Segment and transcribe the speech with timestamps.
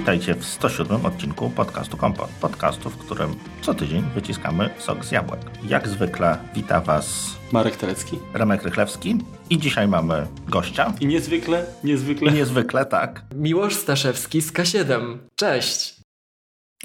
[0.00, 2.30] Witajcie w 107 odcinku podcastu Kompot.
[2.40, 5.40] Podcastu, w którym co tydzień wyciskamy sok z jabłek.
[5.68, 8.18] Jak zwykle wita Was Marek Telecki.
[8.34, 9.18] Remek Rychlewski
[9.50, 10.94] i dzisiaj mamy gościa.
[11.00, 12.30] I niezwykle, niezwykle.
[12.30, 13.24] I niezwykle, tak.
[13.34, 15.18] Miłosz Staszewski z K7.
[15.34, 16.00] Cześć.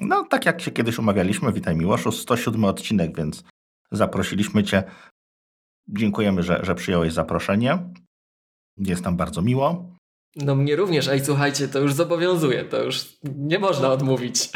[0.01, 3.43] No, tak jak się kiedyś umawialiśmy, witaj Miłoszu, 107 odcinek, więc
[3.91, 4.83] zaprosiliśmy Cię.
[5.87, 7.79] Dziękujemy, że, że przyjąłeś zaproszenie.
[8.77, 9.94] Jest nam bardzo miło.
[10.35, 14.49] No mnie również, ej słuchajcie, to już zobowiązuje, to już nie można odmówić.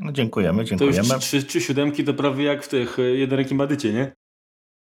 [0.00, 1.08] No, dziękujemy, dziękujemy.
[1.08, 4.12] To już trzy, trzy siódemki to prawie jak w tych y, jednorękim badycie, nie?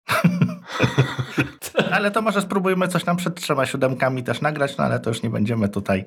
[1.92, 5.22] ale to może spróbujmy coś tam przed trzema siódemkami też nagrać, no ale to już
[5.22, 6.04] nie będziemy tutaj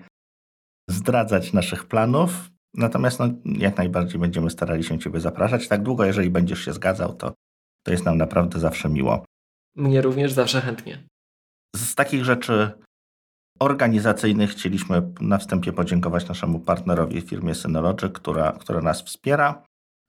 [0.89, 2.49] zdradzać naszych planów.
[2.73, 5.67] Natomiast no, jak najbardziej będziemy starali się Ciebie zapraszać.
[5.67, 7.33] Tak długo, jeżeli będziesz się zgadzał, to,
[7.83, 9.25] to jest nam naprawdę zawsze miło.
[9.75, 11.03] Mnie również zawsze chętnie.
[11.75, 12.71] Z takich rzeczy
[13.61, 19.63] organizacyjnych chcieliśmy na wstępie podziękować naszemu partnerowi, firmie Synology, która, która nas wspiera,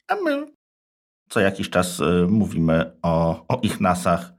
[0.09, 0.53] a my
[1.33, 4.33] co jakiś czas y, mówimy o, o ich nasach.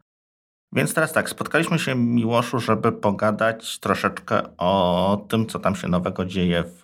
[0.73, 6.25] Więc teraz tak, spotkaliśmy się Miłoszu, żeby pogadać troszeczkę o tym, co tam się nowego
[6.25, 6.81] dzieje w,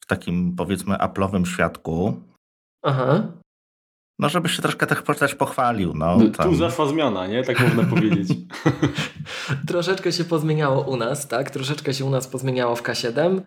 [0.00, 2.22] w takim powiedzmy Apple'owym świadku.
[2.84, 3.22] Aha.
[4.18, 5.92] No, żebyś się troszkę też pochwalił.
[5.94, 6.50] No, tam.
[6.50, 7.44] Tu zaszła zmiana, nie?
[7.44, 8.28] Tak można powiedzieć.
[9.68, 11.50] troszeczkę się pozmieniało u nas, tak?
[11.50, 13.40] Troszeczkę się u nas pozmieniało w K7.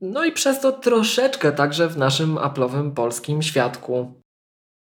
[0.00, 4.22] No i przez to troszeczkę także w naszym Apple'owym polskim świadku.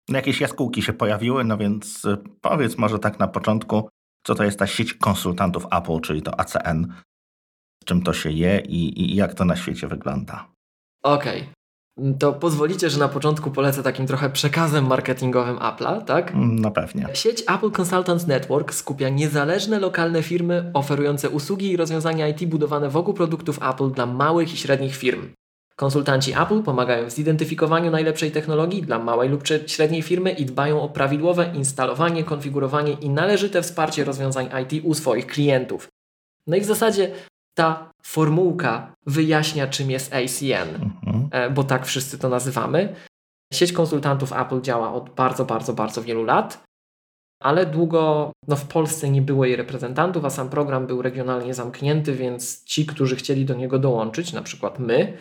[0.08, 3.88] Jakieś jaskółki się pojawiły, no więc y, powiedz może tak na początku,
[4.27, 6.94] co to jest ta sieć konsultantów Apple, czyli to ACN,
[7.84, 10.48] czym to się je i, i jak to na świecie wygląda.
[11.02, 11.41] Okej.
[11.41, 11.63] Okay
[12.19, 16.31] to pozwolicie, że na początku polecę takim trochę przekazem marketingowym Apple'a, tak?
[16.33, 17.09] Mm, no pewnie.
[17.12, 23.15] Sieć Apple Consultants Network skupia niezależne lokalne firmy oferujące usługi i rozwiązania IT budowane wokół
[23.15, 25.28] produktów Apple dla małych i średnich firm.
[25.77, 30.88] Konsultanci Apple pomagają w zidentyfikowaniu najlepszej technologii dla małej lub średniej firmy i dbają o
[30.88, 35.88] prawidłowe instalowanie, konfigurowanie i należyte wsparcie rozwiązań IT u swoich klientów.
[36.47, 37.10] No i w zasadzie
[37.54, 41.28] ta formułka wyjaśnia, czym jest ACN, mhm.
[41.31, 42.94] E, bo tak wszyscy to nazywamy.
[43.53, 46.65] Sieć konsultantów Apple działa od bardzo, bardzo, bardzo wielu lat,
[47.42, 52.15] ale długo no w Polsce nie było jej reprezentantów, a sam program był regionalnie zamknięty,
[52.15, 55.19] więc ci, którzy chcieli do niego dołączyć, na przykład my,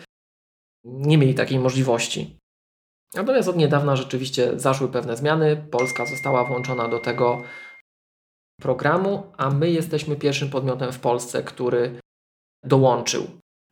[0.84, 2.38] nie mieli takiej możliwości.
[3.14, 5.66] Natomiast od niedawna rzeczywiście zaszły pewne zmiany.
[5.70, 7.42] Polska została włączona do tego
[8.60, 12.00] programu, a my jesteśmy pierwszym podmiotem w Polsce, który
[12.64, 13.26] dołączył.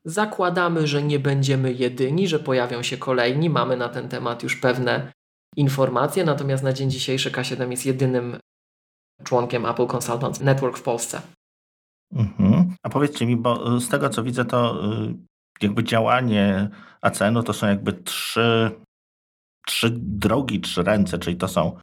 [0.05, 3.51] Zakładamy, że nie będziemy jedyni, że pojawią się kolejni.
[3.51, 5.13] Mamy na ten temat już pewne
[5.57, 8.39] informacje, natomiast na dzień dzisiejszy K7 jest jedynym
[9.25, 11.23] członkiem Apple Consultants Network w Polsce.
[12.15, 12.75] Mhm.
[12.83, 15.15] A powiedzcie mi, bo z tego co widzę, to y,
[15.63, 16.69] jakby działanie
[17.01, 18.71] ACN-u to są jakby trzy,
[19.67, 21.79] trzy drogi, trzy ręce, czyli to są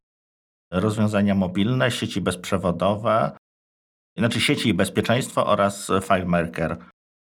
[0.72, 3.38] rozwiązania mobilne, sieci bezprzewodowe,
[4.18, 6.78] znaczy sieci i bezpieczeństwo oraz FileMaker.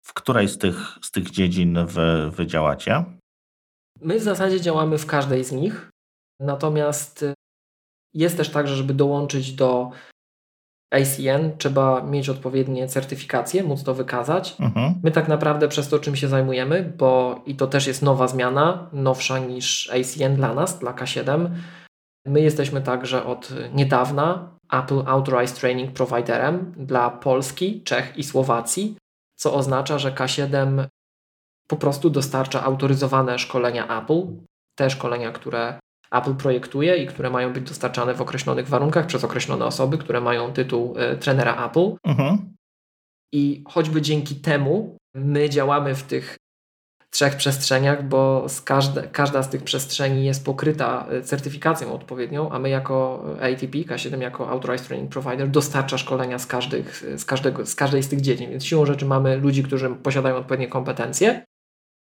[0.06, 3.06] W której z tych, z tych dziedzin wy, wy działacie?
[4.02, 5.90] My w zasadzie działamy w każdej z nich,
[6.40, 7.26] natomiast
[8.14, 9.92] jest też tak, że żeby dołączyć do
[10.94, 14.56] ACN trzeba mieć odpowiednie certyfikacje, móc to wykazać.
[14.60, 14.96] Mhm.
[15.04, 18.90] My tak naprawdę przez to, czym się zajmujemy, bo i to też jest nowa zmiana,
[18.94, 21.50] nowsza niż ACN dla nas, dla K7.
[22.26, 28.96] My jesteśmy także od niedawna Apple Authorized Training Providerem dla Polski, Czech i Słowacji
[29.36, 30.88] co oznacza, że K7
[31.68, 34.22] po prostu dostarcza autoryzowane szkolenia Apple,
[34.76, 35.80] te szkolenia, które
[36.12, 40.54] Apple projektuje i które mają być dostarczane w określonych warunkach przez określone osoby, które mają
[40.54, 41.96] tytuł y, trenera Apple.
[42.04, 42.56] Mhm.
[43.34, 46.38] I choćby dzięki temu my działamy w tych
[47.16, 52.60] trzech przestrzeniach, bo z każde, każda z tych przestrzeni jest pokryta y, certyfikacją odpowiednią, a
[52.60, 57.76] my jako ATP, K7 jako Authorized Training Provider dostarcza szkolenia z, każdych, z, każdego, z
[57.76, 61.46] każdej z tych dziedzin, więc siłą rzeczy mamy ludzi, którzy posiadają odpowiednie kompetencje.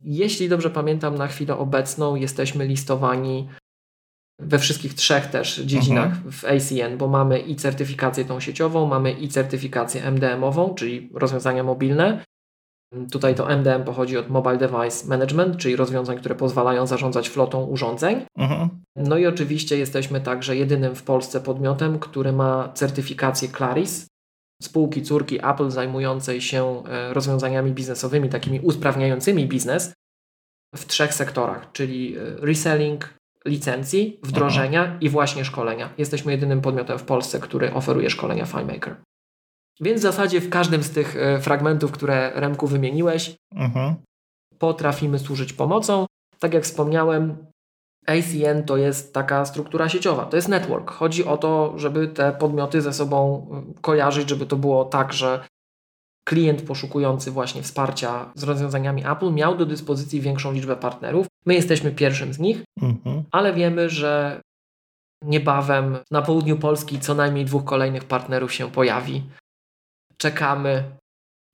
[0.04, 3.48] Jeśli dobrze pamiętam, na chwilę obecną jesteśmy listowani
[4.38, 6.32] we wszystkich trzech też dziedzinach mhm.
[6.32, 12.24] w ACN, bo mamy i certyfikację tą sieciową, mamy i certyfikację MDM-ową, czyli rozwiązania mobilne,
[13.10, 18.26] Tutaj to MDM pochodzi od Mobile Device Management, czyli rozwiązań, które pozwalają zarządzać flotą urządzeń.
[18.38, 18.68] Mhm.
[18.96, 24.06] No i oczywiście jesteśmy także jedynym w Polsce podmiotem, który ma certyfikację Claris,
[24.62, 29.92] spółki córki Apple zajmującej się e, rozwiązaniami biznesowymi, takimi usprawniającymi biznes
[30.76, 35.00] w trzech sektorach, czyli e, reselling, licencji, wdrożenia mhm.
[35.00, 35.90] i właśnie szkolenia.
[35.98, 38.96] Jesteśmy jedynym podmiotem w Polsce, który oferuje szkolenia FileMaker.
[39.80, 43.94] Więc w zasadzie w każdym z tych e, fragmentów, które Remku wymieniłeś, mhm.
[44.58, 46.06] potrafimy służyć pomocą.
[46.38, 47.46] Tak jak wspomniałem,
[48.06, 50.90] ACN to jest taka struktura sieciowa, to jest network.
[50.90, 53.46] Chodzi o to, żeby te podmioty ze sobą
[53.78, 55.44] y, kojarzyć, żeby to było tak, że
[56.28, 61.26] klient poszukujący właśnie wsparcia z rozwiązaniami Apple miał do dyspozycji większą liczbę partnerów.
[61.46, 63.22] My jesteśmy pierwszym z nich, mhm.
[63.30, 64.40] ale wiemy, że
[65.24, 69.22] niebawem na południu Polski co najmniej dwóch kolejnych partnerów się pojawi.
[70.18, 70.96] Czekamy,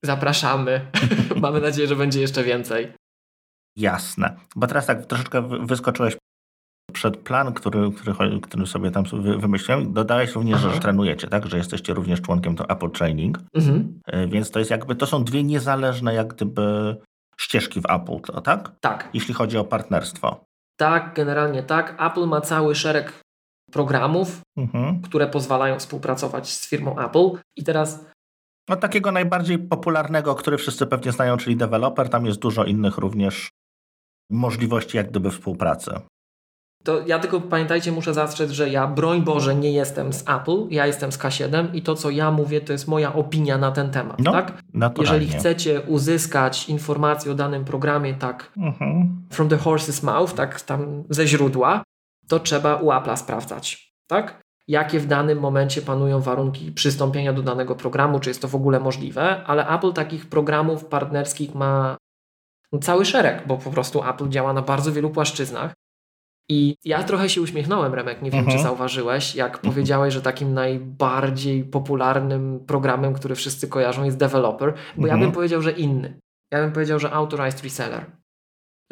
[0.04, 0.90] zapraszamy.
[1.42, 2.92] Mamy nadzieję, że będzie jeszcze więcej.
[3.76, 4.36] Jasne.
[4.56, 6.16] Bo teraz tak troszeczkę wyskoczyłeś
[6.92, 9.04] przed plan, który, który, który sobie tam
[9.38, 10.74] wymyśliłem, dodałeś również, Aha.
[10.74, 11.46] że trenujecie, tak?
[11.46, 13.38] Że jesteście również członkiem to Apple Training.
[13.54, 14.00] Mhm.
[14.06, 16.96] E, więc to jest jakby, to są dwie niezależne jak gdyby
[17.38, 18.72] ścieżki w Apple, tak?
[18.80, 19.08] Tak.
[19.14, 20.44] Jeśli chodzi o partnerstwo.
[20.76, 22.02] Tak, generalnie tak.
[22.02, 23.20] Apple ma cały szereg
[23.72, 25.00] programów, mhm.
[25.00, 27.30] które pozwalają współpracować z firmą Apple.
[27.56, 28.04] I teraz
[28.68, 33.50] no takiego najbardziej popularnego, który wszyscy pewnie znają, czyli deweloper, tam jest dużo innych również
[34.30, 35.90] możliwości jak gdyby współpracy.
[36.84, 40.86] To ja tylko pamiętajcie, muszę zastrzec, że ja broń Boże nie jestem z Apple, ja
[40.86, 44.18] jestem z K7 i to co ja mówię to jest moja opinia na ten temat,
[44.18, 44.62] no, tak?
[44.98, 49.22] Jeżeli chcecie uzyskać informacje o danym programie tak mhm.
[49.30, 51.82] from the horse's mouth, tak tam ze źródła,
[52.28, 54.42] to trzeba u Apple'a sprawdzać, tak?
[54.72, 58.80] Jakie w danym momencie panują warunki przystąpienia do danego programu, czy jest to w ogóle
[58.80, 61.96] możliwe, ale Apple takich programów partnerskich ma
[62.80, 65.74] cały szereg, bo po prostu Apple działa na bardzo wielu płaszczyznach.
[66.48, 68.58] I ja trochę się uśmiechnąłem, Remek, nie wiem, mhm.
[68.58, 69.74] czy zauważyłeś, jak mhm.
[69.74, 75.08] powiedziałeś, że takim najbardziej popularnym programem, który wszyscy kojarzą jest developer, bo mhm.
[75.08, 76.20] ja bym powiedział, że inny.
[76.52, 78.21] Ja bym powiedział, że authorized reseller.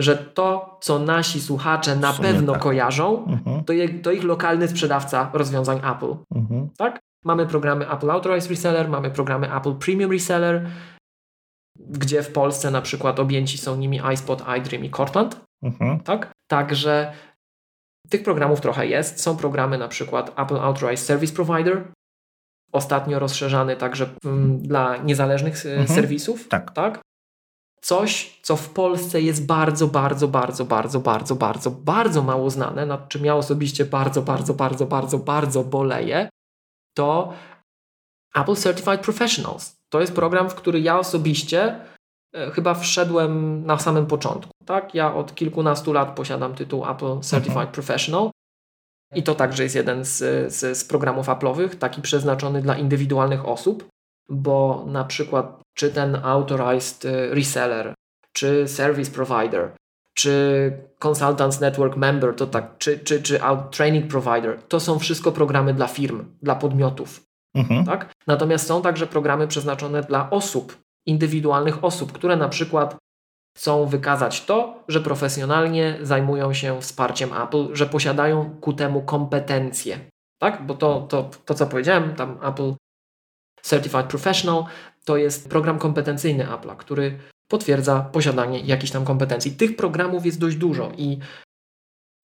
[0.00, 2.62] Że to, co nasi słuchacze na pewno tak.
[2.62, 3.64] kojarzą, mhm.
[3.64, 6.14] to, je, to, ich lokalny sprzedawca rozwiązań Apple.
[6.34, 6.68] Mhm.
[6.76, 7.00] Tak?
[7.24, 10.70] Mamy programy Apple Authorized Reseller, mamy programy Apple Premium Reseller,
[11.78, 15.40] gdzie w Polsce na przykład objęci są nimi iSpot, iDream i Cortland.
[15.62, 16.00] Mhm.
[16.00, 16.32] Tak?
[16.50, 17.12] Także
[18.08, 19.22] tych programów trochę jest.
[19.22, 21.92] Są programy na przykład Apple Authorized Service Provider,
[22.72, 25.88] ostatnio rozszerzany także um, dla niezależnych e, mhm.
[25.88, 26.48] serwisów.
[26.48, 26.70] Tak.
[26.70, 27.00] tak.
[27.80, 33.08] Coś, co w Polsce jest bardzo, bardzo, bardzo, bardzo, bardzo, bardzo, bardzo mało znane, nad
[33.08, 36.28] czym ja osobiście bardzo, bardzo, bardzo, bardzo, bardzo boleję,
[36.96, 37.32] to
[38.34, 39.76] Apple Certified Professionals.
[39.88, 41.80] To jest program, w który ja osobiście
[42.32, 44.52] E, chyba wszedłem na samym początku.
[44.66, 44.94] Tak?
[44.94, 47.72] Ja od kilkunastu lat posiadam tytuł Apple Certified mhm.
[47.72, 48.30] Professional.
[49.14, 50.18] I to także jest jeden z,
[50.52, 53.88] z, z programów Apple'owych, taki przeznaczony dla indywidualnych osób,
[54.30, 57.94] bo na przykład czy ten Authorized e, Reseller,
[58.32, 59.72] czy Service Provider,
[60.14, 63.40] czy Consultants Network Member, to tak, czy, czy, czy
[63.70, 67.20] Training Provider, to są wszystko programy dla firm, dla podmiotów.
[67.54, 67.84] Mhm.
[67.84, 68.12] Tak?
[68.26, 72.96] Natomiast są także programy przeznaczone dla osób, indywidualnych osób, które na przykład
[73.56, 79.98] chcą wykazać to, że profesjonalnie zajmują się wsparciem Apple, że posiadają ku temu kompetencje.
[80.40, 80.66] Tak?
[80.66, 82.72] Bo to, to, to co powiedziałem, tam Apple
[83.62, 84.64] Certified Professional
[85.04, 87.18] to jest program kompetencyjny Apple'a, który
[87.50, 89.52] potwierdza posiadanie jakichś tam kompetencji.
[89.52, 91.18] Tych programów jest dość dużo i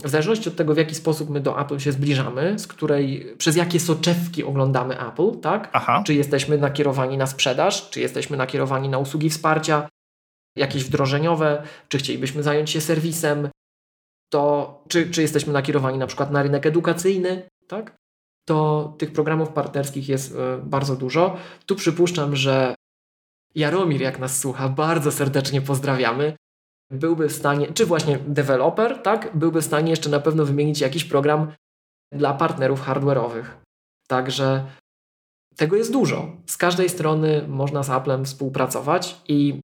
[0.04, 3.56] w zależności od tego, w jaki sposób my do Apple się zbliżamy, z której, przez
[3.56, 5.70] jakie soczewki oglądamy Apple, tak?
[5.72, 6.02] Aha.
[6.06, 9.88] Czy jesteśmy nakierowani na sprzedaż, czy jesteśmy nakierowani na usługi wsparcia,
[10.56, 13.48] jakieś wdrożeniowe, czy chcielibyśmy zająć się serwisem,
[14.32, 17.96] to czy, czy jesteśmy nakierowani na przykład na rynek edukacyjny, tak?
[18.48, 21.36] To tych programów partnerskich jest y, bardzo dużo.
[21.66, 22.74] Tu przypuszczam, że
[23.54, 26.36] Jaromir, jak nas słucha, bardzo serdecznie pozdrawiamy
[26.90, 31.04] byłby w stanie, czy właśnie deweloper, tak, byłby w stanie jeszcze na pewno wymienić jakiś
[31.04, 31.52] program
[32.12, 33.44] dla partnerów hardware'owych.
[34.08, 34.66] Także
[35.56, 36.36] tego jest dużo.
[36.46, 39.60] Z każdej strony można z Applem współpracować i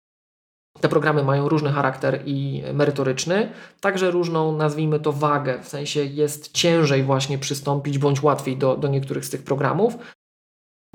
[0.81, 5.63] te programy mają różny charakter i merytoryczny, także różną, nazwijmy to, wagę.
[5.63, 9.95] W sensie jest ciężej właśnie przystąpić bądź łatwiej do, do niektórych z tych programów,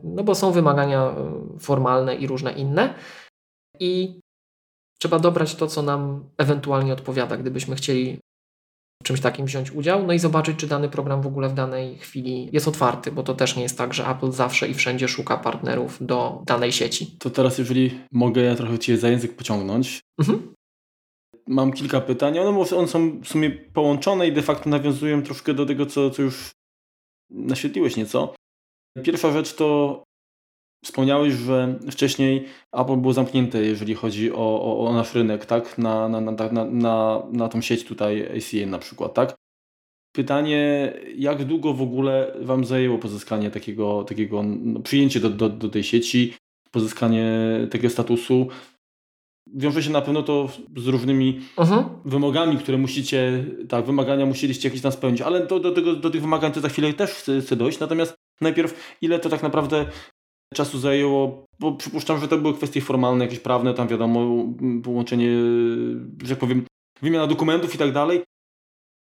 [0.04, 2.94] no bo są wymagania e, formalne i różne inne.
[3.80, 4.20] I
[5.00, 8.20] Trzeba dobrać to, co nam ewentualnie odpowiada, gdybyśmy chcieli
[9.04, 12.50] czymś takim wziąć udział, no i zobaczyć, czy dany program w ogóle w danej chwili
[12.51, 15.98] jest otwarty, bo to też nie jest tak, że Apple zawsze i wszędzie szuka partnerów
[16.01, 17.18] do danej sieci.
[17.20, 20.00] To teraz, jeżeli mogę ja trochę Cię za język pociągnąć.
[20.20, 20.54] Mhm.
[21.48, 22.39] Mam kilka pytań.
[22.39, 26.22] One, one są w sumie połączone i de facto nawiązują troszkę do tego, co, co
[26.22, 26.51] już
[27.30, 28.36] naświetliłeś nieco.
[29.04, 30.04] Pierwsza rzecz to
[30.86, 35.78] Wspomniałeś, że wcześniej Apple było zamknięte, jeżeli chodzi o, o, o nasz rynek, tak?
[35.78, 39.36] Na, na, na, na, na, na tą sieć tutaj ACN na przykład, tak?
[40.16, 45.70] Pytanie, jak długo w ogóle Wam zajęło pozyskanie takiego, takiego no, przyjęcie do, do, do
[45.70, 46.34] tej sieci,
[46.72, 47.28] pozyskanie
[47.72, 48.48] tego statusu?
[49.56, 51.86] wiąże się na pewno to z różnymi uh-huh.
[52.06, 56.22] wymogami, które musicie, tak, wymagania musieliście jakieś tam spełnić, ale do, do, tego, do tych
[56.22, 57.80] wymagań to za chwilę też chcę, chcę dojść.
[57.80, 59.86] Natomiast najpierw, ile to tak naprawdę
[60.54, 64.46] czasu zajęło, bo przypuszczam, że to były kwestie formalne, jakieś prawne, tam wiadomo,
[64.84, 65.30] połączenie,
[66.24, 66.66] że tak powiem,
[67.01, 68.24] wymiana dokumentów i tak dalej,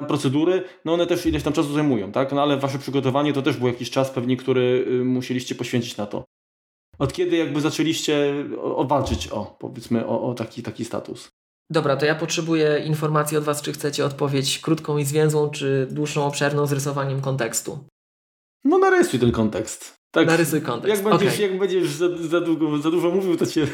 [0.07, 2.31] procedury, no one też ileś tam czasu zajmują, tak?
[2.31, 6.05] No ale wasze przygotowanie to też był jakiś czas pewnie, który y, musieliście poświęcić na
[6.05, 6.23] to.
[6.99, 8.33] Od kiedy jakby zaczęliście
[8.85, 11.29] walczyć o, powiedzmy, o, o taki, taki status?
[11.69, 16.25] Dobra, to ja potrzebuję informacji od Was, czy chcecie odpowiedź krótką i zwięzłą, czy dłuższą,
[16.25, 17.79] obszerną z rysowaniem kontekstu.
[18.63, 19.95] No narysuj ten kontekst.
[20.13, 20.95] Tak, Narysuj kontekst.
[20.95, 21.47] Jak będziesz, okay.
[21.47, 23.67] jak będziesz za, za, długo, za dużo mówił, to cię.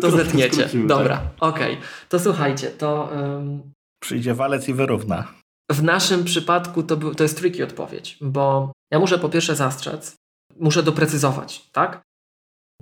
[0.00, 0.68] To zetniecie.
[0.86, 1.32] Dobra, tak?
[1.40, 1.72] okej.
[1.72, 1.86] Okay.
[2.08, 3.10] To słuchajcie, to.
[3.12, 3.72] Um...
[4.02, 5.32] Przyjdzie walec i wyrówna.
[5.72, 10.16] W naszym przypadku to, był, to jest tricky odpowiedź, bo ja muszę po pierwsze zastrzec,
[10.60, 12.02] muszę doprecyzować, tak?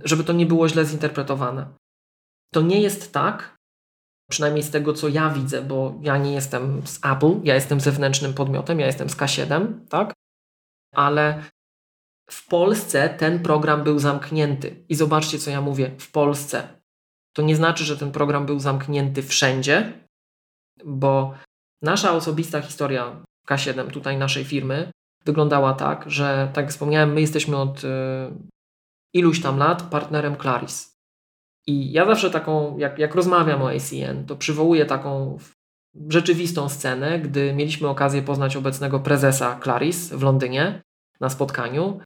[0.03, 1.67] Żeby to nie było źle zinterpretowane.
[2.53, 3.55] To nie jest tak,
[4.31, 8.33] przynajmniej z tego co ja widzę, bo ja nie jestem z Apple, ja jestem zewnętrznym
[8.33, 10.13] podmiotem, ja jestem z K7, tak?
[10.95, 11.43] Ale
[12.29, 14.85] w Polsce ten program był zamknięty.
[14.89, 16.67] I zobaczcie, co ja mówię, w Polsce.
[17.35, 19.93] To nie znaczy, że ten program był zamknięty wszędzie,
[20.85, 21.33] bo
[21.81, 24.91] nasza osobista historia K7, tutaj naszej firmy,
[25.25, 27.87] wyglądała tak, że, tak jak wspomniałem, my jesteśmy od y,
[29.13, 30.95] iluś tam lat partnerem Claris.
[31.67, 35.37] I ja zawsze taką, jak, jak rozmawiam o ACN, to przywołuję taką
[36.09, 40.81] rzeczywistą scenę, gdy mieliśmy okazję poznać obecnego prezesa Claris w Londynie
[41.19, 41.99] na spotkaniu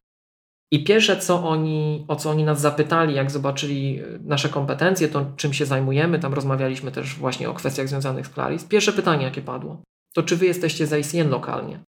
[0.72, 5.26] i pierwsze, co oni, o co oni nas zapytali, jak zobaczyli y, nasze kompetencje, to
[5.36, 8.64] czym się zajmujemy, tam rozmawialiśmy też właśnie o kwestiach związanych z Claris.
[8.64, 9.82] Pierwsze pytanie, jakie padło,
[10.14, 11.80] to czy wy jesteście z ICN lokalnie?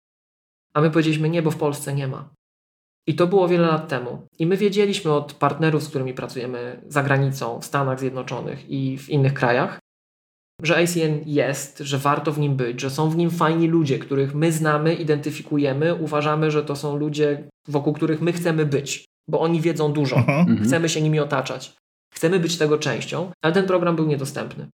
[0.75, 2.29] A my powiedzieliśmy nie, bo w Polsce nie ma.
[3.07, 4.27] I to było wiele lat temu.
[4.39, 9.11] I my wiedzieliśmy od partnerów, z którymi pracujemy za granicą, w Stanach Zjednoczonych i w
[9.11, 9.79] innych krajach,
[10.63, 14.35] że ACN jest, że warto w nim być, że są w nim fajni ludzie, których
[14.35, 19.61] my znamy, identyfikujemy, uważamy, że to są ludzie, wokół których my chcemy być, bo oni
[19.61, 20.41] wiedzą dużo, mhm.
[20.41, 20.65] mhm.
[20.65, 21.75] chcemy się nimi otaczać,
[22.15, 24.69] chcemy być tego częścią, ale ten program był niedostępny.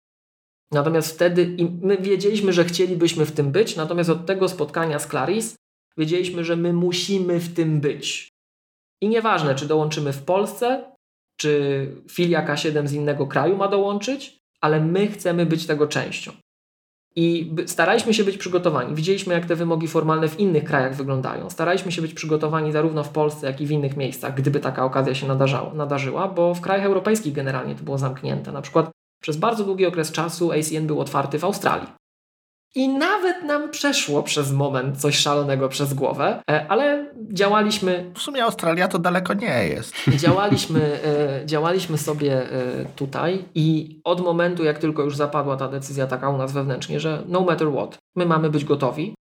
[0.72, 5.54] Natomiast wtedy my wiedzieliśmy, że chcielibyśmy w tym być, natomiast od tego spotkania z Claris
[5.96, 8.28] wiedzieliśmy, że my musimy w tym być.
[9.02, 10.84] I nieważne, czy dołączymy w Polsce,
[11.40, 16.32] czy filia K7 z innego kraju ma dołączyć, ale my chcemy być tego częścią.
[17.16, 18.94] I staraliśmy się być przygotowani.
[18.94, 21.50] Widzieliśmy, jak te wymogi formalne w innych krajach wyglądają.
[21.50, 25.14] Staraliśmy się być przygotowani zarówno w Polsce, jak i w innych miejscach, gdyby taka okazja
[25.14, 28.52] się nadarzało, nadarzyła, bo w krajach europejskich generalnie to było zamknięte.
[28.52, 28.90] Na przykład
[29.22, 31.88] przez bardzo długi okres czasu ACN był otwarty w Australii.
[32.76, 38.10] I nawet nam przeszło przez moment coś szalonego przez głowę, e, ale działaliśmy.
[38.14, 39.94] W sumie Australia to daleko nie jest.
[40.24, 40.98] Działaliśmy,
[41.42, 46.28] e, działaliśmy sobie e, tutaj i od momentu, jak tylko już zapadła ta decyzja taka
[46.28, 49.14] u nas wewnętrznie, że no matter what, my mamy być gotowi,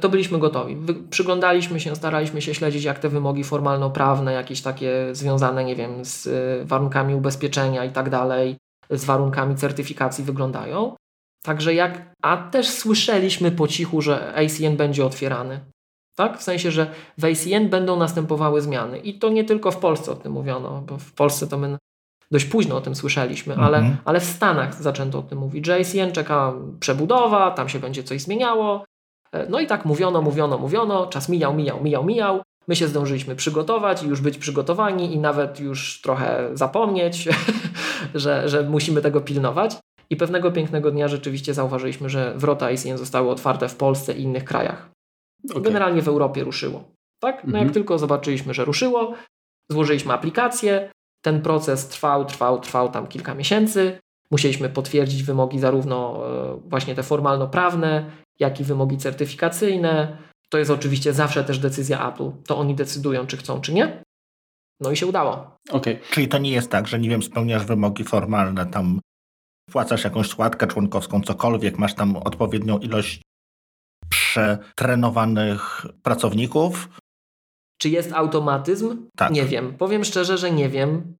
[0.00, 0.76] to byliśmy gotowi.
[1.10, 6.28] Przyglądaliśmy się, staraliśmy się śledzić, jak te wymogi formalno-prawne, jakieś takie związane, nie wiem, z
[6.68, 8.56] warunkami ubezpieczenia i tak dalej,
[8.90, 10.94] z warunkami certyfikacji wyglądają.
[11.44, 15.60] Także jak, a też słyszeliśmy po cichu, że ACN będzie otwierany.
[16.16, 16.38] Tak?
[16.38, 16.86] W sensie, że
[17.18, 18.98] w ACN będą następowały zmiany.
[18.98, 21.78] I to nie tylko w Polsce o tym mówiono, bo w Polsce to my
[22.30, 23.96] dość późno o tym słyszeliśmy, ale, mhm.
[24.04, 28.22] ale w Stanach zaczęto o tym mówić, że ACN czeka przebudowa, tam się będzie coś
[28.22, 28.84] zmieniało.
[29.32, 32.42] E, no i tak mówiono, mówiono, mówiono, czas mijał, mijał, mijał, mijał.
[32.68, 37.28] My się zdążyliśmy przygotować i już być przygotowani i nawet już trochę zapomnieć,
[38.14, 39.76] że, że musimy tego pilnować.
[40.10, 44.44] I pewnego pięknego dnia rzeczywiście zauważyliśmy, że wrota ICN zostały otwarte w Polsce i innych
[44.44, 44.90] krajach.
[45.50, 45.62] Okay.
[45.62, 46.84] Generalnie w Europie ruszyło.
[47.20, 47.36] Tak?
[47.36, 47.64] No mhm.
[47.64, 49.14] jak tylko zobaczyliśmy, że ruszyło,
[49.70, 50.90] złożyliśmy aplikację,
[51.24, 53.98] ten proces trwał, trwał, trwał tam kilka miesięcy.
[54.30, 60.16] Musieliśmy potwierdzić wymogi zarówno e, właśnie te formalno-prawne, jak i wymogi certyfikacyjne.
[60.48, 62.30] To jest oczywiście zawsze też decyzja Apple.
[62.46, 64.02] To oni decydują, czy chcą, czy nie.
[64.80, 65.56] No i się udało.
[65.70, 65.98] Okay.
[66.10, 69.00] Czyli to nie jest tak, że nie wiem, spełniasz wymogi formalne tam
[69.70, 73.22] wpłacasz jakąś składkę członkowską, cokolwiek, masz tam odpowiednią ilość
[74.08, 76.88] przetrenowanych pracowników.
[77.78, 79.08] Czy jest automatyzm?
[79.16, 79.30] Tak.
[79.32, 79.74] Nie wiem.
[79.78, 81.16] Powiem szczerze, że nie wiem.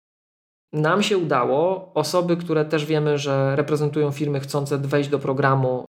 [0.73, 1.93] Nam się udało.
[1.95, 5.85] Osoby, które też wiemy, że reprezentują firmy chcące wejść do programu,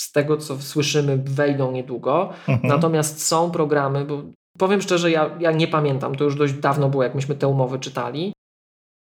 [0.00, 2.30] z tego co słyszymy, wejdą niedługo.
[2.48, 2.68] Mhm.
[2.68, 4.22] Natomiast są programy, bo
[4.58, 7.78] powiem szczerze, ja, ja nie pamiętam, to już dość dawno było, jak myśmy te umowy
[7.78, 8.32] czytali.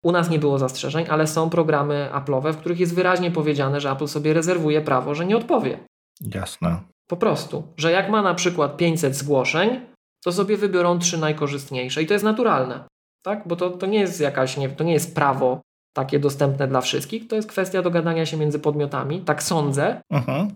[0.05, 3.91] U nas nie było zastrzeżeń, ale są programy Apple'owe, w których jest wyraźnie powiedziane, że
[3.91, 5.79] Apple sobie rezerwuje prawo, że nie odpowie.
[6.35, 6.81] Jasne.
[7.09, 9.81] Po prostu, że jak ma na przykład 500 zgłoszeń,
[10.25, 12.85] to sobie wybiorą trzy najkorzystniejsze i to jest naturalne,
[13.23, 13.49] tak?
[13.49, 15.61] Bo to, to nie jest jakaś, nie, to nie jest prawo
[15.97, 17.29] takie dostępne dla wszystkich.
[17.29, 20.01] To jest kwestia dogadania się między podmiotami, tak sądzę.
[20.13, 20.49] Mhm.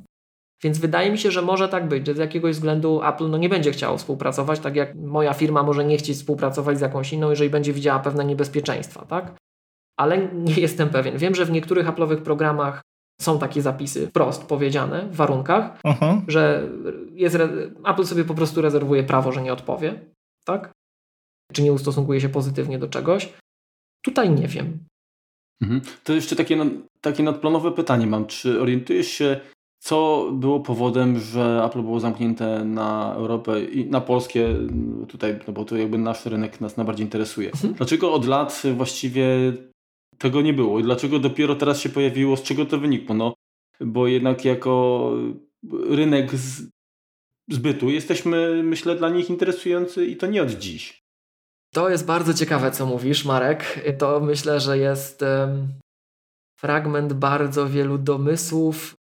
[0.62, 3.48] Więc wydaje mi się, że może tak być, że z jakiegoś względu Apple no nie
[3.48, 7.50] będzie chciało współpracować, tak jak moja firma może nie chcieć współpracować z jakąś inną, jeżeli
[7.50, 9.34] będzie widziała pewne niebezpieczeństwa, tak?
[9.96, 11.18] Ale nie jestem pewien.
[11.18, 12.82] Wiem, że w niektórych Apple'owych programach
[13.20, 16.22] są takie zapisy wprost powiedziane w warunkach, uh-huh.
[16.28, 16.68] że
[17.12, 17.38] jest,
[17.86, 20.00] Apple sobie po prostu rezerwuje prawo, że nie odpowie,
[20.44, 20.72] tak?
[21.52, 23.32] Czy nie ustosunkuje się pozytywnie do czegoś.
[24.04, 24.78] Tutaj nie wiem.
[25.62, 25.80] Mhm.
[26.04, 26.64] To jeszcze takie,
[27.00, 28.26] takie nadplanowe pytanie mam.
[28.26, 29.40] Czy orientujesz się,
[29.80, 34.56] co było powodem, że Apple było zamknięte na Europę i na polskie
[35.08, 37.50] tutaj, no bo to jakby nasz rynek nas najbardziej interesuje.
[37.50, 37.74] Mhm.
[37.74, 39.26] Dlaczego od lat właściwie
[40.18, 43.14] tego nie było i dlaczego dopiero teraz się pojawiło, z czego to wynikło?
[43.14, 43.34] No,
[43.80, 45.12] bo jednak jako
[45.88, 46.68] rynek z,
[47.50, 51.00] zbytu jesteśmy, myślę, dla nich interesujący i to nie od dziś.
[51.74, 53.84] To jest bardzo ciekawe, co mówisz, Marek.
[53.98, 55.68] To myślę, że jest um,
[56.58, 58.99] fragment bardzo wielu domysłów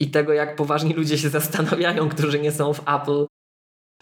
[0.00, 3.26] i tego, jak poważni ludzie się zastanawiają, którzy nie są w Apple,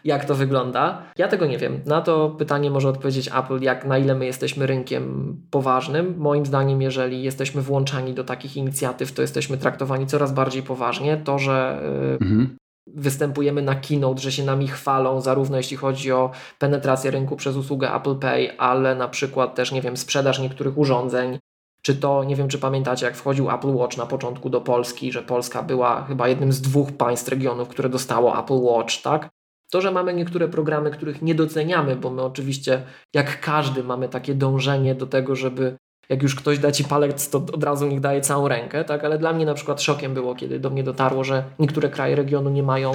[0.05, 1.03] jak to wygląda.
[1.19, 1.81] Ja tego nie wiem.
[1.87, 6.15] Na to pytanie może odpowiedzieć Apple, jak na ile my jesteśmy rynkiem poważnym.
[6.19, 11.17] Moim zdaniem, jeżeli jesteśmy włączani do takich inicjatyw, to jesteśmy traktowani coraz bardziej poważnie.
[11.17, 11.83] To, że
[12.21, 12.57] y, mhm.
[12.87, 17.95] występujemy na keynote, że się nami chwalą, zarówno jeśli chodzi o penetrację rynku przez usługę
[17.95, 21.39] Apple Pay, ale na przykład też, nie wiem, sprzedaż niektórych urządzeń,
[21.87, 25.23] czy to, nie wiem czy pamiętacie, jak wchodził Apple Watch na początku do Polski, że
[25.23, 29.29] Polska była chyba jednym z dwóch państw, regionów, które dostało Apple Watch, tak?
[29.71, 32.83] To, że mamy niektóre programy, których nie doceniamy, bo my oczywiście,
[33.15, 35.77] jak każdy, mamy takie dążenie do tego, żeby
[36.09, 39.05] jak już ktoś da ci palec, to od razu niech daje całą rękę, tak?
[39.05, 42.51] Ale dla mnie na przykład szokiem było, kiedy do mnie dotarło, że niektóre kraje regionu
[42.51, 42.93] nie mają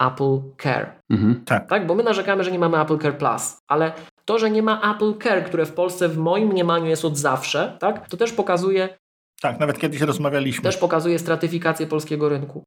[0.00, 0.86] Apple Care.
[1.10, 1.44] Mhm.
[1.44, 1.68] Tak.
[1.68, 1.86] tak.
[1.86, 3.92] Bo my narzekamy, że nie mamy Apple Care Plus, ale
[4.24, 7.76] to, że nie ma Apple Care, które w Polsce w moim mniemaniu jest od zawsze,
[7.80, 8.08] tak?
[8.08, 8.98] To też pokazuje.
[9.40, 10.62] Tak, nawet kiedyś rozmawialiśmy.
[10.62, 12.64] Też pokazuje stratyfikację polskiego rynku.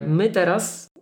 [0.00, 0.92] My teraz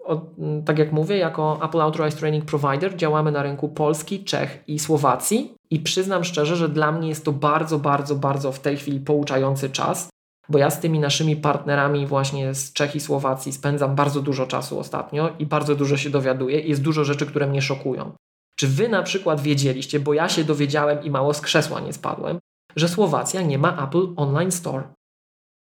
[0.67, 5.55] tak jak mówię, jako Apple Authorized Training Provider działamy na rynku Polski, Czech i Słowacji
[5.71, 9.71] i przyznam szczerze, że dla mnie jest to bardzo, bardzo, bardzo w tej chwili pouczający
[9.71, 10.11] czas,
[10.49, 14.79] bo ja z tymi naszymi partnerami właśnie z Czech i Słowacji spędzam bardzo dużo czasu
[14.79, 18.13] ostatnio i bardzo dużo się dowiaduję i jest dużo rzeczy, które mnie szokują.
[18.61, 22.39] Czy wy na przykład wiedzieliście, bo ja się dowiedziałem i mało z krzesła nie spadłem,
[22.77, 24.95] że Słowacja nie ma Apple Online Store?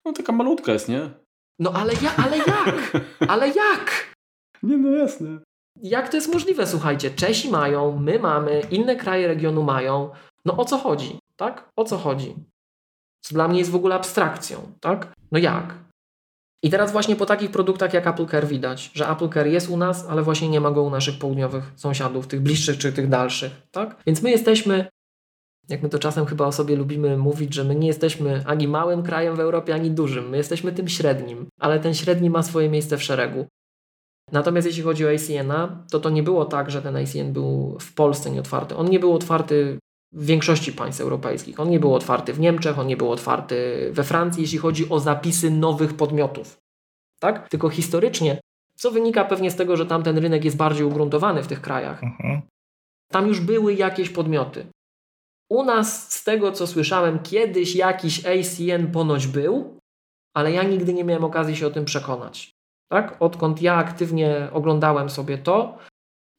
[0.04, 1.10] No taka malutka jest, nie?
[1.58, 2.92] No ale ja, ale jak?
[3.32, 4.14] Ale jak?
[4.62, 5.38] Nie, no jasne.
[5.82, 7.10] Jak to jest możliwe, słuchajcie?
[7.10, 10.10] Czesi mają, my mamy, inne kraje regionu mają.
[10.44, 11.70] No o co chodzi, tak?
[11.76, 12.34] O co chodzi?
[13.24, 15.12] Co dla mnie jest w ogóle abstrakcją, tak?
[15.32, 15.83] No jak?
[16.64, 19.76] I teraz właśnie po takich produktach jak Apple Care widać, że Apple Care jest u
[19.76, 23.52] nas, ale właśnie nie ma go u naszych południowych sąsiadów, tych bliższych czy tych dalszych,
[23.70, 23.96] tak?
[24.06, 24.86] Więc my jesteśmy,
[25.68, 29.02] jak my to czasem chyba o sobie lubimy mówić, że my nie jesteśmy ani małym
[29.02, 30.28] krajem w Europie, ani dużym.
[30.28, 33.46] My jesteśmy tym średnim, ale ten średni ma swoje miejsce w szeregu.
[34.32, 37.94] Natomiast jeśli chodzi o ACN-a, to to nie było tak, że ten ACN był w
[37.94, 38.76] Polsce nieotwarty.
[38.76, 39.78] On nie był otwarty
[40.14, 41.60] w większości państw europejskich.
[41.60, 45.00] On nie był otwarty w Niemczech, on nie był otwarty we Francji, jeśli chodzi o
[45.00, 46.56] zapisy nowych podmiotów.
[47.20, 47.48] Tak?
[47.48, 48.40] Tylko historycznie,
[48.76, 52.02] co wynika pewnie z tego, że tamten rynek jest bardziej ugruntowany w tych krajach.
[52.02, 52.42] Mhm.
[53.12, 54.66] Tam już były jakieś podmioty.
[55.50, 59.78] U nas, z tego co słyszałem, kiedyś jakiś ACN ponoć był,
[60.34, 62.50] ale ja nigdy nie miałem okazji się o tym przekonać.
[62.88, 63.16] Tak?
[63.22, 65.78] Odkąd ja aktywnie oglądałem sobie to,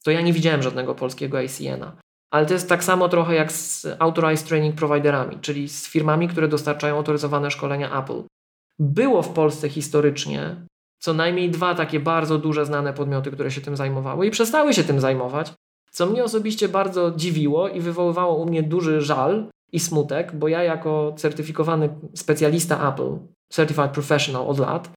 [0.04, 2.05] to ja nie widziałem żadnego polskiego ACN-a.
[2.36, 6.48] Ale to jest tak samo trochę jak z Authorized Training Providerami, czyli z firmami, które
[6.48, 8.22] dostarczają autoryzowane szkolenia Apple.
[8.78, 10.56] Było w Polsce historycznie
[10.98, 14.84] co najmniej dwa takie bardzo duże, znane podmioty, które się tym zajmowały i przestały się
[14.84, 15.52] tym zajmować,
[15.90, 20.62] co mnie osobiście bardzo dziwiło i wywoływało u mnie duży żal i smutek, bo ja
[20.62, 23.18] jako certyfikowany specjalista Apple,
[23.52, 24.90] Certified Professional od lat,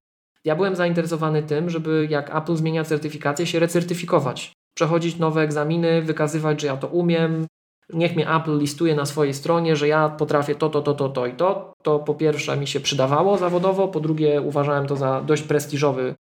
[0.45, 4.52] ja byłem zainteresowany tym, żeby jak Apple zmienia certyfikację, się recertyfikować.
[4.75, 7.45] Przechodzić nowe egzaminy, wykazywać, że ja to umiem.
[7.93, 11.25] Niech mnie Apple listuje na swojej stronie, że ja potrafię to, to, to, to, to
[11.25, 11.73] i to.
[11.84, 16.15] To po pierwsze mi się przydawało zawodowo, po drugie uważałem to za dość prestiżowy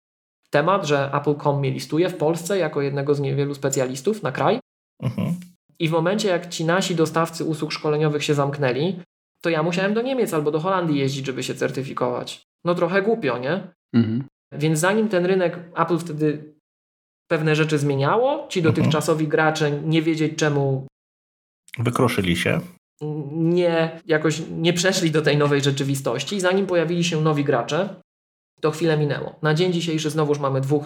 [0.49, 4.59] temat, że Apple.com mnie listuje w Polsce jako jednego z niewielu specjalistów na kraj.
[5.03, 5.35] Mhm.
[5.79, 8.99] I w momencie, jak ci nasi dostawcy usług szkoleniowych się zamknęli,
[9.41, 12.41] to ja musiałem do Niemiec albo do Holandii jeździć, żeby się certyfikować.
[12.65, 13.73] No trochę głupio, nie?
[13.93, 14.23] Mhm.
[14.51, 16.53] Więc zanim ten rynek Apple wtedy
[17.29, 18.75] pewne rzeczy zmieniało, ci mhm.
[18.75, 19.31] dotychczasowi mhm.
[19.31, 20.87] gracze nie wiedzieć czemu
[21.77, 22.61] wykruszyli się.
[23.31, 26.39] Nie, jakoś nie przeszli do tej nowej rzeczywistości.
[26.39, 28.01] Zanim pojawili się nowi gracze,
[28.61, 29.35] to chwilę minęło.
[29.41, 30.85] Na dzień dzisiejszy znowuż mamy dwóch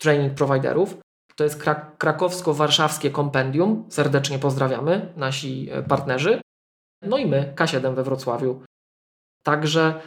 [0.00, 0.96] training providerów.
[1.36, 3.86] To jest krak krakowsko-warszawskie kompendium.
[3.88, 6.40] Serdecznie pozdrawiamy nasi e, partnerzy.
[7.02, 8.62] No i my, K7 we Wrocławiu,
[9.42, 10.00] Także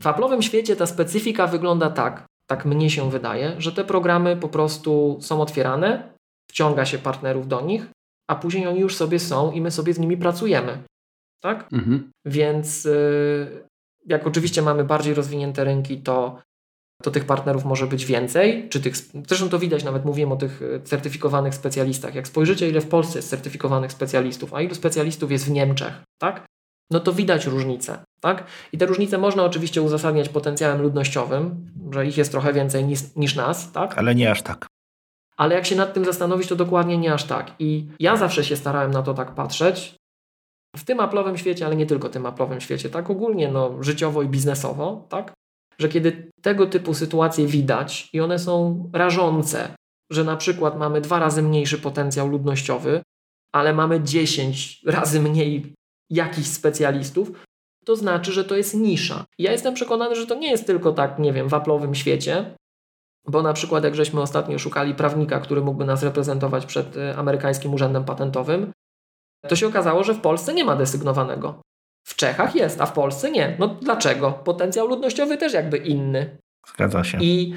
[0.00, 4.48] w Apple'owym świecie ta specyfika wygląda tak, tak mnie się wydaje, że te programy po
[4.48, 6.12] prostu są otwierane,
[6.50, 7.86] wciąga się partnerów do nich,
[8.30, 10.82] a później oni już sobie są i my sobie z nimi pracujemy.
[11.42, 11.68] Tak?
[11.72, 12.10] Mhm.
[12.26, 13.66] Więc y,
[14.06, 16.42] jak oczywiście mamy bardziej rozwinięte rynki, to,
[17.02, 18.68] to tych partnerów może być więcej.
[18.68, 18.96] Czy tych,
[19.28, 22.14] zresztą to widać, nawet mówiłem o tych y, certyfikowanych specjalistach.
[22.14, 26.46] Jak spojrzycie, ile w Polsce jest certyfikowanych specjalistów, a ilu specjalistów jest w Niemczech, tak?
[26.90, 27.98] No to widać różnice.
[28.20, 28.44] Tak?
[28.72, 33.34] I te różnice można oczywiście uzasadniać potencjałem ludnościowym, że ich jest trochę więcej niż, niż
[33.34, 33.72] nas.
[33.72, 33.98] Tak?
[33.98, 34.66] Ale nie aż tak.
[35.36, 37.54] Ale jak się nad tym zastanowić, to dokładnie nie aż tak.
[37.58, 39.94] I ja zawsze się starałem na to tak patrzeć.
[40.76, 44.28] W tym aplowym świecie, ale nie tylko tym aplowym świecie, tak ogólnie no, życiowo i
[44.28, 45.32] biznesowo, tak?
[45.80, 49.74] że kiedy tego typu sytuacje widać i one są rażące,
[50.12, 53.02] że na przykład mamy dwa razy mniejszy potencjał ludnościowy,
[53.52, 55.74] ale mamy 10 razy mniej
[56.10, 57.30] jakichś specjalistów,
[57.84, 59.24] to znaczy, że to jest nisza.
[59.38, 62.54] Ja jestem przekonany, że to nie jest tylko tak, nie wiem, w aplowym świecie,
[63.28, 67.74] bo na przykład jak żeśmy ostatnio szukali prawnika, który mógłby nas reprezentować przed y, amerykańskim
[67.74, 68.72] urzędem patentowym,
[69.48, 71.60] to się okazało, że w Polsce nie ma desygnowanego.
[72.06, 73.56] W Czechach jest, a w Polsce nie.
[73.58, 74.32] No dlaczego?
[74.32, 76.38] Potencjał ludnościowy też jakby inny.
[76.66, 77.18] Zgadza się.
[77.20, 77.54] I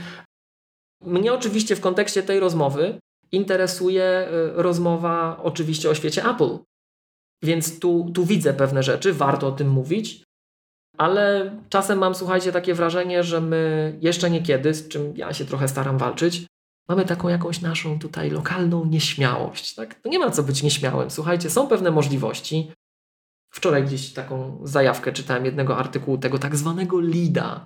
[1.05, 2.99] mnie oczywiście w kontekście tej rozmowy
[3.31, 6.57] interesuje y, rozmowa oczywiście o świecie Apple.
[7.43, 10.23] Więc tu, tu widzę pewne rzeczy, warto o tym mówić,
[10.97, 15.67] ale czasem mam, słuchajcie, takie wrażenie, że my jeszcze niekiedy, z czym ja się trochę
[15.67, 16.45] staram walczyć,
[16.89, 19.75] mamy taką jakąś naszą tutaj lokalną nieśmiałość.
[19.75, 19.95] Tak?
[19.95, 21.11] To nie ma co być nieśmiałym.
[21.11, 22.71] Słuchajcie, są pewne możliwości.
[23.53, 27.65] Wczoraj gdzieś taką zajawkę czytałem jednego artykułu tego tak zwanego LIDA,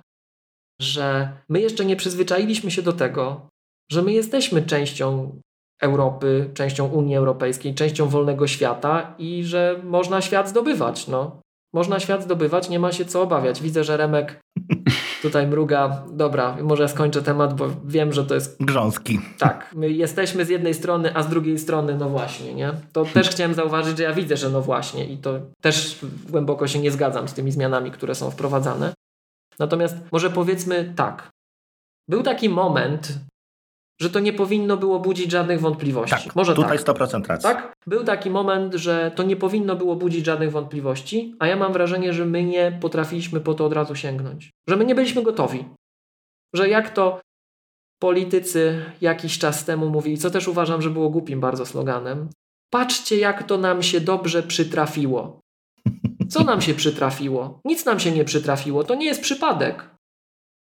[0.80, 3.48] że my jeszcze nie przyzwyczailiśmy się do tego,
[3.90, 5.40] że my jesteśmy częścią
[5.80, 11.08] Europy, częścią Unii Europejskiej, częścią wolnego świata i że można świat zdobywać.
[11.08, 11.40] No.
[11.74, 13.62] Można świat zdobywać, nie ma się co obawiać.
[13.62, 14.40] Widzę, że Remek
[15.22, 16.04] tutaj mruga.
[16.12, 18.56] Dobra, może ja skończę temat, bo wiem, że to jest...
[18.64, 19.20] Grząski.
[19.38, 22.72] Tak, my jesteśmy z jednej strony, a z drugiej strony no właśnie, nie?
[22.92, 26.78] To też chciałem zauważyć, że ja widzę, że no właśnie i to też głęboko się
[26.78, 28.94] nie zgadzam z tymi zmianami, które są wprowadzane.
[29.58, 31.30] Natomiast może powiedzmy tak.
[32.08, 33.18] Był taki moment,
[34.00, 36.24] że to nie powinno było budzić żadnych wątpliwości.
[36.24, 36.86] Tak, Może tutaj tak.
[36.86, 37.42] 100% racji.
[37.42, 37.72] Tak?
[37.86, 42.12] Był taki moment, że to nie powinno było budzić żadnych wątpliwości, a ja mam wrażenie,
[42.12, 44.50] że my nie potrafiliśmy po to od razu sięgnąć.
[44.68, 45.64] Że my nie byliśmy gotowi.
[46.54, 47.20] Że jak to
[47.98, 52.28] politycy jakiś czas temu mówili, co też uważam, że było głupim bardzo sloganem,
[52.70, 55.40] patrzcie jak to nam się dobrze przytrafiło.
[56.28, 57.60] Co nam się przytrafiło?
[57.64, 59.90] Nic nam się nie przytrafiło, to nie jest przypadek.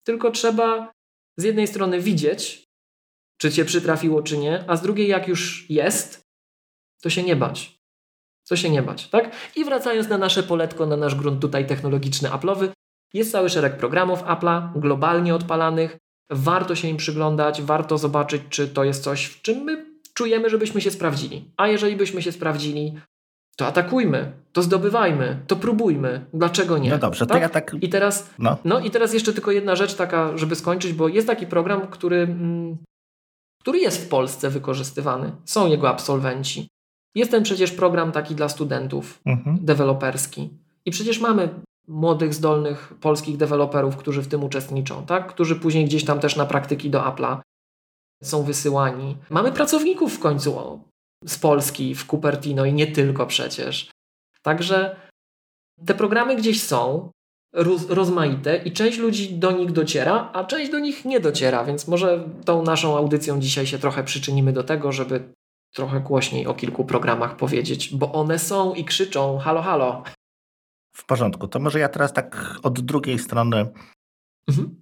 [0.04, 0.92] Tylko trzeba
[1.38, 2.64] z jednej strony widzieć,
[3.42, 6.22] czy cię przytrafiło, czy nie, a z drugiej, jak już jest,
[7.02, 7.80] to się nie bać.
[8.50, 9.32] To się nie bać, tak?
[9.56, 12.70] I wracając na nasze poletko, na nasz grunt tutaj technologiczny Apple'owy,
[13.14, 15.98] jest cały szereg programów Apple'a, globalnie odpalanych.
[16.30, 20.82] Warto się im przyglądać, warto zobaczyć, czy to jest coś, w czym my czujemy, żebyśmy
[20.82, 21.52] się sprawdzili.
[21.58, 22.98] A jeżeli byśmy się sprawdzili,
[23.56, 26.26] to atakujmy, to zdobywajmy, to próbujmy.
[26.34, 26.90] Dlaczego nie?
[26.90, 27.38] No dobrze, tak?
[27.38, 27.76] to ja tak.
[27.82, 28.58] I teraz, no.
[28.66, 28.80] no.
[28.80, 32.78] i teraz jeszcze tylko jedna rzecz taka, żeby skończyć, bo jest taki program, który mm,
[33.62, 35.32] który jest w Polsce wykorzystywany.
[35.46, 36.68] Są jego absolwenci.
[37.16, 39.58] Jest ten przecież program taki dla studentów, mhm.
[39.62, 40.50] deweloperski.
[40.86, 41.50] I przecież mamy
[41.88, 45.28] młodych, zdolnych polskich deweloperów, którzy w tym uczestniczą, tak?
[45.28, 47.38] którzy później gdzieś tam też na praktyki do Apple'a
[48.24, 49.18] są wysyłani.
[49.30, 50.82] Mamy pracowników w końcu
[51.26, 53.92] z Polski, w Cupertino i nie tylko przecież.
[54.42, 54.96] Także
[55.86, 57.12] te programy gdzieś są
[57.90, 62.30] rozmaite i część ludzi do nich dociera, a część do nich nie dociera, więc może
[62.46, 65.34] tą naszą audycją dzisiaj się trochę przyczynimy do tego, żeby
[65.74, 70.04] trochę głośniej o kilku programach powiedzieć, bo one są i krzyczą halo, halo.
[70.96, 73.68] W porządku, to może ja teraz tak od drugiej strony
[74.48, 74.76] mhm.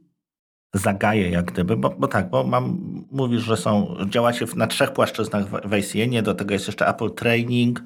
[0.73, 2.77] zagaję jak gdyby, bo, bo tak, bo mam,
[3.11, 7.81] mówisz, że są, działacie na trzech płaszczyznach w, ACN, do tego jest jeszcze Apple Training,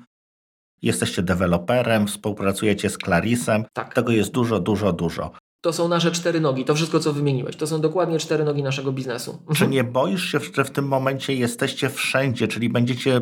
[0.84, 3.66] jesteście deweloperem, współpracujecie z Clarisem.
[3.74, 3.94] Tak.
[3.94, 5.32] Tego jest dużo, dużo, dużo.
[5.62, 7.56] To są nasze cztery nogi, to wszystko, co wymieniłeś.
[7.56, 9.32] To są dokładnie cztery nogi naszego biznesu.
[9.32, 9.56] Mhm.
[9.56, 13.22] Czy nie boisz się, że w tym momencie jesteście wszędzie, czyli będziecie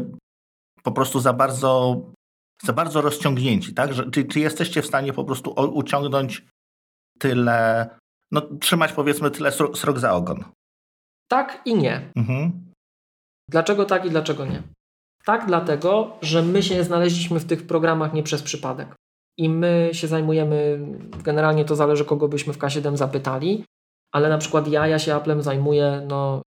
[0.83, 2.01] po prostu za bardzo,
[2.63, 3.93] za bardzo rozciągnięci, tak?
[3.93, 6.45] Że, czy, czy jesteście w stanie po prostu uciągnąć
[7.19, 7.89] tyle,
[8.31, 10.43] no trzymać powiedzmy tyle srok za ogon?
[11.27, 12.11] Tak i nie.
[12.15, 12.71] Mhm.
[13.49, 14.63] Dlaczego tak i dlaczego nie?
[15.25, 18.95] Tak, dlatego, że my się znaleźliśmy w tych programach nie przez przypadek.
[19.37, 20.79] I my się zajmujemy,
[21.23, 23.65] generalnie to zależy, kogo byśmy w K7 zapytali,
[24.11, 26.41] ale na przykład ja, ja się Applem zajmuję no,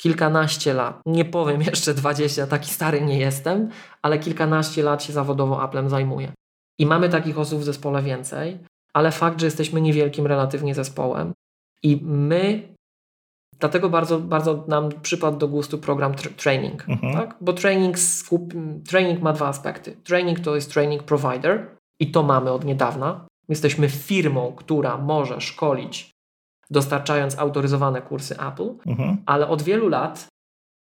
[0.00, 1.00] kilkanaście lat.
[1.06, 3.70] Nie powiem jeszcze 20, taki stary nie jestem,
[4.02, 6.32] ale kilkanaście lat się zawodowo Applem zajmuję.
[6.78, 8.58] I mamy takich osób w zespole więcej.
[8.94, 11.32] ale fakt, że jesteśmy niewielkim relatywnie zespołem
[11.82, 12.74] i my
[13.58, 17.12] Dlatego bardzo, bardzo nam przypadł do gustu program tra training, mhm.
[17.12, 17.36] tak?
[17.40, 17.96] bo training,
[18.88, 19.96] training ma dwa aspekty.
[20.04, 23.26] Training to jest training provider i to mamy od niedawna.
[23.48, 26.10] Jesteśmy firmą, która może szkolić,
[26.70, 29.16] dostarczając autoryzowane kursy Apple, mhm.
[29.26, 30.26] ale od wielu lat,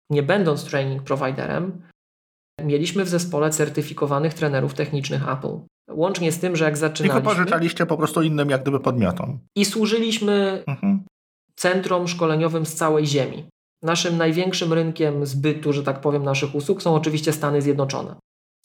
[0.10, 1.82] nie będąc training providerem,
[2.64, 5.60] mieliśmy w zespole certyfikowanych trenerów technicznych Apple.
[5.92, 7.20] Łącznie z tym, że jak zaczynaliśmy...
[7.20, 9.40] I wypożyczaliście po prostu innym jak gdyby podmiotom.
[9.56, 11.04] I służyliśmy mhm.
[11.60, 13.50] Centrom szkoleniowym z całej ziemi.
[13.82, 18.16] Naszym największym rynkiem zbytu, że tak powiem, naszych usług są oczywiście Stany Zjednoczone.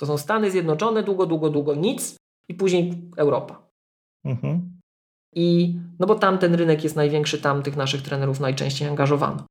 [0.00, 2.16] To są Stany Zjednoczone, długo, długo, długo nic
[2.48, 3.68] i później Europa.
[4.24, 4.80] Mhm.
[5.34, 9.46] I no bo tam ten rynek jest największy, tam tych naszych trenerów najczęściej angażowano.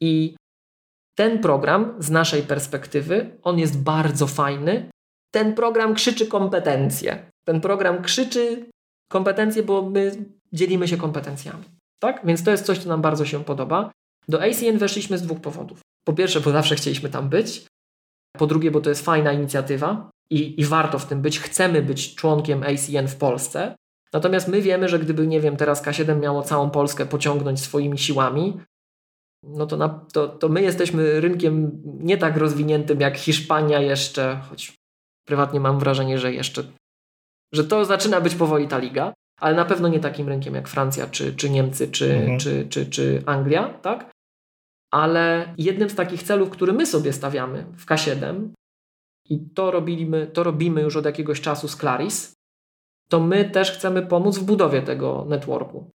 [0.00, 0.36] I
[1.14, 4.90] ten program z naszej perspektywy, on jest bardzo fajny.
[5.30, 7.30] Ten program krzyczy kompetencje.
[7.44, 8.66] Ten program krzyczy
[9.10, 11.64] kompetencje, bo my dzielimy się kompetencjami.
[12.02, 12.26] Tak?
[12.26, 13.90] Więc to jest coś, co nam bardzo się podoba.
[14.28, 15.80] Do ACN weszliśmy z dwóch powodów.
[16.04, 17.66] Po pierwsze, bo zawsze chcieliśmy tam być.
[18.38, 21.40] Po drugie, bo to jest fajna inicjatywa i, i warto w tym być.
[21.40, 23.76] Chcemy być członkiem ACN w Polsce.
[24.12, 28.60] Natomiast my wiemy, że gdyby, nie wiem, teraz K7 miało całą Polskę pociągnąć swoimi siłami,
[29.42, 34.72] no to, na, to, to my jesteśmy rynkiem nie tak rozwiniętym jak Hiszpania jeszcze, choć
[35.28, 36.64] prywatnie mam wrażenie, że jeszcze,
[37.52, 41.06] że to zaczyna być powoli ta liga, ale na pewno nie takim rynkiem jak Francja,
[41.06, 42.38] czy, czy Niemcy, czy, mhm.
[42.38, 44.10] czy, czy, czy Anglia, tak?
[44.90, 48.48] Ale jednym z takich celów, który my sobie stawiamy w K7
[49.24, 52.32] i to robimy, to robimy już od jakiegoś czasu z Claris,
[53.08, 55.90] to my też chcemy pomóc w budowie tego networku.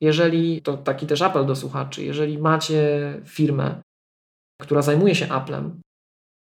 [0.00, 3.82] Jeżeli, to taki też apel do słuchaczy, jeżeli macie firmę,
[4.62, 5.80] która zajmuje się Applem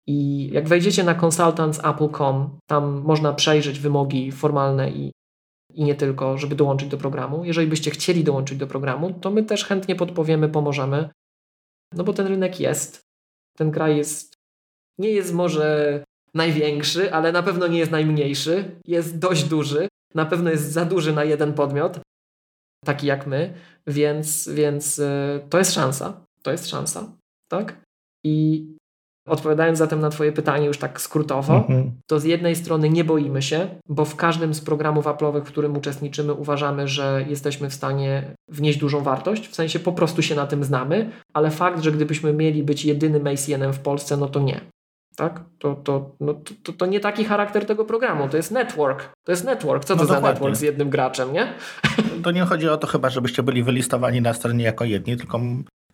[0.06, 5.12] i jak wejdziecie na consultantsapple.com, tam można przejrzeć wymogi formalne i,
[5.76, 7.44] i nie tylko, żeby dołączyć do programu.
[7.44, 11.10] Jeżeli byście chcieli dołączyć do programu, to my też chętnie podpowiemy, pomożemy,
[11.92, 13.00] no bo ten rynek jest.
[13.56, 14.34] Ten kraj jest,
[14.98, 18.80] nie jest może największy, ale na pewno nie jest najmniejszy.
[18.86, 19.88] Jest dość duży.
[20.14, 22.00] Na pewno jest za duży na jeden podmiot,
[22.84, 23.54] taki jak my,
[23.86, 26.26] więc, więc e, to jest szansa.
[26.42, 27.12] To jest szansa,
[27.48, 27.84] tak?
[28.24, 28.66] I
[29.26, 31.92] odpowiadając zatem na Twoje pytanie już tak skrótowo, mhm.
[32.06, 35.76] to z jednej strony nie boimy się, bo w każdym z programów Apple'owych, w którym
[35.76, 40.46] uczestniczymy, uważamy, że jesteśmy w stanie wnieść dużą wartość, w sensie po prostu się na
[40.46, 44.60] tym znamy, ale fakt, że gdybyśmy mieli być jedynym ACN-em w Polsce, no to nie
[45.16, 45.40] tak?
[45.58, 49.12] To, to, no, to, to, nie taki charakter tego programu, to jest network.
[49.24, 49.84] To jest network.
[49.84, 51.52] Co to no za network z jednym graczem, nie?
[52.22, 55.40] To nie chodzi o to chyba, żebyście byli wylistowani na stronie jako jedni, tylko,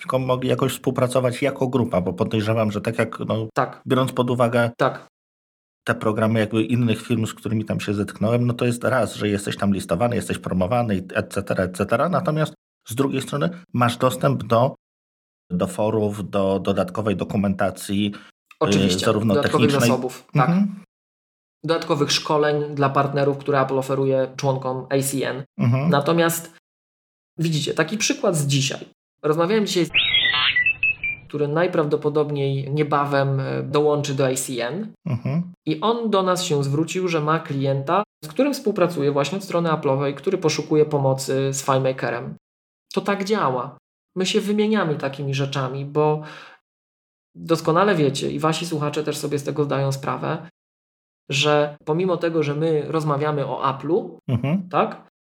[0.03, 3.83] tylko mogli jakoś współpracować jako grupa, bo podejrzewam, że tak jak, no, tak.
[3.87, 5.07] biorąc pod uwagę tak.
[5.85, 9.29] te programy jakby innych firm, z którymi tam się zetknąłem, no to jest raz, że
[9.29, 12.55] jesteś tam listowany, jesteś promowany, etc., etc., natomiast
[12.89, 14.75] z drugiej strony masz dostęp do
[15.51, 18.15] do forów, do dodatkowej dokumentacji,
[18.61, 19.91] Oczywiście, zarówno dodatkowych technicznej...
[19.91, 20.27] zasobów.
[20.33, 20.49] Tak.
[20.49, 20.85] Mhm.
[21.65, 25.45] Dodatkowych szkoleń dla partnerów, które Apple oferuje członkom ACN.
[25.59, 25.91] Mhm.
[25.91, 26.53] Natomiast
[27.39, 28.87] widzicie, taki przykład z dzisiaj.
[29.23, 29.91] Rozmawiałem dzisiaj z
[31.33, 34.93] który najprawdopodobniej niebawem e, dołączy do ACN.
[35.07, 35.53] Mhm.
[35.67, 39.71] I on do nas się zwrócił, że ma klienta, z którym współpracuje właśnie od strony
[39.71, 42.35] Apple'owej, który poszukuje pomocy z FileMakerem.
[42.95, 43.77] To tak działa.
[44.17, 46.23] My się wymieniamy takimi rzeczami, bo
[47.35, 50.49] doskonale wiecie i wasi słuchacze też sobie z tego zdają sprawę,
[51.31, 54.69] że pomimo tego, że my rozmawiamy o Apple'u, mhm.
[54.69, 55.11] tak,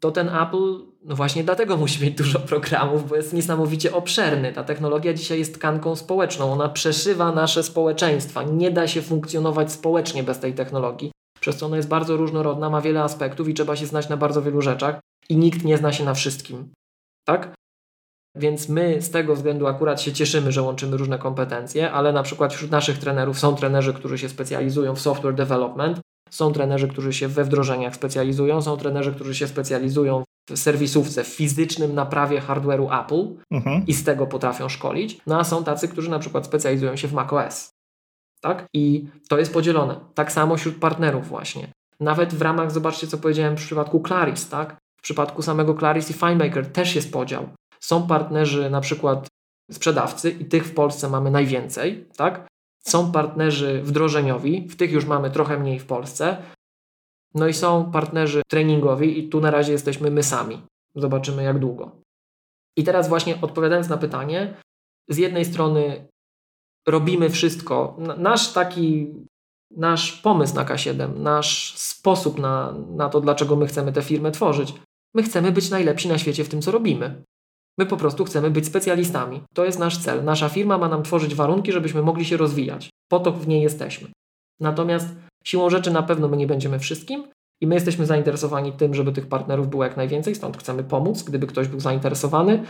[0.00, 4.52] to ten Apple, no właśnie dlatego musi mieć dużo programów, bo jest niesamowicie obszerny.
[4.52, 8.42] Ta technologia dzisiaj jest tkanką społeczną, ona przeszywa nasze społeczeństwa.
[8.42, 12.80] Nie da się funkcjonować społecznie bez tej technologii, przez co ona jest bardzo różnorodna, ma
[12.80, 16.04] wiele aspektów i trzeba się znać na bardzo wielu rzeczach i nikt nie zna się
[16.04, 16.72] na wszystkim.
[17.26, 17.54] Tak?
[18.36, 22.54] Więc my z tego względu akurat się cieszymy, że łączymy różne kompetencje, ale na przykład
[22.54, 27.28] wśród naszych trenerów są trenerzy, którzy się specjalizują w software development, są trenerzy, którzy się
[27.28, 33.42] we wdrożeniach specjalizują, są trenerzy, którzy się specjalizują w serwisówce, w fizycznym naprawie hardware'u Apple
[33.50, 33.86] mhm.
[33.86, 37.12] i z tego potrafią szkolić, no a są tacy, którzy na przykład specjalizują się w
[37.12, 37.70] macOS.
[38.40, 38.64] Tak?
[38.74, 40.00] I to jest podzielone.
[40.14, 41.68] Tak samo wśród partnerów właśnie.
[42.00, 44.76] Nawet w ramach, zobaczcie co powiedziałem w przypadku Claris, tak?
[44.98, 47.48] W przypadku samego Claris i FineMaker też jest podział.
[47.80, 49.28] Są partnerzy na przykład
[49.72, 52.46] sprzedawcy i tych w Polsce mamy najwięcej, tak?
[52.86, 56.36] Są partnerzy wdrożeniowi, w tych już mamy trochę mniej w Polsce.
[57.34, 60.62] No i są partnerzy treningowi i tu na razie jesteśmy my sami.
[60.94, 61.90] Zobaczymy jak długo.
[62.76, 64.56] I teraz właśnie odpowiadając na pytanie,
[65.08, 66.08] z jednej strony
[66.88, 67.96] robimy wszystko.
[68.18, 69.14] Nasz taki
[69.76, 74.74] nasz pomysł na K7, nasz sposób na, na to, dlaczego my chcemy tę firmę tworzyć.
[75.14, 77.22] My chcemy być najlepsi na świecie w tym, co robimy.
[77.78, 79.42] My po prostu chcemy być specjalistami.
[79.54, 80.24] To jest nasz cel.
[80.24, 82.90] Nasza firma ma nam tworzyć warunki, żebyśmy mogli się rozwijać.
[83.08, 84.08] Po to w niej jesteśmy.
[84.60, 85.08] Natomiast
[85.44, 87.24] siłą rzeczy na pewno my nie będziemy wszystkim
[87.60, 91.46] i my jesteśmy zainteresowani tym, żeby tych partnerów było jak najwięcej, stąd chcemy pomóc, gdyby
[91.46, 92.62] ktoś był zainteresowany.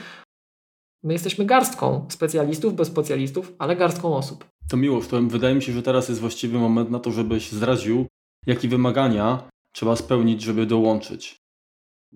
[1.02, 4.44] My jesteśmy garstką specjalistów, bez specjalistów, ale garstką osób.
[4.68, 8.06] To miło, to wydaje mi się, że teraz jest właściwy moment na to, żebyś zdradził,
[8.46, 11.43] jakie wymagania trzeba spełnić, żeby dołączyć.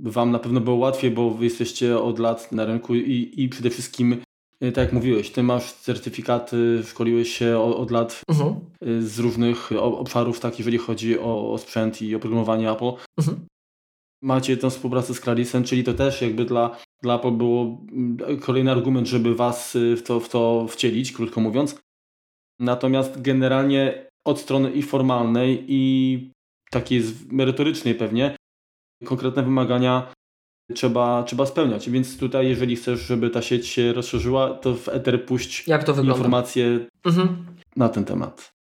[0.01, 3.71] Wam na pewno było łatwiej, bo wy jesteście od lat na rynku i, i przede
[3.71, 4.13] wszystkim,
[4.65, 8.55] y, tak jak mówiłeś, ty masz certyfikaty, szkoliłeś się od, od lat mhm.
[8.87, 12.93] Y, z różnych obszarów, tak jeżeli chodzi o, o sprzęt i oprogramowanie Apple.
[13.19, 13.47] Mhm.
[14.23, 17.81] Macie tę współpracę z Clarisem, czyli to też jakby dla, dla Apple było
[18.41, 21.79] kolejny argument, żeby was w to, w to wcielić, krótko mówiąc.
[22.61, 26.31] Natomiast generalnie od strony i formalnej, i
[26.71, 28.37] takiej merytorycznej pewnie,
[29.05, 30.13] konkretne wymagania
[30.75, 31.91] trzeba, trzeba spełniać.
[31.91, 36.03] Więc tutaj, jeżeli chcesz, żeby ta sieć się rozszerzyła, to w Ether puść Jak to
[36.03, 37.47] informacje mhm.
[37.77, 38.53] na ten temat.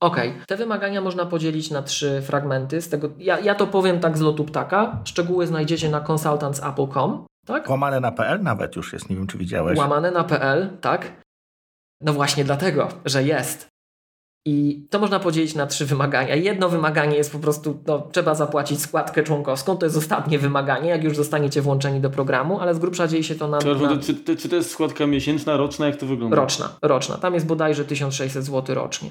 [0.00, 0.46] Okej, okay.
[0.46, 2.82] te wymagania można podzielić na trzy fragmenty.
[2.82, 5.00] Z tego, ja, ja to powiem tak z lotu ptaka.
[5.04, 7.26] Szczegóły znajdziecie na consultantsapple.com.
[7.46, 7.70] Tak?
[7.70, 9.78] Łamane na PL nawet już jest, nie wiem czy widziałeś.
[9.78, 11.12] Łamane na PL, tak.
[12.00, 13.68] No właśnie dlatego, że jest.
[14.46, 16.34] I to można podzielić na trzy wymagania.
[16.34, 21.04] Jedno wymaganie jest po prostu, no, trzeba zapłacić składkę członkowską, to jest ostatnie wymaganie, jak
[21.04, 23.58] już zostaniecie włączeni do programu, ale z grubsza dzieje się to na...
[23.58, 23.96] Czy, na...
[23.96, 26.36] czy, czy to jest składka miesięczna, roczna, jak to wygląda?
[26.36, 27.16] Roczna, roczna.
[27.16, 29.10] Tam jest bodajże 1600 zł rocznie.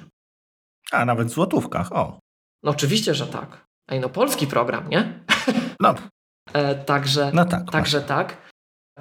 [0.91, 2.19] A, nawet w złotówkach, o.
[2.63, 3.65] No oczywiście, że tak.
[3.89, 5.23] Ej, no polski program, nie?
[5.79, 5.95] No.
[6.53, 8.37] e, także no tak, także tak.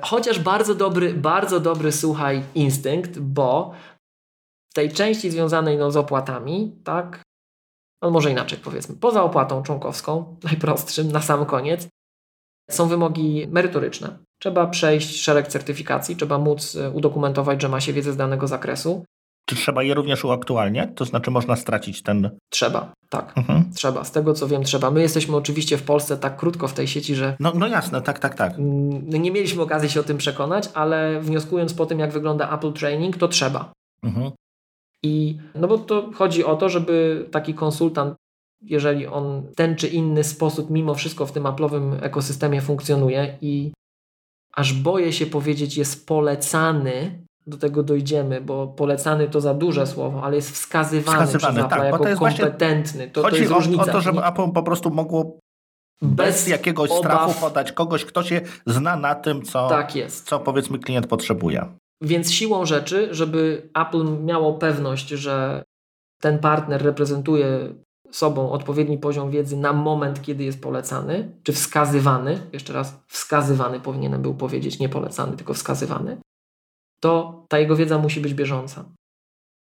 [0.00, 3.72] Chociaż bardzo dobry, bardzo dobry, słuchaj, instynkt, bo
[4.74, 7.22] tej części związanej no, z opłatami, tak,
[8.02, 11.88] no może inaczej powiedzmy, poza opłatą członkowską, najprostszym, na sam koniec,
[12.70, 14.18] są wymogi merytoryczne.
[14.40, 19.04] Trzeba przejść szereg certyfikacji, trzeba móc e, udokumentować, że ma się wiedzę z danego zakresu.
[19.46, 20.90] Czy trzeba je również uaktualniać?
[20.94, 22.38] To znaczy można stracić ten...
[22.50, 23.38] Trzeba, tak.
[23.38, 23.72] Mhm.
[23.74, 24.04] Trzeba.
[24.04, 24.90] Z tego co wiem, trzeba.
[24.90, 27.37] My jesteśmy oczywiście w Polsce tak krótko w tej sieci, że...
[27.40, 28.54] No, no jasne, tak, tak, tak.
[28.59, 33.16] Nie mieliśmy okazji się o tym przekonać, ale wnioskując po tym, jak wygląda Apple Training,
[33.16, 33.72] to trzeba.
[34.02, 34.30] Mhm.
[35.02, 38.14] I no bo to chodzi o to, żeby taki konsultant,
[38.62, 43.72] jeżeli on w ten czy inny sposób mimo wszystko w tym Apple'owym ekosystemie funkcjonuje i
[44.54, 50.22] aż boję się powiedzieć jest polecany, do tego dojdziemy, bo polecany to za duże słowo,
[50.22, 53.10] ale jest wskazywany, wskazywany przez Apple tak, jako to kompetentny.
[53.10, 53.82] To, chodzi to jest o, różnica.
[53.82, 55.38] o to, żeby Apple po prostu mogło
[56.02, 57.00] bez, bez jakiegoś obaw.
[57.00, 61.66] strachu podać kogoś, kto się zna na tym, co, tak co powiedzmy klient potrzebuje.
[62.00, 65.64] Więc siłą rzeczy, żeby Apple miało pewność, że
[66.20, 67.74] ten partner reprezentuje
[68.10, 74.22] sobą odpowiedni poziom wiedzy na moment, kiedy jest polecany, czy wskazywany, jeszcze raz wskazywany powinienem
[74.22, 76.16] był powiedzieć, nie polecany, tylko wskazywany,
[77.00, 78.84] to ta jego wiedza musi być bieżąca.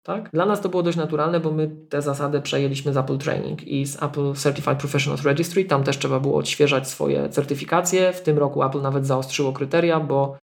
[0.03, 0.29] Tak?
[0.33, 3.85] Dla nas to było dość naturalne, bo my tę zasadę przejęliśmy z Apple Training i
[3.85, 5.65] z Apple Certified Professionals Registry.
[5.65, 8.13] Tam też trzeba było odświeżać swoje certyfikacje.
[8.13, 10.37] W tym roku Apple nawet zaostrzyło kryteria, bo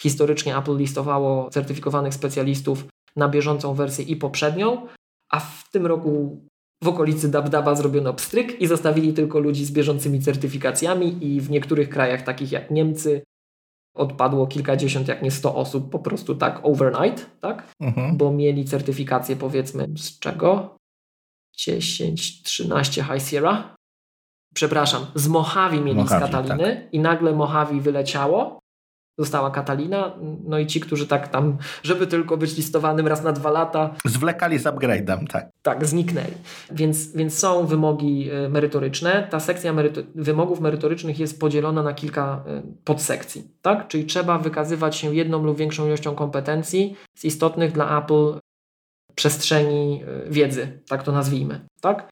[0.00, 4.86] Historycznie Apple listowało certyfikowanych specjalistów na bieżącą wersję i poprzednią,
[5.30, 6.40] a w tym roku
[6.82, 11.88] w okolicy DabDaba zrobiono pstryk i zostawili tylko ludzi z bieżącymi certyfikacjami i w niektórych
[11.88, 13.22] krajach takich jak Niemcy
[13.96, 17.72] odpadło kilkadziesiąt, jak nie sto osób po prostu tak overnight, tak?
[17.80, 18.16] Mhm.
[18.16, 20.76] Bo mieli certyfikację powiedzmy z czego?
[21.56, 23.76] 10, 13 High Sierra.
[24.54, 26.94] Przepraszam, z Mojave mieli Mojave, z Kataliny tak.
[26.94, 28.58] i nagle Mojave wyleciało
[29.18, 33.50] została Katalina, no i ci, którzy tak tam, żeby tylko być listowanym raz na dwa
[33.50, 33.94] lata.
[34.04, 35.48] Zwlekali z upgrade'em, tak.
[35.62, 36.32] Tak, zniknęli.
[36.70, 39.28] Więc, więc są wymogi e, merytoryczne.
[39.30, 43.88] Ta sekcja meryto wymogów merytorycznych jest podzielona na kilka e, podsekcji, tak?
[43.88, 48.38] Czyli trzeba wykazywać się jedną lub większą ilością kompetencji z istotnych dla Apple
[49.14, 52.08] przestrzeni e, wiedzy, tak to nazwijmy, tak?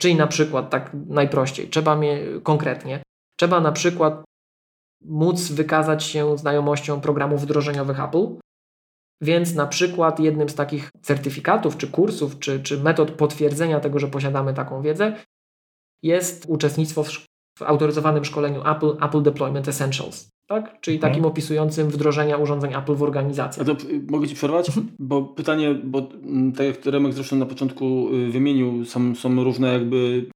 [0.00, 3.02] Czyli na przykład, tak najprościej, trzeba mnie konkretnie,
[3.38, 4.27] trzeba na przykład
[5.04, 8.26] móc wykazać się znajomością programów wdrożeniowych Apple.
[9.22, 14.08] Więc na przykład jednym z takich certyfikatów, czy kursów, czy, czy metod potwierdzenia tego, że
[14.08, 15.16] posiadamy taką wiedzę,
[16.02, 17.10] jest uczestnictwo w,
[17.58, 20.28] w autoryzowanym szkoleniu Apple, Apple Deployment Essentials.
[20.48, 20.80] Tak?
[20.80, 21.12] Czyli mhm.
[21.12, 23.62] takim opisującym wdrożenia urządzeń Apple w organizacji.
[23.62, 23.76] A to
[24.08, 24.68] mogę Ci przerwać?
[24.68, 24.88] Mhm.
[24.98, 29.72] Bo pytanie, bo mm, tak jak Remek zresztą na początku y, wymienił, są, są różne
[29.72, 30.26] jakby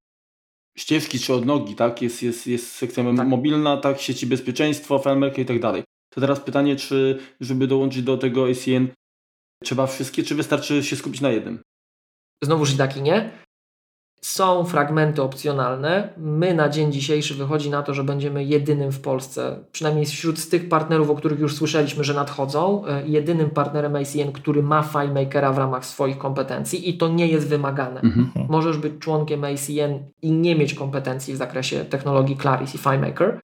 [0.77, 2.01] ścieżki czy odnogi, tak?
[2.01, 3.27] Jest, jest, jest sekcja tak.
[3.27, 4.01] mobilna, tak?
[4.01, 5.83] Sieci bezpieczeństwa, FileMaker i tak dalej.
[6.09, 8.87] To teraz pytanie, czy żeby dołączyć do tego ACN
[9.63, 11.63] trzeba wszystkie, czy wystarczy się skupić na jednym?
[12.43, 13.31] znowuż i tak i nie.
[14.23, 16.09] Są fragmenty opcjonalne.
[16.17, 20.69] My na dzień dzisiejszy wychodzi na to, że będziemy jedynym w Polsce, przynajmniej wśród tych
[20.69, 25.57] partnerów, o których już słyszeliśmy, że nadchodzą, e, jedynym partnerem ACN, który ma FileMakera w
[25.57, 28.01] ramach swoich kompetencji i to nie jest wymagane.
[28.01, 28.47] Mhm.
[28.49, 33.39] Możesz być członkiem ACN i nie mieć kompetencji w zakresie technologii Claris i FileMaker.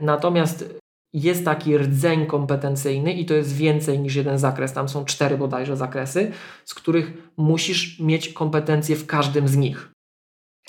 [0.00, 0.74] Natomiast
[1.12, 4.72] jest taki rdzeń kompetencyjny i to jest więcej niż jeden zakres.
[4.72, 6.32] Tam są cztery bodajże zakresy,
[6.64, 9.91] z których musisz mieć kompetencje w każdym z nich.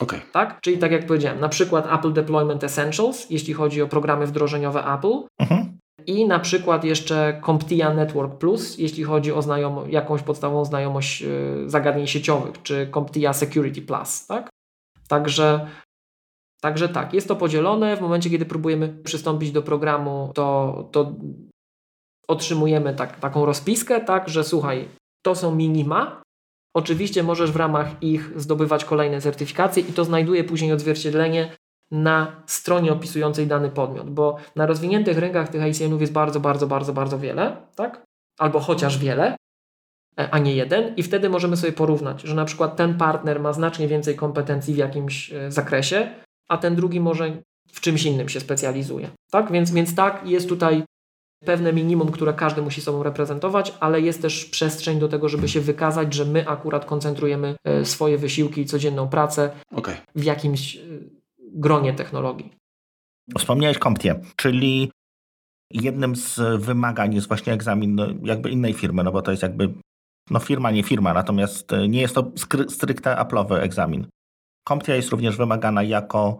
[0.04, 0.22] Okay.
[0.32, 0.62] Tak?
[0.62, 5.14] Czyli tak jak powiedziałem, na przykład Apple Deployment Essentials, jeśli chodzi o programy wdrożeniowe Apple.
[5.40, 5.78] Mhm.
[6.06, 11.64] I na przykład jeszcze CompTIA Network Plus, jeśli chodzi o znajom- jakąś podstawową znajomość yy,
[11.70, 14.28] zagadnień sieciowych, czy CompTIA Security Plus.
[14.28, 14.50] Tak?
[15.08, 15.68] Także
[16.64, 17.98] Także tak, jest to podzielone.
[17.98, 21.16] W momencie, kiedy próbujemy przystąpić do programu, to, to
[22.28, 24.88] otrzymujemy tak, taką rozpiskę, tak, że słuchaj,
[25.26, 26.22] to są minima.
[26.74, 31.56] Oczywiście możesz w ramach ich zdobywać kolejne certyfikacje i to znajduje później odzwierciedlenie
[31.92, 36.94] na stronie opisującej dany podmiot, bo na rozwiniętych rynkach tych ICN-ów jest bardzo, bardzo, bardzo,
[36.94, 38.04] bardzo wiele, tak?
[38.40, 39.36] Albo chociaż wiele,
[40.20, 43.54] e, a nie jeden, i wtedy możemy sobie porównać, że na przykład ten partner ma
[43.54, 46.16] znacznie więcej kompetencji w jakimś e, zakresie,
[46.50, 49.10] a ten drugi może w czymś innym się specjalizuje.
[49.32, 49.52] Tak?
[49.52, 50.84] Więc, więc tak, jest tutaj
[51.46, 55.62] pewne minimum, które każdy musi sobą reprezentować, ale jest też przestrzeń do tego, żeby się
[55.62, 59.96] wykazać, że my akurat koncentrujemy e, swoje wysiłki i codzienną pracę okay.
[60.16, 60.80] w jakimś e,
[61.40, 62.52] gronie technologii.
[63.38, 64.92] Wspomniałeś CompTIA, czyli
[65.72, 69.74] jednym z wymagań jest właśnie egzamin no, jakby innej firmy, no bo to jest jakby
[70.30, 72.32] no firma, nie firma, natomiast e, nie jest to
[72.70, 74.08] stricte Apple'owy egzamin.
[74.64, 76.40] CompTIA jest również wymagana jako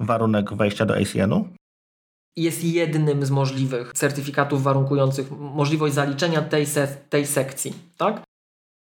[0.00, 1.48] warunek wejścia do ACN-u?
[2.36, 7.74] Jest jednym z możliwych certyfikatów warunkujących możliwość zaliczenia tej, se tej sekcji.
[7.96, 8.22] Tak?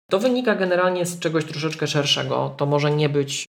[0.09, 2.55] To wynika generalnie z czegoś troszeczkę szerszego.
[2.57, 3.45] To może nie być.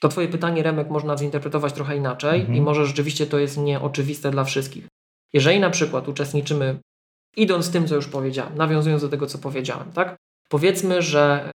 [0.00, 2.58] To Twoje pytanie, Remek, można zinterpretować trochę inaczej mhm.
[2.58, 4.86] i może rzeczywiście to jest nieoczywiste dla wszystkich.
[5.32, 6.80] Jeżeli na przykład uczestniczymy,
[7.36, 10.16] idąc tym, co już powiedziałem, nawiązując do tego, co powiedziałem, tak?
[10.48, 11.50] Powiedzmy, że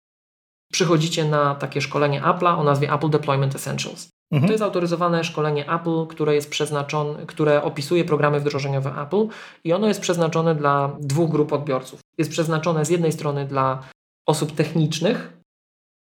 [0.72, 4.08] przychodzicie na takie szkolenie Apple'a o nazwie Apple Deployment Essentials.
[4.32, 4.46] Mhm.
[4.46, 9.26] To jest autoryzowane szkolenie Apple, które jest przeznaczone, które opisuje programy wdrożeniowe Apple
[9.64, 12.00] i ono jest przeznaczone dla dwóch grup odbiorców.
[12.18, 13.82] Jest przeznaczone z jednej strony dla
[14.28, 15.40] osób technicznych,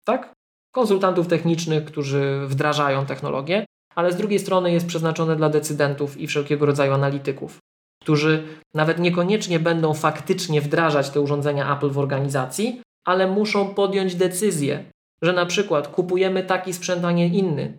[0.05, 0.33] tak?
[0.75, 3.65] Konsultantów technicznych, którzy wdrażają technologię,
[3.95, 7.59] ale z drugiej strony jest przeznaczone dla decydentów i wszelkiego rodzaju analityków,
[8.03, 14.85] którzy nawet niekoniecznie będą faktycznie wdrażać te urządzenia Apple w organizacji, ale muszą podjąć decyzję,
[15.23, 17.75] że na przykład kupujemy taki sprzęt, a nie inny.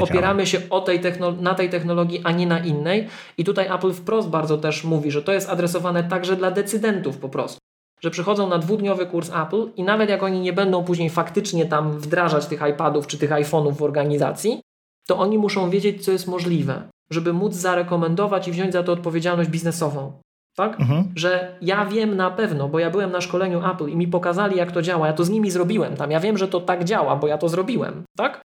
[0.00, 1.00] opieramy się o tej
[1.40, 3.08] na tej technologii, a nie na innej.
[3.38, 7.28] I tutaj Apple wprost bardzo też mówi, że to jest adresowane także dla decydentów po
[7.28, 7.58] prostu.
[8.00, 11.98] Że przychodzą na dwudniowy kurs Apple i nawet jak oni nie będą później faktycznie tam
[11.98, 14.60] wdrażać tych iPadów czy tych iPhone'ów w organizacji,
[15.06, 19.50] to oni muszą wiedzieć, co jest możliwe, żeby móc zarekomendować i wziąć za to odpowiedzialność
[19.50, 20.12] biznesową
[20.56, 20.80] tak?
[20.80, 21.12] Mhm.
[21.16, 24.72] Że ja wiem na pewno, bo ja byłem na szkoleniu Apple i mi pokazali, jak
[24.72, 27.26] to działa, ja to z nimi zrobiłem tam, ja wiem, że to tak działa, bo
[27.26, 28.40] ja to zrobiłem, tak?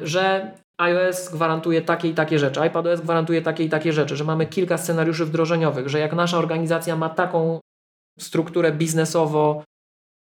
[0.00, 4.46] Że iOS gwarantuje takie i takie rzeczy, iPadOS gwarantuje takie i takie rzeczy, że mamy
[4.46, 7.60] kilka scenariuszy wdrożeniowych, że jak nasza organizacja ma taką
[8.18, 9.64] strukturę biznesowo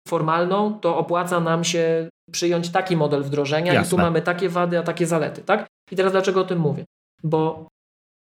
[0.08, 3.86] formalną, to opłaca nam się przyjąć taki model wdrożenia Jasne.
[3.86, 5.66] i tu mamy takie wady, a takie zalety, tak?
[5.90, 6.84] I teraz dlaczego o tym mówię?
[7.22, 7.68] Bo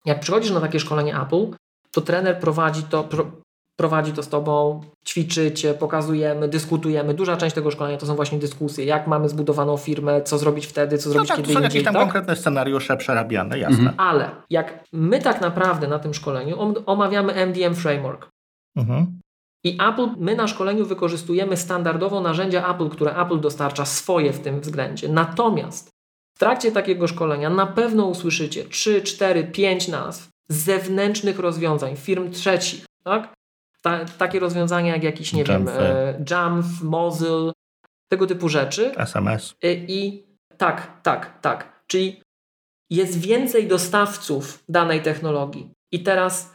[0.05, 1.45] jak przychodzisz na takie szkolenie Apple,
[1.91, 3.31] to trener prowadzi to, pro,
[3.79, 7.13] prowadzi to z tobą, ćwiczycie, pokazujemy, dyskutujemy.
[7.13, 10.97] Duża część tego szkolenia to są właśnie dyskusje, jak mamy zbudowaną firmę, co zrobić wtedy,
[10.97, 12.03] co zrobić no tak, kiedy są jakieś tam tak?
[12.03, 13.89] konkretne scenariusze przerabiane, jasne.
[13.89, 13.99] Mhm.
[13.99, 18.29] Ale jak my tak naprawdę na tym szkoleniu omawiamy MDM Framework,
[18.77, 19.21] mhm.
[19.63, 24.61] I Apple, my na szkoleniu wykorzystujemy standardowo narzędzia Apple, które Apple dostarcza swoje w tym
[24.61, 25.09] względzie.
[25.09, 25.89] Natomiast
[26.35, 32.85] w trakcie takiego szkolenia na pewno usłyszycie 3, 4, 5 nazw zewnętrznych rozwiązań, firm trzecich,
[33.03, 33.33] tak?
[33.81, 37.51] Ta, takie rozwiązania jak jakiś, nie Jamf, wiem, e, Jamf, Mozilla,
[38.11, 38.95] tego typu rzeczy.
[38.97, 39.55] SMS.
[39.63, 40.23] I, e, I
[40.57, 41.83] tak, tak, tak.
[41.87, 42.21] Czyli
[42.89, 45.71] jest więcej dostawców danej technologii.
[45.91, 46.53] I teraz,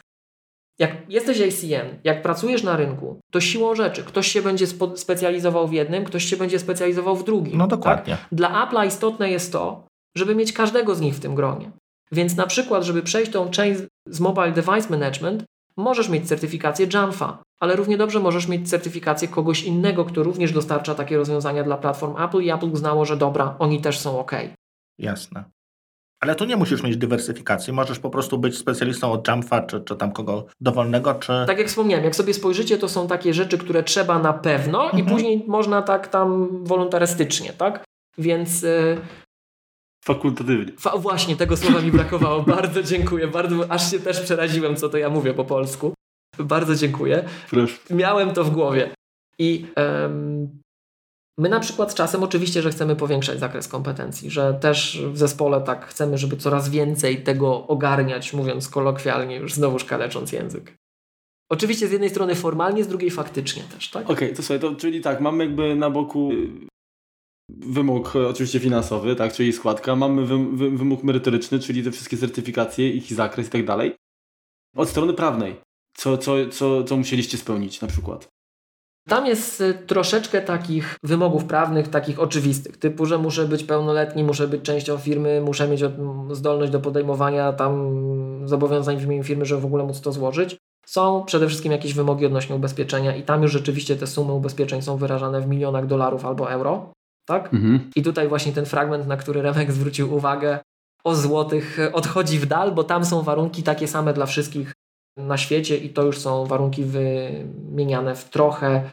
[0.78, 4.66] jak jesteś ACN, jak pracujesz na rynku, to siłą rzeczy ktoś się będzie
[4.96, 7.58] specjalizował w jednym, ktoś się będzie specjalizował w drugim.
[7.58, 8.16] No dokładnie.
[8.16, 8.26] Tak?
[8.32, 9.86] Dla Apple'a istotne jest to,
[10.16, 11.70] żeby mieć każdego z nich w tym gronie.
[12.12, 15.44] Więc na przykład, żeby przejść tą część z Mobile Device Management,
[15.76, 20.94] możesz mieć certyfikację Jamfa, ale równie dobrze możesz mieć certyfikację kogoś innego, kto również dostarcza
[20.94, 24.32] takie rozwiązania dla platform Apple i Apple uznało, że dobra, oni też są ok.
[24.98, 25.44] Jasne.
[26.20, 29.96] Ale tu nie musisz mieć dywersyfikacji, możesz po prostu być specjalistą od Jamfa, czy, czy
[29.96, 31.32] tam kogo dowolnego, czy...
[31.46, 35.04] Tak jak wspomniałem, jak sobie spojrzycie, to są takie rzeczy, które trzeba na pewno mhm.
[35.04, 37.84] i później można tak tam wolontarystycznie, tak?
[38.18, 38.62] Więc...
[38.62, 38.96] Yy...
[40.06, 40.72] Fakultatywnie.
[40.78, 42.42] Fa właśnie, tego słowa mi brakowało.
[42.56, 43.28] bardzo dziękuję.
[43.28, 45.92] Bardzo, aż się też przeraziłem, co to ja mówię po polsku.
[46.38, 47.24] Bardzo dziękuję.
[47.50, 47.78] Proszę.
[47.90, 48.90] Miałem to w głowie.
[49.38, 49.66] I
[51.38, 55.86] My na przykład czasem oczywiście, że chcemy powiększać zakres kompetencji, że też w zespole tak
[55.86, 60.74] chcemy, żeby coraz więcej tego ogarniać, mówiąc kolokwialnie, już znowuż kalecząc język.
[61.50, 64.02] Oczywiście z jednej strony formalnie, z drugiej faktycznie też, tak?
[64.02, 66.75] Okej, okay, to słuchaj, to, czyli tak, mamy jakby na boku y,
[67.48, 72.90] wymóg oczywiście finansowy, tak, czyli składka, mamy wy, wy, wymóg merytoryczny, czyli te wszystkie certyfikacje,
[72.90, 73.96] ich zakres i tak dalej.
[74.76, 75.56] Od strony prawnej,
[75.94, 78.28] co, co, co, co musieliście spełnić na przykład?
[79.08, 84.48] Tam jest y, troszeczkę takich wymogów prawnych, takich oczywistych, typu, że muszę być pełnoletni, muszę
[84.48, 85.80] być częścią firmy, muszę mieć
[86.30, 87.98] zdolność do podejmowania tam
[88.48, 90.56] zobowiązań w imieniu firmy, żeby w ogóle móc to złożyć.
[90.86, 94.96] Są przede wszystkim jakieś wymogi odnośnie ubezpieczenia i tam już rzeczywiście te sumy ubezpieczeń są
[94.96, 96.92] wyrażane w milionach dolarów albo euro.
[97.26, 97.54] Tak?
[97.54, 97.90] Mhm.
[97.96, 100.58] I tutaj właśnie ten fragment, na który Remek zwrócił uwagę,
[101.04, 104.72] o złotych odchodzi w dal, bo tam są warunki takie same dla wszystkich
[105.16, 108.90] na świecie i to już są warunki wymieniane w trochę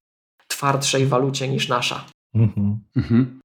[0.47, 2.05] twardszej walucie niż nasza.
[2.36, 2.79] Mhm.
[2.95, 3.39] Mhm.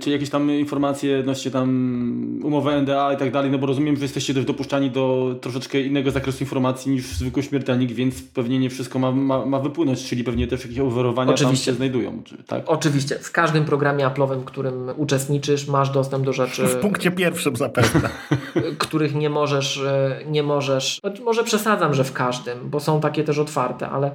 [0.00, 4.02] Czy jakieś tam informacje odnośnie tam umowy NDA i tak dalej, no bo rozumiem, że
[4.02, 8.98] jesteście też dopuszczani do troszeczkę innego zakresu informacji niż zwykły śmiertelnik, więc pewnie nie wszystko
[8.98, 11.66] ma, ma, ma wypłynąć, czyli pewnie też jakieś overowania Oczywiście.
[11.66, 12.22] tam się znajdują.
[12.24, 12.62] Czy, tak?
[12.66, 13.18] Oczywiście.
[13.18, 16.66] W każdym programie Apple'owym, w którym uczestniczysz, masz dostęp do rzeczy...
[16.66, 18.10] W punkcie pierwszym zapewne.
[18.78, 21.00] których nie możesz, e, nie możesz...
[21.24, 24.14] Może przesadzam, że w każdym, bo są takie też otwarte, ale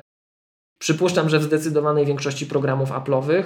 [0.79, 3.43] Przypuszczam, że w zdecydowanej większości programów Apple'owych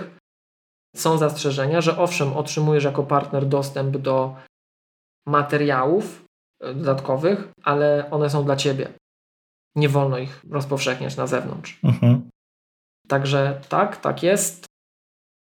[0.96, 4.36] są zastrzeżenia, że owszem, otrzymujesz jako partner dostęp do
[5.28, 6.26] materiałów
[6.62, 8.94] e, dodatkowych, ale one są dla ciebie.
[9.76, 11.80] Nie wolno ich rozpowszechniać na zewnątrz.
[11.84, 12.30] Mhm.
[13.08, 14.66] Także tak, tak jest.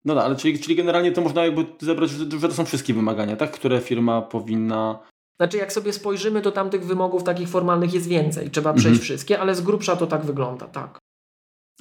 [0.06, 3.36] No tak, ale czyli, czyli generalnie to można jakby zebrać, że to są wszystkie wymagania,
[3.36, 3.52] tak?
[3.52, 5.00] Które firma powinna
[5.39, 8.52] znaczy, jak sobie spojrzymy, to tam tych wymogów takich formalnych jest więcej.
[8.52, 9.04] Trzeba przejść mhm.
[9.04, 10.98] wszystkie, ale z grubsza to tak wygląda, tak.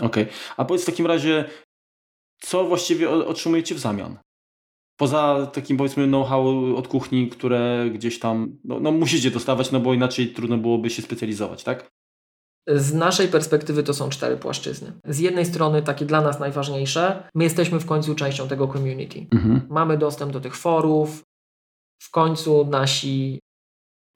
[0.00, 0.22] Okej.
[0.22, 0.34] Okay.
[0.56, 1.44] A powiedz w takim razie,
[2.40, 4.18] co właściwie otrzymujecie w zamian?
[4.98, 9.94] Poza takim powiedzmy know-how od kuchni, które gdzieś tam no, no, musicie dostawać, no bo
[9.94, 11.88] inaczej trudno byłoby się specjalizować, tak?
[12.68, 14.92] Z naszej perspektywy to są cztery płaszczyzny.
[15.04, 19.26] Z jednej strony takie dla nas najważniejsze, my jesteśmy w końcu częścią tego community.
[19.32, 19.60] Mhm.
[19.70, 21.22] Mamy dostęp do tych forów,
[22.02, 23.38] w końcu nasi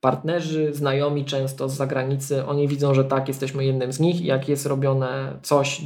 [0.01, 4.49] partnerzy, znajomi często z zagranicy, oni widzą, że tak, jesteśmy jednym z nich i jak
[4.49, 5.81] jest robione coś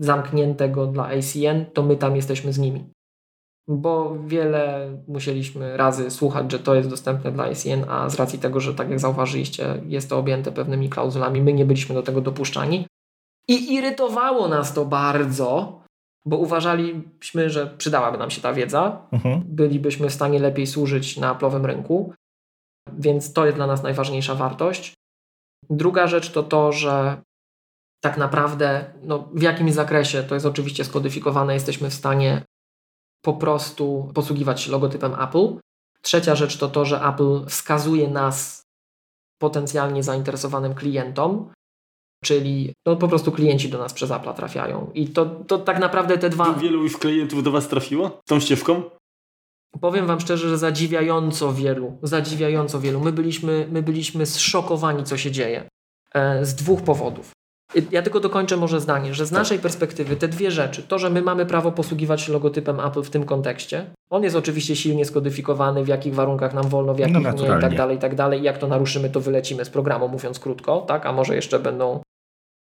[0.00, 2.84] zamkniętego dla ACN, to my tam jesteśmy z nimi.
[3.68, 8.60] Bo wiele musieliśmy razy słuchać, że to jest dostępne dla ACN, a z racji tego,
[8.60, 12.86] że tak jak zauważyliście, jest to objęte pewnymi klauzulami, my nie byliśmy do tego dopuszczani.
[13.48, 15.80] I irytowało nas to bardzo,
[16.24, 19.42] bo uważaliśmy, że przydałaby nam się ta wiedza, mhm.
[19.46, 22.12] bylibyśmy w stanie lepiej służyć na plowym rynku,
[22.98, 24.94] więc to jest dla nas najważniejsza wartość.
[25.70, 27.22] Druga rzecz to to, że
[28.00, 32.42] tak naprawdę no, w jakimś zakresie, to jest oczywiście skodyfikowane, jesteśmy w stanie
[33.22, 35.58] po prostu posługiwać się logotypem Apple.
[36.02, 38.62] Trzecia rzecz to to, że Apple wskazuje nas
[39.40, 41.52] potencjalnie zainteresowanym klientom,
[42.24, 44.90] czyli no, po prostu klienci do nas przez Apple trafiają.
[44.94, 46.54] I to, to tak naprawdę te dwa...
[46.54, 48.82] Wielu już klientów do Was trafiło tą ścieżką?
[49.80, 53.00] Powiem Wam szczerze, że zadziwiająco wielu, zadziwiająco wielu.
[53.00, 55.68] My byliśmy, my byliśmy zszokowani, co się dzieje.
[56.14, 57.32] E, z dwóch powodów.
[57.90, 61.22] Ja tylko dokończę może zdanie, że z naszej perspektywy te dwie rzeczy, to, że my
[61.22, 65.88] mamy prawo posługiwać się logotypem Apple w tym kontekście, on jest oczywiście silnie skodyfikowany, w
[65.88, 68.42] jakich warunkach nam wolno, w jakich no nie i tak dalej, i tak dalej.
[68.42, 71.06] Jak to naruszymy, to wylecimy z programu, mówiąc krótko, tak?
[71.06, 72.00] A może jeszcze będą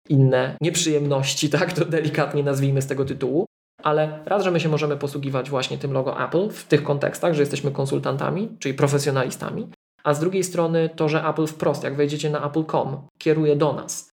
[0.09, 1.73] inne nieprzyjemności, tak?
[1.73, 3.45] To delikatnie nazwijmy z tego tytułu
[3.83, 7.41] ale raz, że my się możemy posługiwać właśnie tym logo Apple w tych kontekstach, że
[7.41, 9.67] jesteśmy konsultantami, czyli profesjonalistami,
[10.03, 14.12] a z drugiej strony to, że Apple wprost, jak wejdziecie na apple.com, kieruje do nas,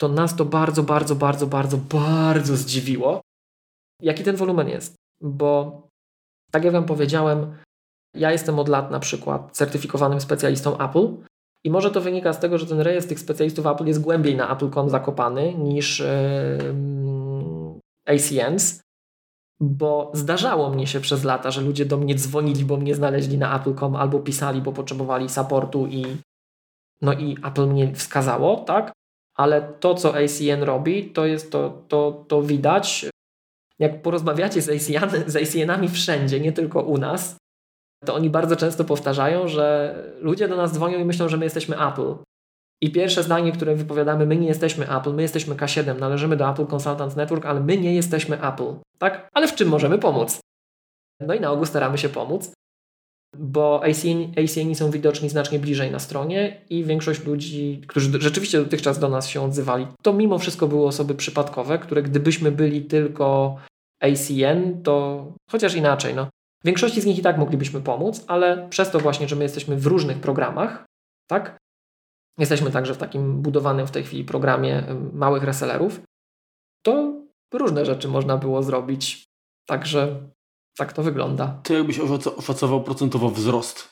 [0.00, 3.20] to nas to bardzo, bardzo, bardzo, bardzo, bardzo zdziwiło,
[4.02, 4.94] jaki ten wolumen jest.
[5.20, 5.82] Bo
[6.50, 7.56] tak jak Wam powiedziałem,
[8.14, 11.08] ja jestem od lat na przykład certyfikowanym specjalistą Apple
[11.64, 14.52] i może to wynika z tego, że ten rejestr tych specjalistów Apple jest głębiej na
[14.52, 16.06] apple.com zakopany niż yy,
[18.06, 18.80] ACNs,
[19.60, 23.60] bo zdarzało mnie się przez lata, że ludzie do mnie dzwonili, bo mnie znaleźli na
[23.60, 26.04] Apple.com albo pisali, bo potrzebowali supportu i
[27.02, 28.92] no i Apple mnie wskazało, tak?
[29.40, 33.06] Ale to, co ACN robi, to jest to, to, to widać.
[33.78, 37.36] Jak porozmawiacie z, ACN, z ACN-ami wszędzie, nie tylko u nas,
[38.04, 41.76] to oni bardzo często powtarzają, że ludzie do nas dzwonią i myślą, że my jesteśmy
[41.88, 42.14] Apple.
[42.82, 46.66] I pierwsze zdanie, które wypowiadamy, my nie jesteśmy Apple, my jesteśmy K7, należymy do Apple
[46.66, 48.74] Consultants Network, ale my nie jesteśmy Apple.
[48.98, 49.28] Tak?
[49.34, 50.40] Ale w czym możemy pomóc?
[51.20, 52.52] No i na ogół staramy się pomóc,
[53.36, 59.08] bo ACN, są widoczni znacznie bliżej na stronie i większość ludzi, którzy rzeczywiście dotychczas do
[59.08, 63.56] nas się odzywali, to mimo wszystko były osoby przypadkowe, które gdybyśmy byli tylko
[64.00, 66.28] ACN, to chociaż inaczej, no.
[66.64, 69.86] Większości z nich i tak moglibyśmy pomóc, ale przez to właśnie, że my jesteśmy w
[69.86, 70.84] różnych programach,
[71.30, 71.58] tak?
[72.38, 76.00] Jesteśmy także w takim budowanym w tej chwili programie małych resellerów,
[76.84, 77.22] to
[77.54, 79.24] różne rzeczy można było zrobić.
[79.66, 80.20] Także
[80.78, 81.60] tak to wygląda.
[81.62, 81.98] To jakbyś
[82.36, 83.88] oszacował procentowo wzrost?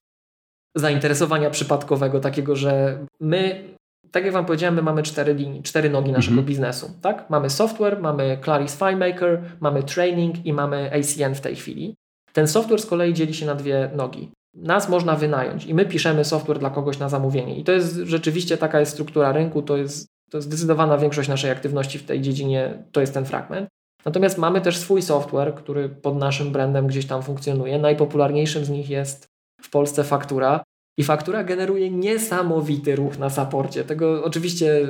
[0.75, 3.69] Zainteresowania przypadkowego, takiego, że my,
[4.11, 6.47] tak jak Wam powiedziałem, my mamy cztery linii, cztery nogi naszego mhm.
[6.47, 6.91] biznesu.
[7.03, 7.31] Tak?
[7.31, 11.95] Mamy software, mamy Claris FileMaker, mamy training i mamy ACN w tej chwili.
[12.33, 14.31] Ten software z kolei dzieli się na dwie nogi.
[14.55, 17.59] Nas można wynająć i my piszemy software dla kogoś na zamówienie.
[17.59, 21.51] I to jest rzeczywiście taka jest struktura rynku, to jest, to jest zdecydowana większość naszej
[21.51, 23.69] aktywności w tej dziedzinie, to jest ten fragment.
[24.05, 27.79] Natomiast mamy też swój software, który pod naszym brandem gdzieś tam funkcjonuje.
[27.79, 29.27] Najpopularniejszym z nich jest
[29.63, 30.63] w Polsce faktura.
[30.99, 33.85] I faktura generuje niesamowity ruch na saporcie.
[33.85, 34.87] Tego oczywiście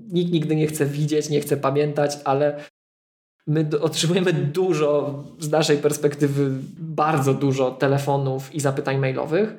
[0.00, 2.64] nikt nigdy nie chce widzieć, nie chce pamiętać, ale
[3.48, 9.58] my otrzymujemy dużo, z naszej perspektywy, bardzo dużo telefonów i zapytań mailowych.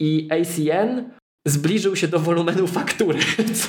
[0.00, 1.10] I ACN
[1.46, 3.18] zbliżył się do wolumenu faktury,
[3.58, 3.68] co,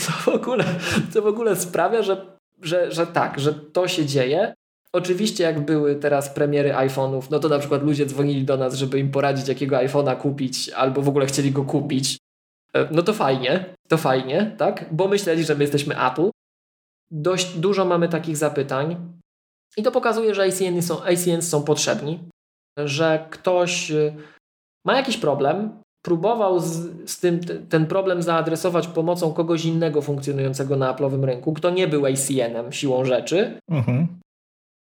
[0.00, 0.64] co, w, ogóle,
[1.12, 4.54] co w ogóle sprawia, że że, że tak, że to się dzieje.
[4.92, 8.98] Oczywiście jak były teraz premiery iPhone'ów, no to na przykład ludzie dzwonili do nas, żeby
[8.98, 12.18] im poradzić jakiego iPhone'a kupić, albo w ogóle chcieli go kupić.
[12.74, 14.84] E, no to fajnie, to fajnie, tak?
[14.92, 16.30] Bo myśleli, że my jesteśmy Apple.
[17.10, 19.12] Dość dużo mamy takich zapytań
[19.76, 22.20] i to pokazuje, że ACN są, ACN są potrzebni,
[22.78, 24.14] że ktoś y,
[24.86, 30.94] ma jakiś problem, próbował z, z tym ten problem zaadresować pomocą kogoś innego funkcjonującego na
[30.94, 33.60] Apple'owym rynku, kto nie był ACN-em siłą rzeczy.
[33.70, 34.06] Mhm.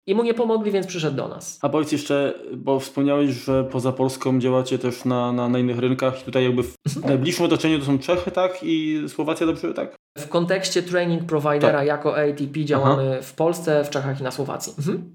[0.09, 1.59] I mu nie pomogli, więc przyszedł do nas.
[1.62, 6.22] A powiedz jeszcze, bo wspomniałeś, że poza Polską działacie też na, na, na innych rynkach
[6.22, 7.06] i tutaj jakby w mhm.
[7.06, 8.59] najbliższym otoczeniu to są Czechy, tak?
[8.62, 9.96] I Słowacja, dobrze, tak?
[10.18, 11.86] W kontekście training providera tak.
[11.86, 13.22] jako ATP działamy Aha.
[13.22, 14.74] w Polsce, w Czechach i na Słowacji.
[14.78, 15.12] Mhm.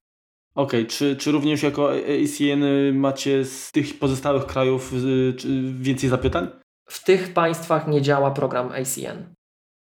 [0.55, 0.91] Okej, okay.
[0.91, 5.35] czy, czy również jako ACN macie z tych pozostałych krajów y,
[5.79, 6.47] więcej zapytań?
[6.89, 9.33] W tych państwach nie działa program ACN.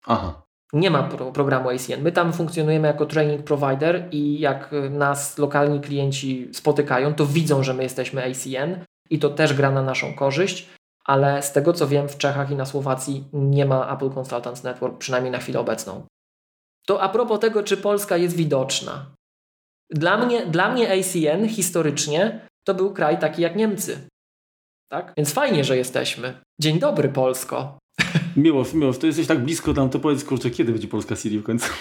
[0.05, 0.41] Aha.
[0.73, 2.01] Nie ma pro programu ACN.
[2.01, 7.73] My tam funkcjonujemy jako training provider i jak nas lokalni klienci spotykają, to widzą, że
[7.73, 10.69] my jesteśmy ACN i to też gra na naszą korzyść,
[11.05, 14.97] ale z tego co wiem, w Czechach i na Słowacji nie ma Apple Consultants Network,
[14.97, 16.05] przynajmniej na chwilę obecną.
[16.87, 19.05] To a propos tego, czy Polska jest widoczna.
[19.89, 24.07] Dla mnie, dla mnie ACN historycznie to był kraj taki jak Niemcy.
[24.91, 25.13] Tak?
[25.17, 26.33] Więc fajnie, że jesteśmy.
[26.61, 27.77] Dzień dobry, Polsko.
[28.37, 31.43] Miło, miło, to jesteś tak blisko tam, to powiedz, kurczę, kiedy będzie Polska Siri w
[31.43, 31.69] końcu?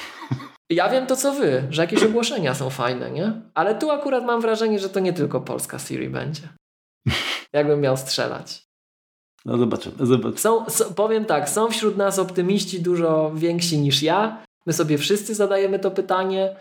[0.71, 3.33] Ja wiem to, co wy, że jakieś ogłoszenia są fajne, nie?
[3.55, 6.43] Ale tu akurat mam wrażenie, że to nie tylko Polska Siri będzie.
[7.53, 8.63] Jakbym miał strzelać.
[9.45, 10.39] No zobaczymy, zobaczymy.
[10.39, 14.45] Są, są, powiem tak, są wśród nas optymiści dużo więksi niż ja.
[14.67, 16.57] My sobie wszyscy zadajemy to pytanie.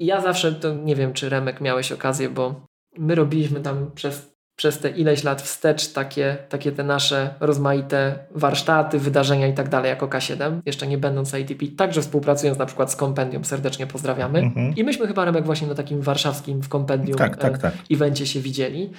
[0.00, 2.66] Ja zawsze, to nie wiem, czy Remek miałeś okazję, bo
[2.98, 8.98] my robiliśmy tam przez, przez te ileś lat wstecz takie, takie te nasze rozmaite warsztaty,
[8.98, 12.96] wydarzenia i tak dalej jako K7, jeszcze nie będąc ATP, także współpracując na przykład z
[12.96, 14.38] Kompendium, serdecznie pozdrawiamy.
[14.38, 14.74] Mhm.
[14.76, 17.74] I myśmy chyba Remek właśnie na takim warszawskim w Kompendium tak, tak, tak.
[17.90, 18.92] evencie się widzieli.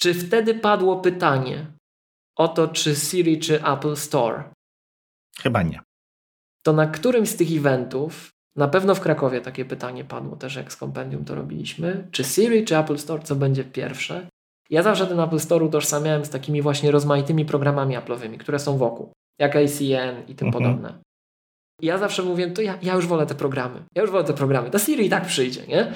[0.00, 1.66] Czy wtedy padło pytanie
[2.36, 4.44] o to, czy Siri, czy Apple Store?
[5.42, 5.80] Chyba nie.
[6.62, 10.72] To na którymś z tych eventów na pewno w Krakowie takie pytanie padło też, jak
[10.72, 12.08] z kompendium to robiliśmy.
[12.10, 14.26] Czy Siri, czy Apple Store, co będzie pierwsze?
[14.70, 19.12] Ja zawsze ten Apple Store utożsamiałem z takimi właśnie rozmaitymi programami Apple'owymi, które są wokół,
[19.40, 20.52] jak ACN i tym mhm.
[20.52, 20.98] podobne.
[21.82, 23.82] I ja zawsze mówię, to ja, ja już wolę te programy.
[23.94, 24.70] Ja już wolę te programy.
[24.70, 25.92] Ta Siri i tak przyjdzie, nie?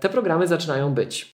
[0.00, 1.30] Te programy zaczynają być.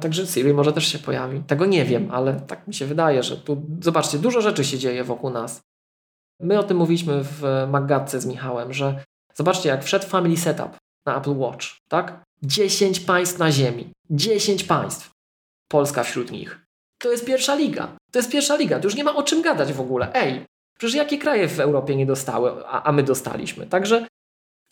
[0.00, 1.42] Także Siri może też się pojawi.
[1.42, 5.04] Tego nie wiem, ale tak mi się wydaje, że tu, zobaczcie, dużo rzeczy się dzieje
[5.04, 5.60] wokół nas.
[6.40, 10.76] My o tym mówiliśmy w Maggatce z Michałem, że Zobaczcie, jak wszedł Family Setup
[11.06, 12.22] na Apple Watch, tak?
[12.42, 13.90] 10 państw na ziemi.
[14.10, 15.10] 10 państw.
[15.68, 16.60] Polska wśród nich.
[16.98, 17.96] To jest pierwsza liga.
[18.12, 18.80] To jest pierwsza liga.
[18.80, 20.14] To już nie ma o czym gadać w ogóle.
[20.14, 20.44] Ej,
[20.78, 23.66] przecież jakie kraje w Europie nie dostały, a, a my dostaliśmy.
[23.66, 24.06] Także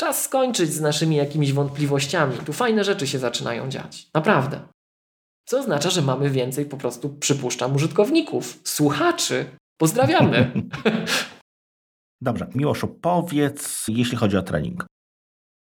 [0.01, 2.39] czas skończyć z naszymi jakimiś wątpliwościami.
[2.47, 4.07] Tu fajne rzeczy się zaczynają dziać.
[4.15, 4.61] Naprawdę.
[5.45, 9.47] Co oznacza, że mamy więcej po prostu, przypuszczam, użytkowników, słuchaczy.
[9.79, 10.53] Pozdrawiamy.
[12.23, 14.87] Dobrze, Miłoszu, powiedz, jeśli chodzi o trening.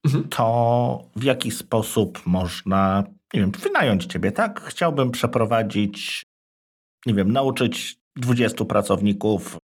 [0.05, 0.29] mhm.
[0.29, 3.03] to w jaki sposób można,
[3.33, 4.61] nie wiem, wynająć ciebie, tak?
[4.61, 6.23] Chciałbym przeprowadzić,
[7.05, 9.57] nie wiem, nauczyć 20 pracowników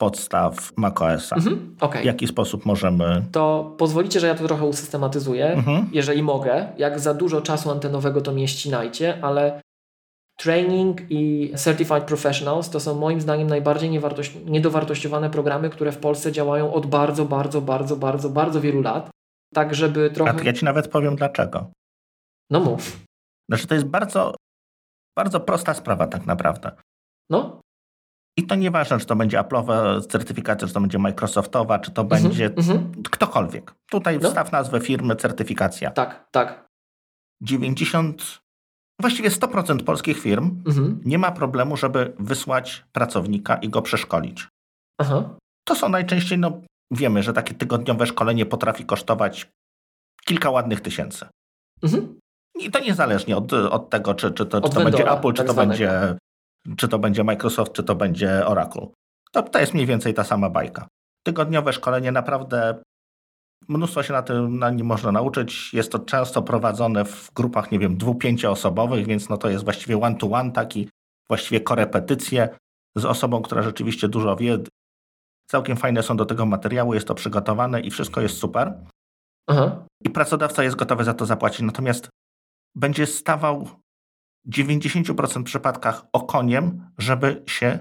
[0.00, 1.36] podstaw macOSa.
[1.36, 2.02] Mhm, okay.
[2.02, 3.24] W jaki sposób możemy...
[3.32, 5.88] To pozwolicie, że ja to trochę usystematyzuję, mhm.
[5.92, 6.72] jeżeli mogę.
[6.78, 9.60] Jak za dużo czasu antenowego to mnie ścinajcie, ale
[10.40, 13.90] Training i Certified Professionals to są moim zdaniem najbardziej
[14.44, 19.10] niedowartościowane programy, które w Polsce działają od bardzo, bardzo, bardzo, bardzo, bardzo wielu lat.
[19.54, 20.40] Tak, żeby trochę.
[20.40, 21.70] A ja ci nawet powiem dlaczego.
[22.50, 23.00] No mów.
[23.50, 24.34] Znaczy, to jest bardzo,
[25.16, 26.72] bardzo prosta sprawa, tak naprawdę.
[27.30, 27.60] No.
[28.38, 32.18] I to nieważne, czy to będzie Apple'owa certyfikacja, czy to będzie Microsoftowa, czy to mm
[32.18, 33.02] -hmm, będzie mm -hmm.
[33.10, 33.74] ktokolwiek.
[33.90, 34.28] Tutaj no.
[34.28, 35.90] wstaw nazwę firmy, certyfikacja.
[35.90, 36.68] Tak, tak.
[37.42, 38.47] 90
[39.00, 41.00] Właściwie 100% polskich firm mhm.
[41.04, 44.48] nie ma problemu, żeby wysłać pracownika i go przeszkolić.
[45.00, 45.36] Aha.
[45.64, 49.50] To są najczęściej, no wiemy, że takie tygodniowe szkolenie potrafi kosztować
[50.24, 51.26] kilka ładnych tysięcy.
[51.82, 52.18] Mhm.
[52.60, 55.46] I to niezależnie od, od tego, czy, czy, to, czy to będzie Apple, czy tak
[55.46, 56.16] to będzie,
[56.76, 58.86] czy to będzie Microsoft, czy to będzie Oracle.
[59.32, 60.88] To, to jest mniej więcej ta sama bajka.
[61.26, 62.82] Tygodniowe szkolenie naprawdę
[63.68, 65.74] Mnóstwo się na tym na nim można nauczyć.
[65.74, 70.00] Jest to często prowadzone w grupach, nie wiem, dwu, pięcioosobowych, więc no to jest właściwie
[70.00, 70.88] one-to-one, taki
[71.28, 72.48] właściwie korepetycje
[72.96, 74.58] z osobą, która rzeczywiście dużo wie.
[75.50, 78.84] Całkiem fajne są do tego materiały, jest to przygotowane i wszystko jest super.
[79.46, 79.84] Aha.
[80.04, 81.60] I pracodawca jest gotowy za to zapłacić.
[81.60, 82.08] Natomiast
[82.74, 83.64] będzie stawał
[84.44, 87.78] w 90% przypadkach okoniem, żeby się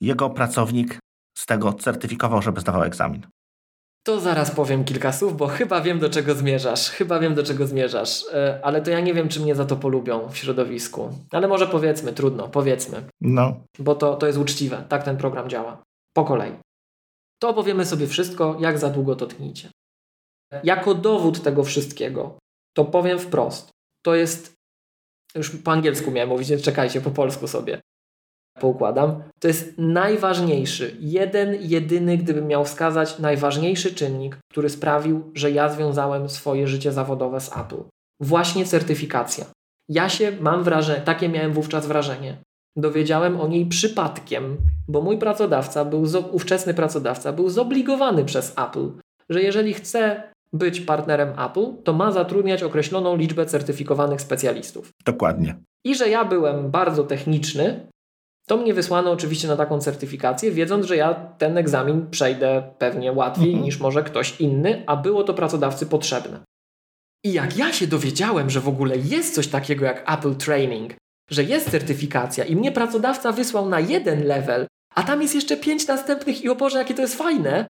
[0.00, 0.98] jego pracownik
[1.38, 3.26] z tego certyfikował, żeby zdawał egzamin.
[4.06, 6.90] To zaraz powiem kilka słów, bo chyba wiem do czego zmierzasz.
[6.90, 9.76] Chyba wiem do czego zmierzasz, e, ale to ja nie wiem, czy mnie za to
[9.76, 11.10] polubią w środowisku.
[11.30, 13.02] Ale może powiedzmy, trudno, powiedzmy.
[13.20, 13.60] No.
[13.78, 14.84] Bo to, to jest uczciwe.
[14.88, 15.82] Tak ten program działa.
[16.16, 16.52] Po kolei.
[17.42, 19.70] To opowiemy sobie wszystko, jak za długo to tnijcie.
[20.64, 22.38] Jako dowód tego wszystkiego,
[22.76, 23.70] to powiem wprost.
[24.04, 24.54] To jest.
[25.34, 27.80] Już po angielsku miałem mówić, więc czekajcie, po polsku sobie
[28.60, 35.68] poukładam, to jest najważniejszy, jeden, jedyny, gdybym miał wskazać, najważniejszy czynnik, który sprawił, że ja
[35.68, 37.82] związałem swoje życie zawodowe z Apple.
[38.20, 39.44] Właśnie certyfikacja.
[39.88, 42.36] Ja się mam wrażenie, takie miałem wówczas wrażenie,
[42.76, 44.56] dowiedziałem o niej przypadkiem,
[44.88, 48.90] bo mój pracodawca, był ówczesny pracodawca, był zobligowany przez Apple,
[49.30, 54.90] że jeżeli chce być partnerem Apple, to ma zatrudniać określoną liczbę certyfikowanych specjalistów.
[55.04, 55.56] Dokładnie.
[55.84, 57.86] I że ja byłem bardzo techniczny,
[58.46, 63.48] to mnie wysłano oczywiście na taką certyfikację, wiedząc, że ja ten egzamin przejdę pewnie łatwiej
[63.48, 63.64] mhm.
[63.64, 66.40] niż może ktoś inny, a było to pracodawcy potrzebne.
[67.24, 70.94] I jak ja się dowiedziałem, że w ogóle jest coś takiego jak Apple Training,
[71.30, 75.86] że jest certyfikacja i mnie pracodawca wysłał na jeden level, a tam jest jeszcze pięć
[75.86, 77.66] następnych i o Boże, jakie to jest fajne,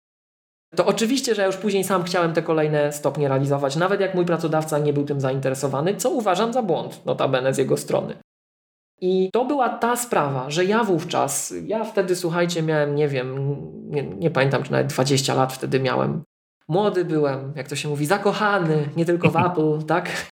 [0.75, 4.25] to oczywiście, że ja już później sam chciałem te kolejne stopnie realizować, nawet jak mój
[4.25, 8.17] pracodawca nie był tym zainteresowany, co uważam za błąd, notabene z jego strony.
[9.01, 13.57] I to była ta sprawa, że ja wówczas, ja wtedy, słuchajcie, miałem, nie wiem,
[13.89, 16.23] nie, nie, pamiętam, czy nawet 20 lat wtedy miałem.
[16.67, 20.29] Młody byłem, jak to się mówi, zakochany, nie tylko w Apple, tak?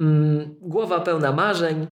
[0.00, 1.86] Mm, głowa pełna marzeń.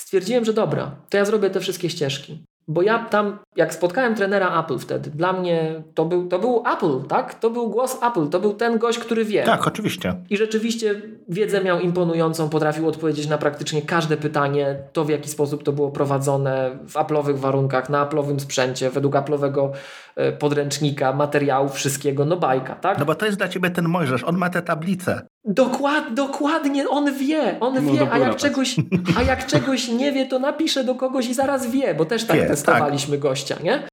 [0.00, 2.44] Stwierdziłem, że dobra, to ja zrobię te wszystkie ścieżki.
[2.68, 7.08] Bo ja tam, jak spotkałem trenera Apple wtedy, dla mnie to był, to był Apple,
[7.08, 7.34] tak?
[7.34, 9.42] To był głos Apple, to był ten gość, który wie.
[9.42, 10.14] Tak, oczywiście.
[10.30, 15.62] I rzeczywiście wiedzę miał imponującą, potrafił odpowiedzieć na praktycznie każde pytanie, to w jaki sposób
[15.62, 19.70] to było prowadzone w Apple'owych warunkach, na Apple'owym sprzęcie, według Apple'owego
[20.16, 22.98] e, podręcznika, materiału, wszystkiego, no bajka, tak?
[22.98, 25.26] No bo to jest dla ciebie ten Mojżesz, on ma te tablice.
[25.44, 28.76] Dokład, dokładnie, on wie, on no wie, a jak, czegoś,
[29.16, 32.36] a jak czegoś nie wie, to napisze do kogoś i zaraz wie, bo też tak
[32.36, 33.20] wie, testowaliśmy tak.
[33.20, 33.88] gościa, nie?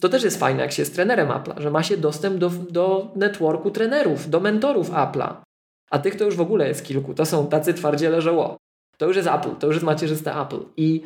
[0.00, 3.12] To też jest fajne, jak się jest trenerem Apple'a, że ma się dostęp do, do
[3.16, 5.34] networku trenerów, do mentorów Apple'a.
[5.90, 7.14] A tych to już w ogóle jest kilku.
[7.14, 8.56] To są tacy twardziele, że ło.
[8.98, 10.60] To już jest Apple, to już jest macierzyste Apple.
[10.76, 11.02] I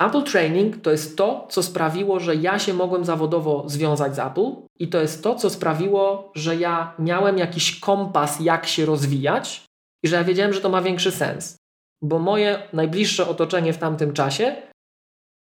[0.00, 4.50] Apple Training to jest to, co sprawiło, że ja się mogłem zawodowo związać z Apple
[4.78, 9.66] i to jest to, co sprawiło, że ja miałem jakiś kompas, jak się rozwijać
[10.04, 11.56] i że ja wiedziałem, że to ma większy sens.
[12.02, 14.56] Bo moje najbliższe otoczenie w tamtym czasie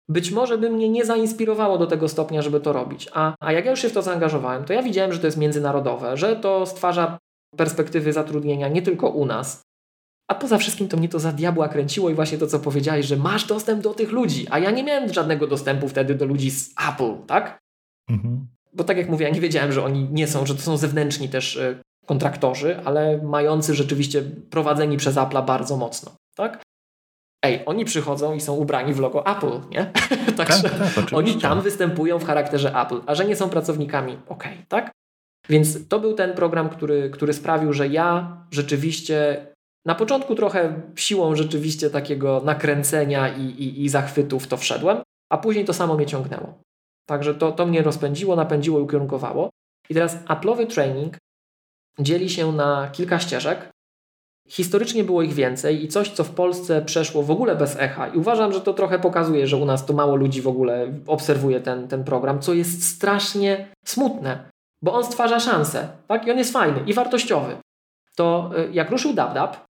[0.09, 3.09] być może by mnie nie zainspirowało do tego stopnia, żeby to robić.
[3.13, 5.37] A, a jak ja już się w to zaangażowałem, to ja widziałem, że to jest
[5.37, 7.17] międzynarodowe, że to stwarza
[7.57, 9.61] perspektywy zatrudnienia nie tylko u nas,
[10.31, 13.17] a poza wszystkim to mnie to za diabła kręciło i właśnie to, co powiedziałeś, że
[13.17, 16.73] masz dostęp do tych ludzi, a ja nie miałem żadnego dostępu wtedy do ludzi z
[16.89, 17.59] Apple, tak?
[18.09, 18.47] Mhm.
[18.73, 21.29] Bo tak jak mówię, ja nie wiedziałem, że oni nie są, że to są zewnętrzni
[21.29, 26.61] też e, kontraktorzy, ale mający rzeczywiście prowadzeni przez Apple'a bardzo mocno, tak?
[27.43, 29.91] Ej, oni przychodzą i są ubrani w logo Apple, nie?
[30.37, 34.53] Także tak, tak, oni tam występują w charakterze Apple, a że nie są pracownikami, okej,
[34.53, 34.91] okay, tak?
[35.49, 39.47] Więc to był ten program, który, który sprawił, że ja rzeczywiście
[39.85, 45.01] na początku trochę siłą rzeczywiście takiego nakręcenia i, i, i zachwytu w to wszedłem,
[45.31, 46.61] a później to samo mnie ciągnęło.
[47.09, 49.49] Także to, to mnie rozpędziło, napędziło i ukierunkowało.
[49.89, 51.17] I teraz Apple'owy training
[51.99, 53.69] dzieli się na kilka ścieżek.
[54.49, 58.07] Historycznie było ich więcej i coś, co w Polsce przeszło w ogóle bez echa.
[58.07, 61.59] I uważam, że to trochę pokazuje, że u nas to mało ludzi w ogóle obserwuje
[61.59, 64.49] ten, ten program, co jest strasznie smutne,
[64.81, 66.27] bo on stwarza szansę, tak?
[66.27, 67.57] I on jest fajny i wartościowy.
[68.15, 69.70] To y, jak ruszył DabDab,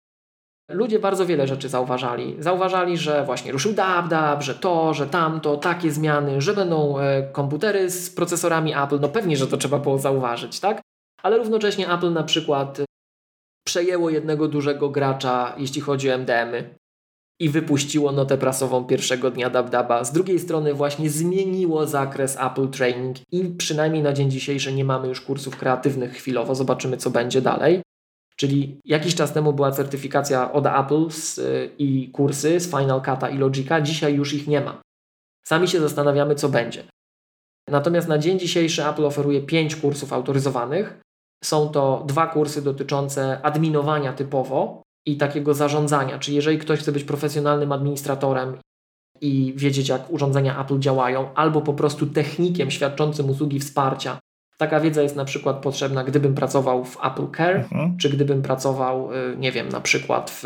[0.70, 2.36] ludzie bardzo wiele rzeczy zauważali.
[2.39, 7.89] Zauważali, że właśnie ruszył DabDab, że to, że tamto, takie zmiany, że będą e, komputery
[7.89, 8.99] z procesorami Apple.
[8.99, 10.82] No pewnie, że to trzeba było zauważyć, tak?
[11.24, 12.82] Ale równocześnie Apple na przykład
[13.68, 16.76] przejęło jednego dużego gracza, jeśli chodzi o MDM-y
[17.39, 20.03] i wypuściło notę prasową pierwszego dnia DabDaba.
[20.03, 25.07] Z drugiej strony właśnie zmieniło zakres Apple Training i przynajmniej na dzień dzisiejszy nie mamy
[25.07, 26.55] już kursów kreatywnych chwilowo.
[26.55, 27.82] Zobaczymy, co będzie dalej.
[28.40, 31.40] Czyli jakiś czas temu była certyfikacja od Apple z,
[31.78, 34.82] i kursy z Final Cut'a i Logica, dzisiaj już ich nie ma.
[35.48, 36.84] Sami się zastanawiamy, co będzie.
[37.70, 41.00] Natomiast na dzień dzisiejszy Apple oferuje 5 kursów autoryzowanych.
[41.44, 46.20] Są to dwa kursy dotyczące adminowania typowo i takiego zarządzania.
[46.20, 48.58] Czyli jeżeli ktoś chce być profesjonalnym administratorem
[49.22, 54.20] i wiedzieć, jak urządzenia Apple działają, albo po prostu technikiem świadczącym usługi wsparcia
[54.58, 57.97] Taka wiedza jest na przykład potrzebna, gdybym pracował w Apple Care, mhm.
[57.97, 60.45] czy gdybym pracował, y, nie wiem, na przykład w,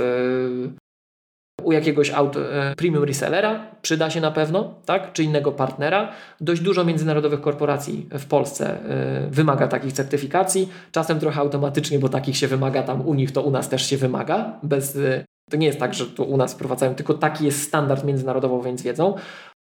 [1.64, 2.39] u jakiegoś auto,
[2.72, 5.14] y, premium resellera, przyda się na pewno, tak?
[5.14, 6.12] czy innego partnera.
[6.41, 8.78] Dość dużo międzynarodowych korporacji w Polsce
[9.28, 13.41] y, wymaga takich certyfikacji, czasem trochę automatycznie, bo takich się wymaga tam u nich, to
[13.41, 14.59] u nas też się wymaga.
[14.64, 14.97] Bez,
[15.51, 18.82] to nie jest tak, że to u nas wprowadzają, tylko taki jest standard międzynarodowo, więc
[18.82, 19.16] wiedzą.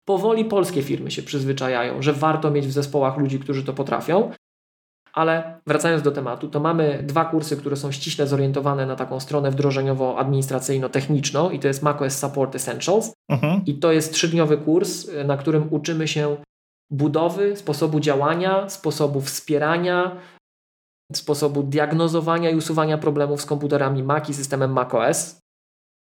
[0.05, 4.31] Powoli polskie firmy się przyzwyczajają, że warto mieć w zespołach ludzi, którzy to potrafią.
[5.13, 9.51] Ale wracając do tematu, to mamy dwa kursy, które są ściśle zorientowane na taką stronę
[9.51, 13.13] wdrożeniowo-administracyjno-techniczną i to jest macOS Support Essentials.
[13.29, 13.63] Mhm.
[13.67, 16.37] I to jest trzydniowy kurs, na którym uczymy się
[16.91, 20.17] budowy, sposobu działania, sposobu wspierania,
[21.15, 25.41] sposobu diagnozowania i usuwania problemów z komputerami Mac i systemem macOS.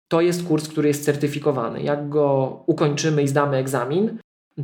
[0.08, 1.82] To jest kurs, który jest certyfikowany.
[1.82, 4.18] Jak go ukończymy i zdamy egzamin,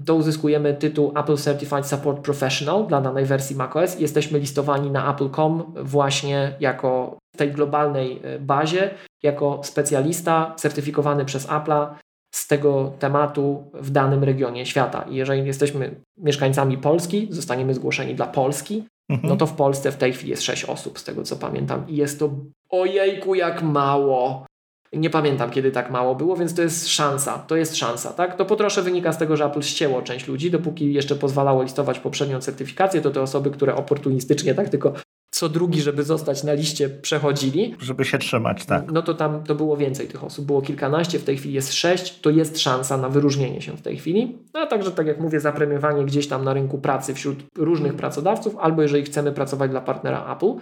[0.04, 5.74] to uzyskujemy tytuł Apple Certified Support Professional dla danej wersji macOS jesteśmy listowani na Apple.com
[5.76, 8.90] właśnie jako w tej globalnej e, bazie,
[9.22, 11.86] jako specjalista certyfikowany przez Apple'a
[12.34, 15.02] z tego tematu w danym regionie świata.
[15.02, 19.28] I jeżeli jesteśmy mieszkańcami Polski, zostaniemy zgłoszeni dla Polski, mhm.
[19.28, 21.88] no to w Polsce w tej chwili jest 6 osób, z tego co pamiętam.
[21.88, 22.30] I jest to
[22.70, 24.46] ojejku jak mało.
[24.92, 27.38] Nie pamiętam, kiedy tak mało było, więc to jest szansa.
[27.38, 28.36] To jest szansa, tak?
[28.36, 31.98] To po trosze wynika z tego, że Apple ścięło część ludzi, dopóki jeszcze pozwalało listować
[31.98, 34.92] poprzednią certyfikację, to te osoby, które oportunistycznie tak tylko
[35.30, 37.74] co drugi, żeby zostać na liście, przechodzili.
[37.78, 38.92] Żeby się trzymać, tak.
[38.92, 40.46] No to tam to było więcej tych osób.
[40.46, 42.20] Było kilkanaście, w tej chwili jest sześć.
[42.20, 44.38] To jest szansa na wyróżnienie się w tej chwili.
[44.54, 48.56] No a także, tak jak mówię, zapremiowanie gdzieś tam na rynku pracy wśród różnych pracodawców,
[48.56, 50.52] albo jeżeli chcemy pracować dla partnera Apple.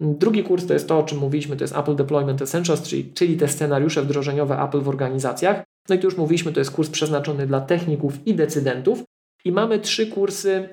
[0.00, 3.36] Drugi kurs to jest to, o czym mówiliśmy, to jest Apple Deployment Essentials, czyli, czyli
[3.36, 5.62] te scenariusze wdrożeniowe Apple w organizacjach.
[5.88, 9.02] No i tu już mówiliśmy, to jest kurs przeznaczony dla techników i decydentów.
[9.44, 10.68] I mamy trzy kursy,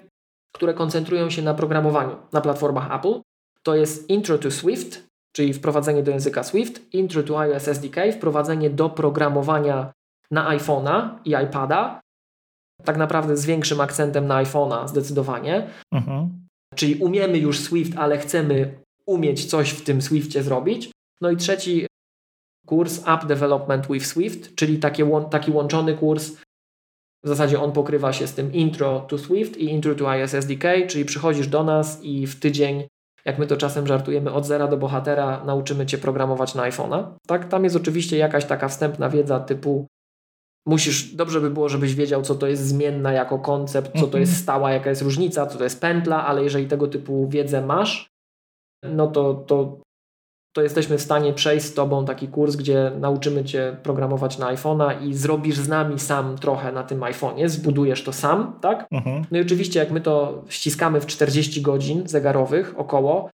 [0.55, 3.21] które koncentrują się na programowaniu na platformach Apple.
[3.63, 8.69] To jest Intro to Swift, czyli wprowadzenie do języka Swift, Intro to iOS SDK, wprowadzenie
[8.69, 9.91] do programowania
[10.31, 12.01] na iPhone'a i iPada.
[12.83, 15.67] Tak naprawdę z większym akcentem na iPhone'a zdecydowanie.
[15.93, 16.47] Mhm.
[16.75, 20.91] Czyli umiemy już Swift, ale chcemy umieć coś w tym Swiftie zrobić.
[21.21, 21.87] No i trzeci
[22.65, 26.31] kurs App Development with Swift, czyli taki, taki łączony kurs.
[27.23, 30.63] W zasadzie on pokrywa się z tym Intro to Swift i Intro to iOS SDK,
[30.87, 32.87] czyli przychodzisz do nas i w tydzień,
[33.25, 37.03] jak my to czasem żartujemy, od zera do bohatera nauczymy Cię programować na iPhone'a.
[37.27, 39.87] Tak, tam jest oczywiście jakaś taka wstępna wiedza typu
[40.65, 44.31] musisz, dobrze by było, żebyś wiedział, co to jest zmienna jako koncept, co to jest
[44.31, 44.43] mhm.
[44.43, 48.09] stała, jaka jest różnica, co to jest pętla, ale jeżeli tego typu wiedzę masz,
[48.83, 49.77] no to, to,
[50.55, 55.07] to jesteśmy w stanie przejść z Tobą taki kurs, gdzie nauczymy Cię programować na iPhone'a
[55.07, 58.87] i zrobisz z nami sam trochę na tym iPhone'ie, zbudujesz to sam, tak?
[58.91, 59.25] Mhm.
[59.31, 63.29] No i oczywiście jak my to ściskamy w 40 godzin zegarowych około,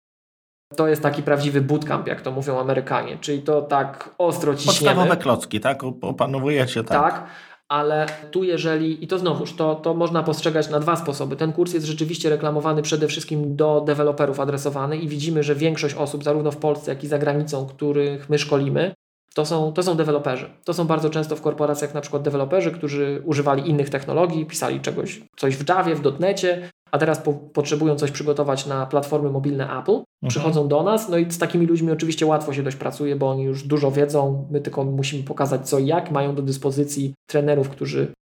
[0.76, 4.96] to jest taki prawdziwy bootcamp, jak to mówią Amerykanie, czyli to tak ostro ciśniemy.
[4.96, 5.84] Podstawowe klocki, tak?
[6.02, 7.14] Opanowujecie, tak?
[7.14, 7.26] Tak,
[7.70, 11.36] ale tu jeżeli, i to znowuż, to, to można postrzegać na dwa sposoby.
[11.36, 16.24] Ten kurs jest rzeczywiście reklamowany przede wszystkim do deweloperów adresowany i widzimy, że większość osób,
[16.24, 18.94] zarówno w Polsce, jak i za granicą, których my szkolimy,
[19.36, 20.50] to są, to są deweloperzy.
[20.64, 25.22] To są bardzo często w korporacjach na przykład deweloperzy, którzy używali innych technologii, pisali czegoś,
[25.38, 29.92] coś w Javie, w dotnecie, a teraz po, potrzebują coś przygotować na platformy mobilne Apple.
[29.92, 30.30] Mhm.
[30.30, 33.44] Przychodzą do nas, no i z takimi ludźmi oczywiście łatwo się dość pracuje, bo oni
[33.44, 38.14] już dużo wiedzą, my tylko musimy pokazać co i jak, mają do dyspozycji trenerów, którzy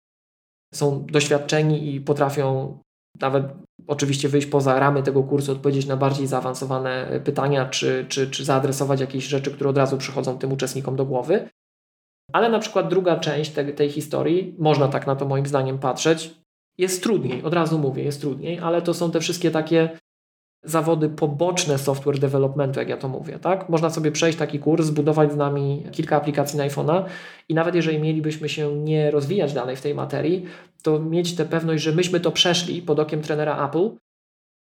[0.73, 2.77] są doświadczeni i potrafią
[3.21, 3.45] nawet
[3.87, 8.99] oczywiście wyjść poza ramy tego kursu, odpowiedzieć na bardziej zaawansowane pytania, czy, czy, czy zaadresować
[8.99, 11.49] jakieś rzeczy, które od razu przychodzą tym uczestnikom do głowy.
[12.33, 16.35] Ale na przykład druga część te, tej historii, można tak na to moim zdaniem patrzeć,
[16.77, 19.99] jest trudniej, od razu mówię, jest trudniej, ale to są te wszystkie takie
[20.63, 23.69] zawody poboczne software developmentu, jak ja to mówię, tak?
[23.69, 27.03] Można sobie przejść taki kurs, zbudować z nami kilka aplikacji na iPhone'a
[27.49, 30.45] i nawet jeżeli mielibyśmy się nie rozwijać dalej w tej materii,
[30.83, 33.89] to mieć tę pewność, że myśmy to przeszli pod okiem trenera Apple,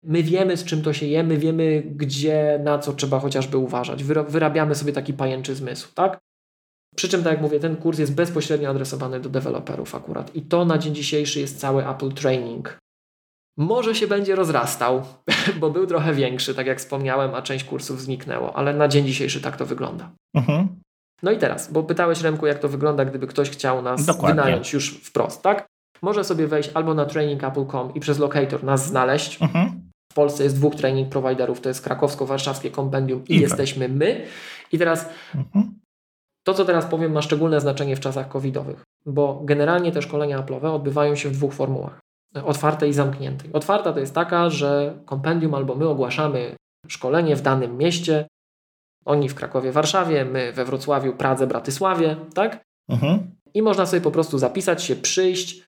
[0.04, 4.04] my wiemy z czym to się je, my wiemy gdzie, na co trzeba chociażby uważać.
[4.04, 6.20] Wyrabiamy sobie taki pajęczy zmysł, tak?
[6.96, 10.36] Przy czym, tak jak mówię, ten kurs jest bezpośrednio adresowany do deweloperów akurat.
[10.36, 12.81] I to na dzień dzisiejszy jest cały Apple Training.
[13.58, 15.04] Może się będzie rozrastał,
[15.60, 19.42] bo był trochę większy, tak jak wspomniałem, a część kursów zniknęło, ale na dzień dzisiejszy
[19.42, 20.12] tak to wygląda.
[20.36, 20.68] Mhm.
[21.24, 24.42] No i teraz, bo pytałeś Remku, jak to wygląda, gdyby ktoś chciał nas Dokładnie.
[24.42, 25.68] wynająć już wprost, tak?
[26.02, 29.42] Może sobie wejść albo na trainingapple.com i przez locator nas znaleźć.
[29.42, 29.82] Mhm.
[30.12, 34.26] W Polsce jest dwóch training providerów, to jest krakowsko-warszawskie kompendium i, I jesteśmy my.
[34.72, 35.80] I teraz mhm.
[36.44, 40.76] to, co teraz powiem, ma szczególne znaczenie w czasach covidowych, bo generalnie te szkolenia Apple'owe
[40.76, 42.00] odbywają się w dwóch formułach
[42.36, 43.54] otwartej i zamkniętej.
[43.54, 46.56] Otwarta to jest taka, że kompendium albo my ogłaszamy
[46.88, 48.28] szkolenie w danym mieście,
[49.06, 52.64] oni w Krakowie, Warszawie, my we Wrocławiu, Pradze, Bratysławie, tak?
[52.90, 53.36] Mhm.
[53.54, 55.64] I można sobie po prostu zapisać się, przyjść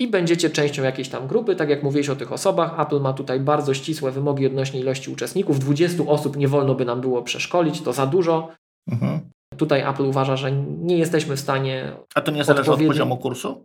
[0.00, 1.56] i będziecie częścią jakiejś tam grupy.
[1.56, 5.58] Tak jak mówiłeś o tych osobach, Apple ma tutaj bardzo ścisłe wymogi odnośnie ilości uczestników.
[5.58, 8.48] 20 osób nie wolno by nam było przeszkolić, to za dużo.
[8.90, 9.20] Mhm.
[9.56, 11.92] Tutaj Apple uważa, że nie jesteśmy w stanie.
[12.14, 12.90] A to nie zależy odpowiedni...
[12.90, 13.62] od poziomu kursu?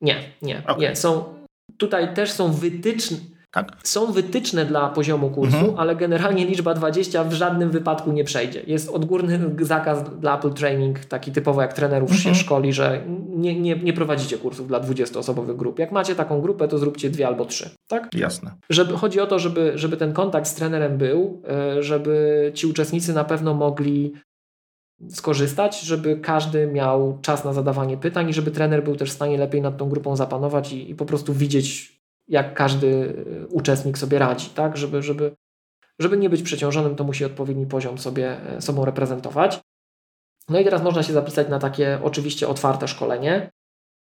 [0.00, 0.78] Nie, nie, okay.
[0.78, 0.96] nie.
[0.96, 1.34] Są,
[1.76, 3.18] Tutaj też są wytyczne.
[3.54, 3.72] Tak?
[3.82, 5.78] Są wytyczne dla poziomu kursu, mhm.
[5.78, 8.62] ale generalnie liczba 20 w żadnym wypadku nie przejdzie.
[8.66, 12.34] Jest odgórny zakaz dla Apple Training, taki typowo jak trenerów mhm.
[12.34, 15.78] się szkoli, że nie, nie, nie prowadzicie kursów dla 20-osobowych grup.
[15.78, 17.70] Jak macie taką grupę, to zróbcie dwie albo trzy.
[17.88, 18.08] Tak?
[18.14, 18.50] Jasne.
[18.70, 23.12] Żeby, chodzi o to, żeby, żeby ten kontakt z trenerem był, e, żeby ci uczestnicy
[23.12, 24.12] na pewno mogli
[25.10, 29.38] skorzystać, żeby każdy miał czas na zadawanie pytań i żeby trener był też w stanie
[29.38, 31.98] lepiej nad tą grupą zapanować i, i po prostu widzieć,
[32.28, 34.76] jak każdy e, uczestnik sobie radzi, tak?
[34.76, 35.36] Żeby, żeby,
[35.98, 39.60] żeby nie być przeciążonym, to musi odpowiedni poziom sobie e, sobą reprezentować.
[40.48, 43.50] No i teraz można się zapisać na takie oczywiście otwarte szkolenie.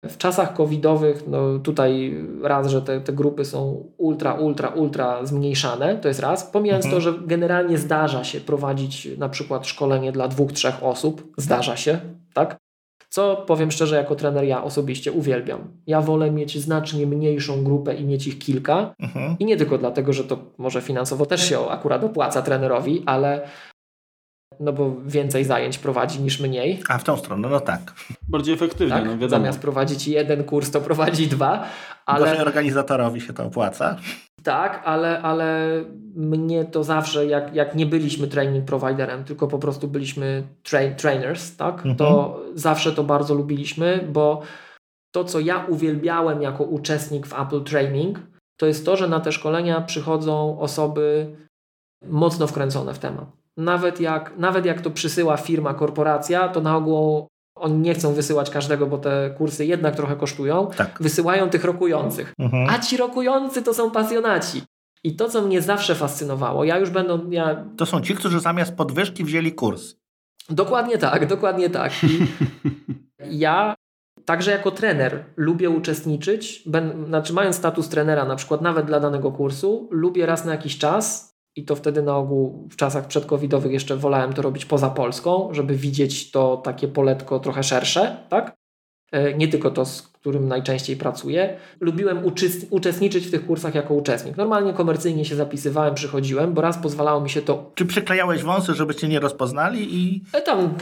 [0.08, 5.96] W czasach covidowych, no tutaj raz, że te, te grupy są ultra, ultra, ultra zmniejszane,
[5.96, 6.44] to jest raz.
[6.44, 7.02] Pomijając mhm.
[7.02, 12.00] to, że generalnie zdarza się prowadzić na przykład szkolenie dla dwóch, trzech osób, zdarza się,
[12.34, 12.56] tak?
[13.08, 15.60] Co powiem szczerze, jako trener ja osobiście uwielbiam.
[15.86, 18.94] Ja wolę mieć znacznie mniejszą grupę i mieć ich kilka.
[18.98, 19.36] Mhm.
[19.38, 23.48] I nie tylko dlatego, że to może finansowo też się akurat opłaca trenerowi, ale
[24.60, 26.82] no bo więcej zajęć prowadzi niż mniej.
[26.88, 27.80] A w tą stronę, no tak.
[28.28, 29.04] Bardziej efektywnie, tak?
[29.04, 29.28] no wiadomo.
[29.28, 31.64] Zamiast prowadzić jeden kurs, to prowadzi dwa.
[32.06, 33.96] Ale Gorzej organizatorowi się to opłaca.
[34.42, 35.68] Tak, ale, ale
[36.16, 41.56] mnie to zawsze, jak, jak nie byliśmy training providerem, tylko po prostu byliśmy tra trainers,
[41.56, 41.96] tak, mhm.
[41.96, 44.42] to zawsze to bardzo lubiliśmy, bo
[45.14, 48.18] to, co ja uwielbiałem jako uczestnik w Apple Training,
[48.56, 51.36] to jest to, że na te szkolenia przychodzą osoby
[52.06, 57.26] mocno wkręcone w temat nawet jak, nawet jak to przysyła firma, korporacja, to na ogół
[57.56, 60.70] oni nie chcą wysyłać każdego, bo te kursy jednak trochę kosztują.
[60.76, 60.98] Tak.
[61.00, 62.34] Wysyłają tych rokujących.
[62.38, 62.68] Mhm.
[62.70, 64.62] A ci rokujący to są pasjonaci.
[65.04, 67.30] I to, co mnie zawsze fascynowało, ja już będą.
[67.30, 67.64] Ja...
[67.76, 69.94] To są ci, którzy zamiast podwyżki wzięli kurs.
[70.50, 71.92] Dokładnie tak, dokładnie tak.
[72.04, 72.26] I
[73.44, 73.74] ja
[74.24, 79.32] także jako trener lubię uczestniczyć, ben, znaczy mając status trenera, na przykład nawet dla danego
[79.32, 83.96] kursu, lubię raz na jakiś czas i to wtedy na ogół w czasach przedcovidowych jeszcze
[83.96, 88.56] wolałem to robić poza Polską, żeby widzieć to takie poletko trochę szersze, tak?
[89.12, 91.56] E, nie tylko to, z którym najczęściej pracuję.
[91.80, 92.22] Lubiłem
[92.70, 94.36] uczestniczyć w tych kursach jako uczestnik.
[94.36, 97.70] Normalnie komercyjnie się zapisywałem, przychodziłem, bo raz pozwalało mi się to...
[97.74, 100.22] Czy przyklejałeś wąsy, żeby cię nie rozpoznali i...
[100.32, 100.74] E, tam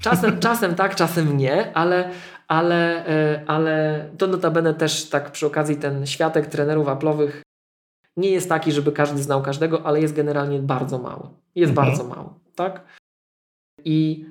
[0.00, 2.10] czasem, czasem tak, czasem nie, ale,
[2.48, 7.42] ale, e, ale to notabene też tak przy okazji ten światek trenerów aplowych
[8.18, 11.28] nie jest taki, żeby każdy znał każdego, ale jest generalnie bardzo mały.
[11.54, 11.88] Jest mhm.
[11.88, 12.84] bardzo mały, tak?
[13.84, 14.26] I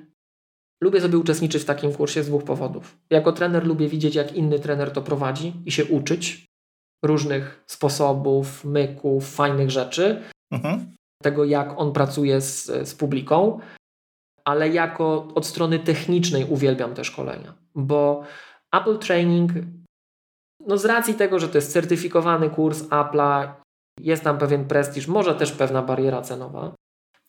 [0.82, 2.96] lubię sobie uczestniczyć w takim kursie z dwóch powodów.
[3.10, 6.46] Jako trener lubię widzieć, jak inny trener to prowadzi i się uczyć
[7.04, 10.22] różnych sposobów, myków, fajnych rzeczy,
[10.52, 10.94] mhm.
[11.22, 13.60] tego jak on pracuje z, z publiką.
[14.44, 18.22] ale jako od strony technicznej uwielbiam te szkolenia, bo
[18.72, 19.50] Apple Training,
[20.66, 23.52] no z racji tego, że to jest certyfikowany kurs Apple'a,
[24.00, 26.74] jest tam pewien prestiż, może też pewna bariera cenowa,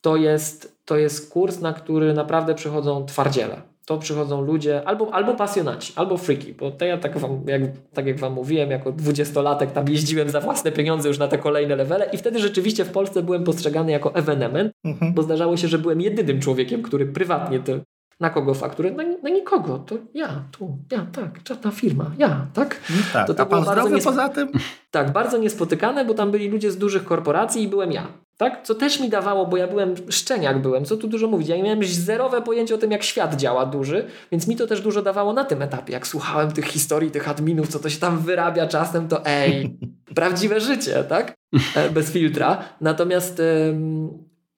[0.00, 5.34] to jest, to jest kurs, na który naprawdę przychodzą twardziele to przychodzą ludzie albo, albo
[5.34, 7.62] pasjonaci, albo freaky, bo to ja tak, wam, jak,
[7.94, 11.76] tak jak Wam mówiłem, jako dwudziestolatek tam jeździłem za własne pieniądze już na te kolejne
[11.76, 15.14] levele i wtedy rzeczywiście w Polsce byłem postrzegany jako ewenement, mhm.
[15.14, 17.72] bo zdarzało się, że byłem jedynym człowiekiem, który prywatnie to
[18.20, 18.90] na kogo fakturę?
[18.90, 19.78] Na, na, nikogo.
[19.78, 22.80] To ja, tu, ja, tak, czarna firma, ja, tak?
[23.12, 24.10] tak to, to a pan zdrowy niespo...
[24.10, 24.48] poza tym?
[24.90, 28.06] Tak, bardzo niespotykane, bo tam byli ludzie z dużych korporacji i byłem ja.
[28.36, 28.62] Tak?
[28.62, 31.48] Co też mi dawało, bo ja byłem szczeniak byłem, co tu dużo mówić.
[31.48, 35.02] Ja miałem zerowe pojęcie o tym, jak świat działa duży, więc mi to też dużo
[35.02, 35.92] dawało na tym etapie.
[35.92, 39.78] Jak słuchałem tych historii, tych adminów, co to się tam wyrabia czasem, to ej,
[40.14, 41.34] prawdziwe życie, tak?
[41.76, 42.64] E, bez filtra.
[42.80, 43.42] Natomiast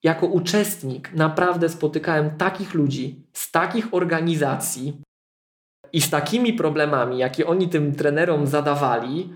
[0.03, 5.01] jako uczestnik naprawdę spotykałem takich ludzi z takich organizacji
[5.93, 9.33] i z takimi problemami, jakie oni tym trenerom zadawali,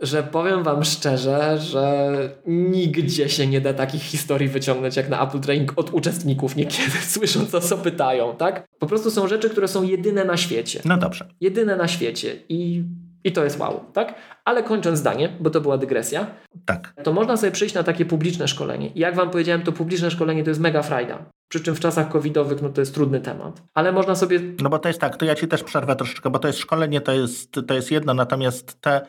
[0.00, 2.10] że powiem Wam szczerze, że
[2.46, 7.54] nigdzie się nie da takich historii wyciągnąć jak na Apple Training od uczestników niekiedy, słysząc
[7.54, 8.68] o co pytają, tak?
[8.78, 10.80] Po prostu są rzeczy, które są jedyne na świecie.
[10.84, 11.28] No dobrze.
[11.40, 12.84] Jedyne na świecie i,
[13.24, 14.14] i to jest wow, tak?
[14.44, 16.26] Ale kończąc zdanie, bo to była dygresja,
[16.66, 16.94] tak.
[17.02, 18.88] to można sobie przyjść na takie publiczne szkolenie.
[18.88, 21.24] I jak Wam powiedziałem, to publiczne szkolenie to jest mega frajda.
[21.48, 23.62] Przy czym w czasach covidowych no to jest trudny temat.
[23.74, 24.40] Ale można sobie...
[24.62, 27.00] No bo to jest tak, to ja Ci też przerwę troszeczkę, bo to jest szkolenie,
[27.00, 29.06] to jest, to jest jedno, natomiast te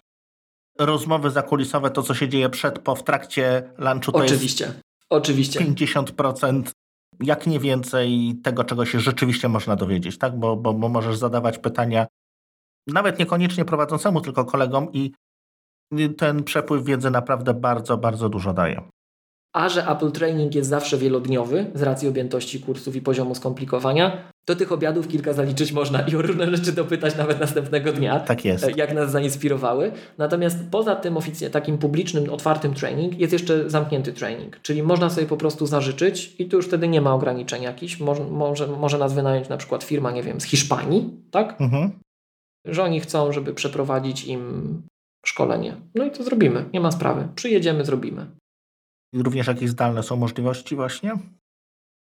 [0.80, 4.66] rozmowy zakulisowe, to co się dzieje przed, po, w trakcie lunchu, to Oczywiście.
[4.66, 4.78] jest
[5.10, 5.60] Oczywiście.
[5.60, 6.64] 50%,
[7.20, 10.40] jak nie więcej tego, czego się rzeczywiście można dowiedzieć, tak?
[10.40, 12.08] Bo, bo, bo możesz zadawać pytania
[12.88, 15.12] nawet niekoniecznie prowadzącemu, tylko kolegom i
[16.18, 18.82] ten przepływ wiedzy naprawdę bardzo, bardzo dużo daje.
[19.54, 24.56] A że Apple Training jest zawsze wielodniowy z racji objętości kursów i poziomu skomplikowania, to
[24.56, 28.20] tych obiadów kilka zaliczyć można i o różne rzeczy dopytać nawet następnego dnia.
[28.20, 28.64] Tak jest.
[28.64, 29.92] E, jak nas zainspirowały.
[30.18, 31.18] Natomiast poza tym
[31.52, 36.46] takim publicznym, otwartym training jest jeszcze zamknięty training, czyli można sobie po prostu zażyczyć i
[36.46, 38.00] tu już wtedy nie ma ograniczeń jakichś.
[38.00, 41.62] Może, może, może nas wynająć na przykład firma, nie wiem, z Hiszpanii, tak?
[41.62, 41.92] Mhm.
[42.66, 44.82] Że oni chcą, żeby przeprowadzić im
[45.26, 45.76] szkolenie.
[45.96, 47.28] No i to zrobimy, nie ma sprawy.
[47.36, 48.28] Przyjedziemy, zrobimy.
[49.14, 51.14] I również jakieś zdalne są możliwości właśnie?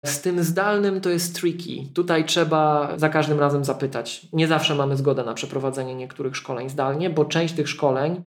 [0.04, 1.92] Z tym zdalnym to jest tricky.
[1.94, 4.26] Tutaj trzeba za każdym razem zapytać.
[4.32, 8.22] Nie zawsze mamy zgodę na przeprowadzenie niektórych szkoleń zdalnie, bo część tych szkoleń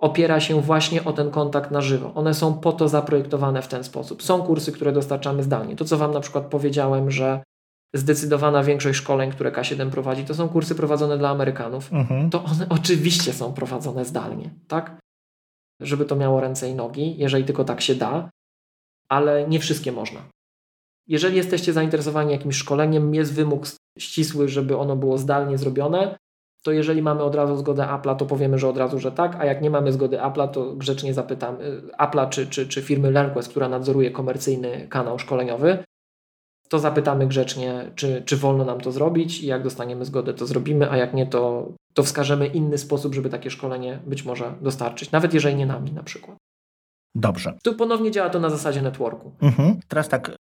[0.00, 2.14] opiera się właśnie o ten kontakt na żywo.
[2.14, 4.22] One są po to zaprojektowane w ten sposób.
[4.22, 5.76] Są kursy, które dostarczamy zdalnie.
[5.76, 7.42] To, co Wam na przykład powiedziałem, że
[7.94, 11.92] zdecydowana większość szkoleń, które K7 prowadzi, to są kursy prowadzone dla Amerykanów.
[11.92, 12.30] Mhm.
[12.30, 15.00] To one oczywiście są prowadzone zdalnie, tak?
[15.80, 18.30] Żeby to miało ręce i nogi, jeżeli tylko tak się da,
[19.08, 20.20] ale nie wszystkie można.
[21.08, 23.66] Jeżeli jesteście zainteresowani jakimś szkoleniem, jest wymóg
[23.98, 26.18] ścisły, żeby ono było zdalnie zrobione,
[26.62, 29.44] to jeżeli mamy od razu zgodę Apple'a, to powiemy, że od razu, że tak, a
[29.44, 33.48] jak nie mamy zgody Apple'a, to grzecznie zapytam y, Apple'a czy, czy, czy firmy LearnQuest,
[33.48, 35.84] która nadzoruje komercyjny kanał szkoleniowy,
[36.72, 40.90] to zapytamy grzecznie, czy, czy wolno nam to zrobić i jak dostaniemy zgodę, to zrobimy,
[40.90, 45.34] a jak nie, to, to wskażemy inny sposób, żeby takie szkolenie być może dostarczyć, nawet
[45.34, 46.36] jeżeli nie nami na przykład.
[47.14, 47.58] Dobrze.
[47.64, 49.32] Tu ponownie działa to na zasadzie networku.
[49.40, 49.80] Mhm.
[49.88, 50.36] Teraz tak,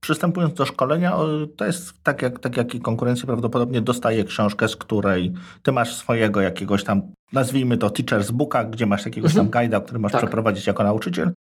[0.00, 1.16] Przystępując do szkolenia,
[1.56, 5.32] to jest tak jak, tak jak i konkurencja prawdopodobnie dostaje książkę, z której
[5.62, 7.02] ty masz swojego jakiegoś tam,
[7.32, 9.50] nazwijmy to teacher's booka, gdzie masz jakiegoś mhm.
[9.50, 10.20] tam guide'a, który masz tak.
[10.20, 11.32] przeprowadzić jako nauczyciel.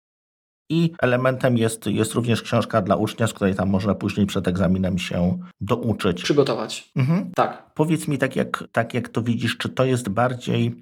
[0.70, 4.98] I elementem jest, jest również książka dla ucznia, z której tam można później przed egzaminem
[4.98, 6.22] się douczyć.
[6.22, 6.90] Przygotować.
[6.96, 7.30] Mhm.
[7.34, 7.74] Tak.
[7.74, 10.80] Powiedz mi, tak jak, tak jak to widzisz, czy to jest bardziej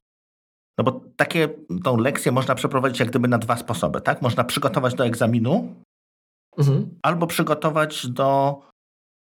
[0.78, 1.48] no bo takie
[1.84, 4.22] tą lekcję można przeprowadzić jak gdyby na dwa sposoby, tak?
[4.22, 5.74] Można przygotować do egzaminu,
[6.58, 6.98] mhm.
[7.02, 8.60] albo przygotować do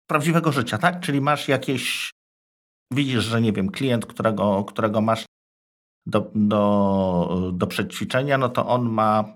[0.07, 0.99] prawdziwego życia, tak?
[0.99, 2.11] Czyli masz jakieś,
[2.93, 5.25] widzisz, że nie wiem, klient, którego, którego masz
[6.05, 9.35] do, do, do przećwiczenia, no to on ma,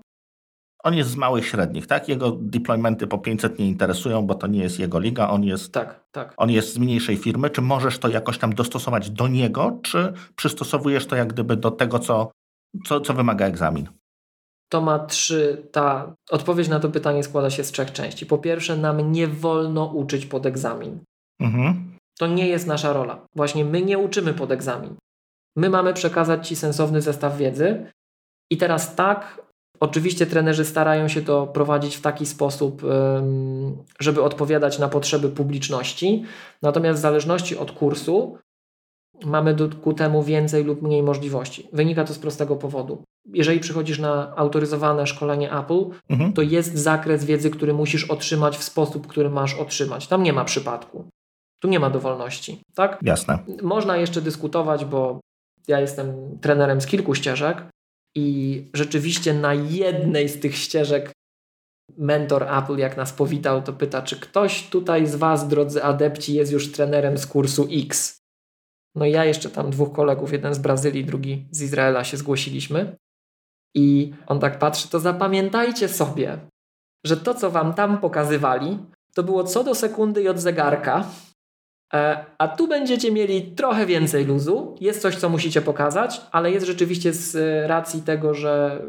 [0.84, 2.08] on jest z małych średnich, tak?
[2.08, 6.04] Jego deploymenty po 500 nie interesują, bo to nie jest jego liga, on jest, tak,
[6.12, 6.34] tak.
[6.36, 7.50] on jest z mniejszej firmy.
[7.50, 11.98] Czy możesz to jakoś tam dostosować do niego, czy przystosowujesz to jak gdyby do tego,
[11.98, 12.30] co,
[12.86, 13.88] co, co wymaga egzamin?
[14.68, 15.68] to ma trzy.
[15.72, 18.26] Ta odpowiedź na to pytanie składa się z trzech części.
[18.26, 21.00] Po pierwsze, nam nie wolno uczyć pod egzamin.
[21.40, 21.96] Mhm.
[22.18, 23.26] To nie jest nasza rola.
[23.36, 24.96] Właśnie my nie uczymy pod egzamin.
[25.56, 27.90] My mamy przekazać Ci sensowny zestaw wiedzy.
[28.50, 29.42] I teraz tak,
[29.80, 32.82] oczywiście trenerzy starają się to prowadzić w taki sposób,
[34.00, 36.24] żeby odpowiadać na potrzeby publiczności.
[36.62, 38.38] Natomiast w zależności od kursu
[39.24, 41.68] mamy ku temu więcej lub mniej możliwości.
[41.72, 43.02] Wynika to z prostego powodu.
[43.32, 46.32] jeżeli przychodzisz na autoryzowane szkolenie Apple, mhm.
[46.32, 50.06] to jest zakres wiedzy, który musisz otrzymać w sposób, który masz otrzymać.
[50.06, 51.04] Tam nie ma przypadku.
[51.60, 52.98] Tu nie ma dowolności, tak?
[53.02, 53.38] Jasne.
[53.62, 55.20] Można jeszcze dyskutować, bo
[55.68, 57.62] ja jestem trenerem z kilku ścieżek
[58.14, 61.12] i rzeczywiście na jednej z tych ścieżek
[61.98, 66.52] mentor Apple, jak nas powitał, to pyta, czy ktoś tutaj z Was, drodzy adepci, jest
[66.52, 68.18] już trenerem z kursu X.
[68.94, 72.96] No ja jeszcze tam dwóch kolegów, jeden z Brazylii, drugi z Izraela się zgłosiliśmy.
[73.74, 76.38] I on tak patrzy, to zapamiętajcie sobie,
[77.06, 78.78] że to, co Wam tam pokazywali,
[79.14, 81.06] to było co do sekundy i od zegarka,
[82.38, 84.76] a tu będziecie mieli trochę więcej luzu.
[84.80, 87.36] Jest coś, co musicie pokazać, ale jest rzeczywiście z
[87.68, 88.82] racji tego, że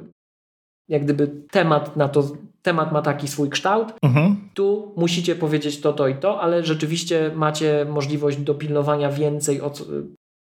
[0.89, 2.23] jak gdyby temat na to,
[2.61, 3.93] temat ma taki swój kształt.
[4.01, 4.49] Mhm.
[4.53, 9.87] Tu musicie powiedzieć to, to i to, ale rzeczywiście macie możliwość dopilnowania więcej od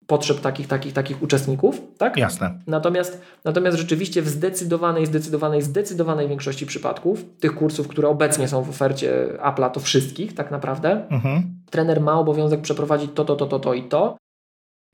[0.08, 2.18] potrzeb takich, takich, takich uczestników, tak?
[2.18, 2.60] Jasne.
[2.68, 8.70] Natomiast, natomiast rzeczywiście w zdecydowanej, zdecydowanej, zdecydowanej większości przypadków, tych kursów, które obecnie są w
[8.70, 11.44] ofercie Apple'a, to wszystkich tak naprawdę, mhm.
[11.72, 14.18] trener ma obowiązek przeprowadzić to, to, to, to, to i to.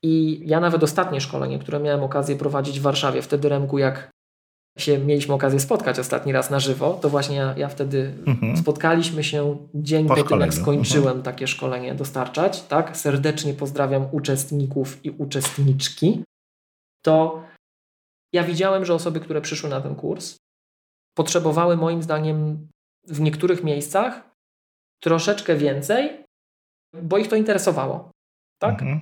[0.03, 4.09] I ja nawet ostatnie szkolenie, które miałem okazję prowadzić w Warszawie, wtedy Remku, jak
[4.81, 8.57] się mieliśmy okazję spotkać ostatni raz na żywo, to właśnie ja, ja wtedy mhm.
[8.57, 11.23] spotkaliśmy się dzień po, po tym, jak skończyłem mhm.
[11.23, 12.63] takie szkolenie dostarczać.
[12.63, 12.97] Tak?
[12.97, 16.23] Serdecznie pozdrawiam uczestników i uczestniczki.
[17.05, 17.43] To
[18.33, 20.37] ja widziałem, że osoby, które przyszły na ten kurs,
[21.17, 22.67] potrzebowały moim zdaniem
[23.07, 24.29] w niektórych miejscach
[25.03, 26.23] troszeczkę więcej,
[27.03, 28.11] bo ich to interesowało.
[28.61, 28.81] Tak?
[28.81, 29.01] Mhm.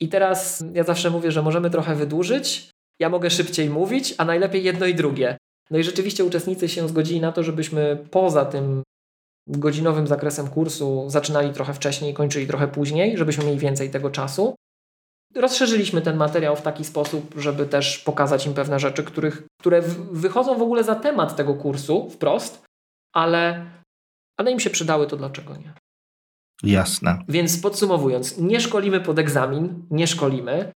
[0.00, 2.70] I teraz ja zawsze mówię, że możemy trochę wydłużyć,
[3.00, 5.36] ja mogę szybciej mówić, a najlepiej jedno i drugie.
[5.70, 8.82] No i rzeczywiście uczestnicy się zgodzili na to, żebyśmy poza tym
[9.46, 14.54] godzinowym zakresem kursu zaczynali trochę wcześniej, kończyli trochę później, żebyśmy mieli więcej tego czasu.
[15.34, 19.82] Rozszerzyliśmy ten materiał w taki sposób, żeby też pokazać im pewne rzeczy, których, które
[20.12, 22.64] wychodzą w ogóle za temat tego kursu wprost,
[23.14, 23.70] ale,
[24.36, 25.72] ale im się przydały, to dlaczego nie?
[26.62, 27.18] Jasne.
[27.28, 30.72] Więc podsumowując, nie szkolimy pod egzamin, nie szkolimy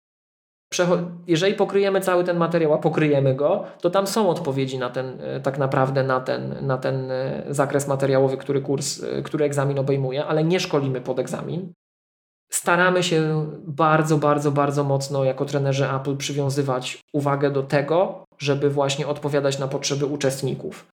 [1.26, 5.40] jeżeli pokryjemy cały ten materiał, a pokryjemy go, to tam są odpowiedzi na ten, e,
[5.40, 10.24] tak naprawdę na ten, na ten e, zakres materiałowy, który kurs, e, który egzamin obejmuje,
[10.24, 11.72] ale nie szkolimy pod egzamin.
[12.52, 19.06] Staramy się bardzo, bardzo, bardzo mocno jako trenerzy Apple przywiązywać uwagę do tego, żeby właśnie
[19.06, 20.86] odpowiadać na potrzeby uczestników.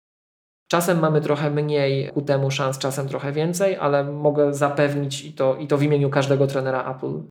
[0.71, 5.55] Czasem mamy trochę mniej ku temu szans, czasem trochę więcej, ale mogę zapewnić i to,
[5.55, 7.21] i to w imieniu każdego trenera Apple,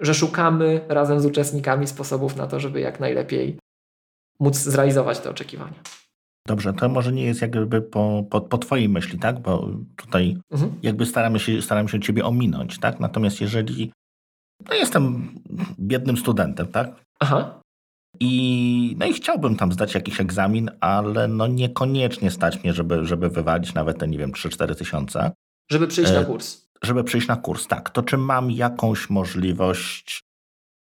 [0.00, 3.58] że szukamy razem z uczestnikami sposobów na to, żeby jak najlepiej
[4.40, 5.82] móc zrealizować te oczekiwania.
[6.46, 9.40] Dobrze, to może nie jest jakby po, po, po Twojej myśli, tak?
[9.40, 10.72] Bo tutaj mhm.
[10.82, 13.00] jakby staramy się, staramy się Ciebie ominąć, tak?
[13.00, 13.92] Natomiast jeżeli
[14.68, 15.34] no jestem
[15.78, 17.04] biednym studentem, tak?
[17.20, 17.60] Aha.
[18.20, 23.28] I, no i chciałbym tam zdać jakiś egzamin, ale no niekoniecznie stać mnie, żeby, żeby
[23.28, 25.32] wywalić nawet te, nie wiem, 3-4 tysiące.
[25.70, 27.66] Żeby przyjść na e, kurs żeby przyjść na kurs.
[27.66, 30.20] Tak, to czy mam jakąś możliwość,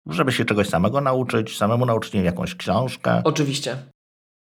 [0.06, 3.22] żeby się czegoś samego nauczyć, samemu nauczyć nie jakąś książkę?
[3.24, 3.76] Oczywiście.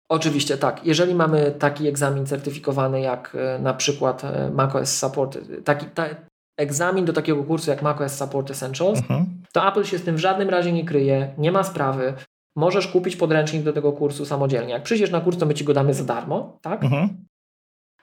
[0.09, 0.85] Oczywiście tak.
[0.85, 6.05] Jeżeli mamy taki egzamin certyfikowany jak e, na przykład e, macOS Support, taki ta,
[6.57, 9.25] egzamin do takiego kursu jak macOS Support Essentials, mhm.
[9.53, 12.13] to Apple się z tym w żadnym razie nie kryje, nie ma sprawy.
[12.55, 14.73] Możesz kupić podręcznik do tego kursu samodzielnie.
[14.73, 16.83] Jak przyjdziesz na kurs, to my ci go damy za darmo, tak?
[16.83, 17.25] Mhm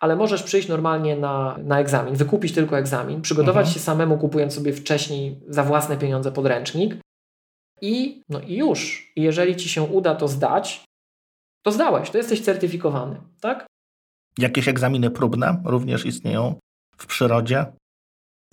[0.00, 3.74] ale możesz przyjść normalnie na, na egzamin, wykupić tylko egzamin, przygotować mhm.
[3.74, 6.96] się samemu, kupując sobie wcześniej za własne pieniądze podręcznik
[7.80, 9.12] i, no i już.
[9.16, 10.84] I jeżeli ci się uda to zdać,
[11.62, 13.66] to zdałeś, to jesteś certyfikowany, tak?
[14.38, 16.54] Jakieś egzaminy próbne również istnieją
[16.96, 17.66] w przyrodzie?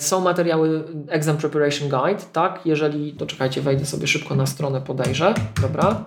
[0.01, 2.65] Są materiały Exam Preparation Guide, tak?
[2.65, 6.05] Jeżeli, to czekajcie, wejdę sobie szybko na stronę, podejrzę, dobra?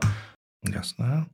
[0.74, 1.24] Jasne.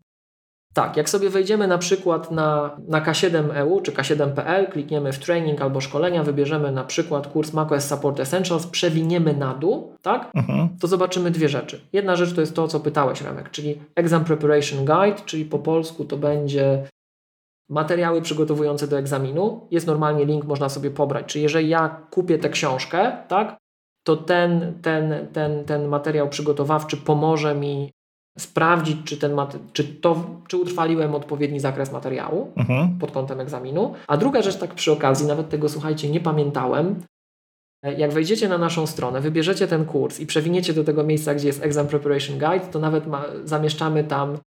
[0.76, 5.80] Tak, jak sobie wejdziemy na przykład na, na K7EU czy K7.pl, klikniemy w training albo
[5.80, 10.30] szkolenia, wybierzemy na przykład kurs macOS Support Essentials, przewiniemy na dół, tak?
[10.34, 10.68] Mhm.
[10.80, 11.80] To zobaczymy dwie rzeczy.
[11.92, 16.04] Jedna rzecz to jest to, co pytałeś, Remek, czyli Exam Preparation Guide, czyli po polsku
[16.04, 16.88] to będzie
[17.70, 19.66] materiały przygotowujące do egzaminu.
[19.70, 21.26] Jest normalnie link, można sobie pobrać.
[21.26, 23.56] Czyli jeżeli ja kupię tę książkę, tak,
[24.06, 27.92] to ten, ten, ten, ten materiał przygotowawczy pomoże mi
[28.38, 29.36] sprawdzić, czy, ten
[29.72, 32.98] czy, to, czy utrwaliłem odpowiedni zakres materiału mhm.
[32.98, 33.94] pod kątem egzaminu.
[34.06, 37.00] A druga rzecz, tak przy okazji, nawet tego słuchajcie, nie pamiętałem.
[37.82, 41.46] E, jak wejdziecie na naszą stronę, wybierzecie ten kurs i przewiniecie do tego miejsca, gdzie
[41.46, 44.38] jest Exam Preparation Guide, to nawet ma, zamieszczamy tam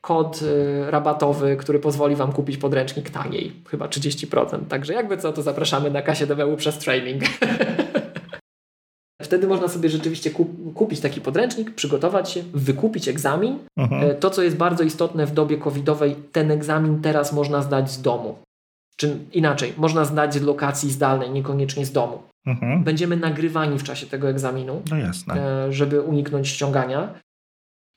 [0.00, 4.66] kod y, rabatowy, który pozwoli Wam kupić podręcznik taniej, chyba 30%.
[4.68, 7.22] Także jakby co, to zapraszamy na kasie do przez training.
[9.20, 13.58] wtedy można sobie rzeczywiście kup, kupić taki podręcznik, przygotować się, wykupić egzamin.
[13.76, 14.16] Mhm.
[14.16, 18.38] To, co jest bardzo istotne w dobie covidowej, ten egzamin teraz można zdać z domu.
[18.96, 22.22] Czy inaczej, można zdać z lokacji zdalnej, niekoniecznie z domu.
[22.46, 22.84] Mhm.
[22.84, 25.66] Będziemy nagrywani w czasie tego egzaminu, no jasne.
[25.72, 27.14] żeby uniknąć ściągania,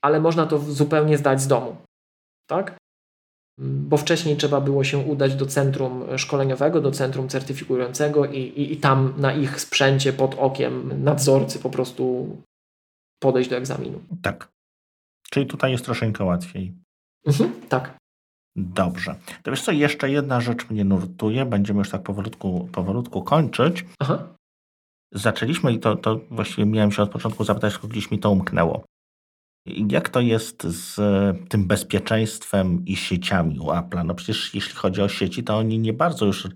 [0.04, 1.76] ale można to zupełnie zdać z domu.
[2.46, 2.76] Tak?
[3.58, 8.76] Bo wcześniej trzeba było się udać do centrum szkoleniowego, do centrum certyfikującego i, i, i
[8.76, 12.36] tam na ich sprzęcie pod okiem nadzorcy po prostu
[13.22, 14.00] podejść do egzaminu.
[14.22, 14.48] Tak.
[15.30, 16.74] Czyli tutaj jest troszeczkę łatwiej.
[17.26, 17.96] Mhm, tak.
[18.56, 19.14] Dobrze.
[19.42, 23.84] To wiesz co, jeszcze jedna rzecz mnie nurtuje, będziemy już tak powolutku, powolutku kończyć.
[23.98, 24.34] Aha.
[25.12, 28.84] Zaczęliśmy i to, to właściwie miałem się od początku zapytać, tylko gdzieś mi to umknęło.
[29.66, 34.04] Jak to jest z e, tym bezpieczeństwem i sieciami u Apple'a?
[34.04, 36.48] No przecież jeśli chodzi o sieci, to oni nie bardzo już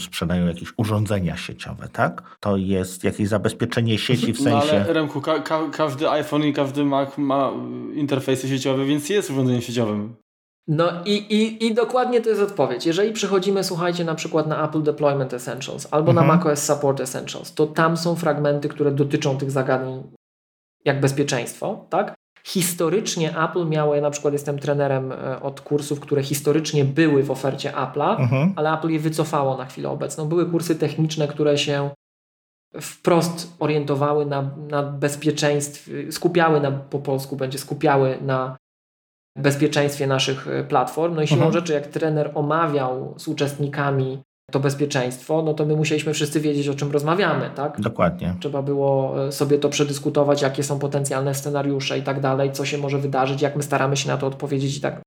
[0.00, 2.36] sprzedają jakieś urządzenia sieciowe, tak?
[2.40, 4.72] To jest jakieś zabezpieczenie sieci w sensie...
[4.72, 7.52] No ale Remku, ka ka każdy iPhone i każdy Mac ma
[7.94, 10.14] interfejsy sieciowe, więc jest urządzeniem sieciowym.
[10.68, 12.86] No i, i, i dokładnie to jest odpowiedź.
[12.86, 16.26] Jeżeli przychodzimy, słuchajcie, na przykład na Apple Deployment Essentials albo mhm.
[16.26, 20.02] na macOS Support Essentials, to tam są fragmenty, które dotyczą tych zagadnień
[20.84, 22.14] jak bezpieczeństwo, tak?
[22.46, 27.30] Historycznie Apple miało, ja na przykład jestem trenerem e, od kursów, które historycznie były w
[27.30, 28.52] ofercie Apple'a, mhm.
[28.56, 30.26] ale Apple je wycofało na chwilę obecną.
[30.26, 31.90] Były kursy techniczne, które się
[32.80, 38.56] wprost orientowały na, na bezpieczeństwie, skupiały na, po polsku będzie, skupiały na
[39.36, 41.14] bezpieczeństwie naszych e, platform.
[41.14, 41.52] No i siłą mhm.
[41.52, 44.22] rzeczy, jak trener omawiał z uczestnikami
[44.54, 47.80] to bezpieczeństwo, no to my musieliśmy wszyscy wiedzieć, o czym rozmawiamy, tak?
[47.80, 48.34] Dokładnie.
[48.40, 52.78] Trzeba było e, sobie to przedyskutować, jakie są potencjalne scenariusze i tak dalej, co się
[52.78, 55.00] może wydarzyć, jak my staramy się na to odpowiedzieć i tak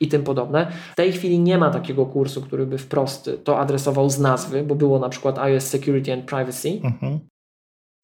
[0.00, 0.72] i tym podobne.
[0.92, 4.74] W tej chwili nie ma takiego kursu, który by wprost to adresował z nazwy, bo
[4.74, 6.80] było na przykład iOS Security and Privacy.
[6.84, 7.20] Mhm.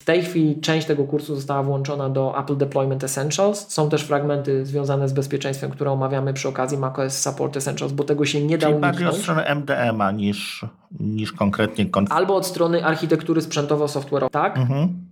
[0.07, 3.69] Tej chwili część tego kursu została włączona do Apple Deployment Essentials.
[3.69, 8.25] Są też fragmenty związane z bezpieczeństwem, które omawiamy przy okazji macOS Support Essentials, bo tego
[8.25, 10.65] się nie da Czyli bardziej od strony MDM-a niż,
[10.99, 11.85] niż konkretnie...
[11.85, 14.57] Konf- Albo od strony architektury sprzętowo-software'owej, tak?
[14.57, 15.07] Mhm.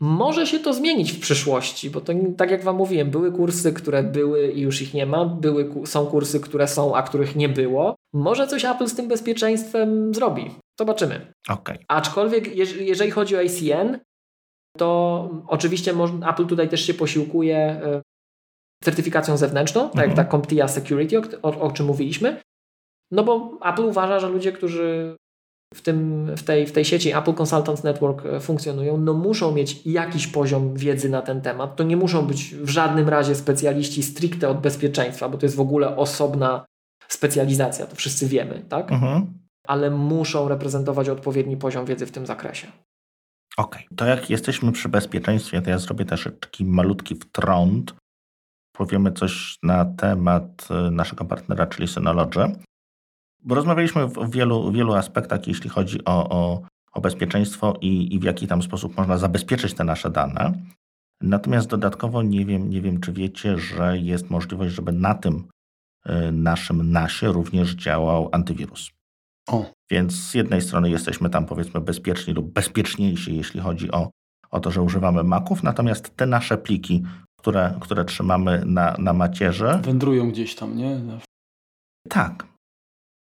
[0.00, 4.02] Może się to zmienić w przyszłości, bo to tak jak Wam mówiłem, były kursy, które
[4.02, 7.94] były i już ich nie ma, były, są kursy, które są, a których nie było.
[8.12, 10.50] Może coś Apple z tym bezpieczeństwem zrobi.
[10.80, 11.32] Zobaczymy.
[11.48, 11.78] Okay.
[11.88, 13.98] Aczkolwiek, jeżeli chodzi o ACN,
[14.80, 15.94] to oczywiście
[16.30, 18.02] Apple tutaj też się posiłkuje e,
[18.84, 20.16] certyfikacją zewnętrzną, tak jak mhm.
[20.16, 22.40] ta CompTIA Security, o, o czym mówiliśmy.
[23.10, 25.16] No bo Apple uważa, że ludzie, którzy
[25.74, 29.86] w, tym, w, tej, w tej sieci Apple Consultants Network e, funkcjonują, no muszą mieć
[29.86, 31.76] jakiś poziom wiedzy na ten temat.
[31.76, 35.60] To nie muszą być w żadnym razie specjaliści stricte od bezpieczeństwa, bo to jest w
[35.60, 36.64] ogóle osobna
[37.08, 38.92] specjalizacja, to wszyscy wiemy, tak?
[38.92, 39.26] Mhm.
[39.66, 42.66] Ale muszą reprezentować odpowiedni poziom wiedzy w tym zakresie.
[43.56, 43.82] Okay.
[43.96, 47.94] to jak jesteśmy przy bezpieczeństwie, to ja zrobię też taki malutki wtrąd.
[48.72, 52.56] Powiemy coś na temat e, naszego partnera, czyli Synology.
[53.42, 56.62] Bo rozmawialiśmy w wielu, wielu aspektach, jeśli chodzi o, o,
[56.92, 60.52] o bezpieczeństwo i, i w jaki tam sposób można zabezpieczyć te nasze dane.
[61.20, 65.48] Natomiast dodatkowo nie wiem, nie wiem, czy wiecie, że jest możliwość, żeby na tym
[66.04, 68.90] e, naszym nasie również działał antywirus.
[69.48, 69.79] O.
[69.90, 74.10] Więc z jednej strony jesteśmy tam powiedzmy bezpieczni lub bezpieczniejsi, jeśli chodzi o,
[74.50, 77.02] o to, że używamy maków, natomiast te nasze pliki,
[77.38, 79.80] które, które trzymamy na, na macierze.
[79.84, 81.00] Wędrują gdzieś tam, nie?
[82.08, 82.46] Tak.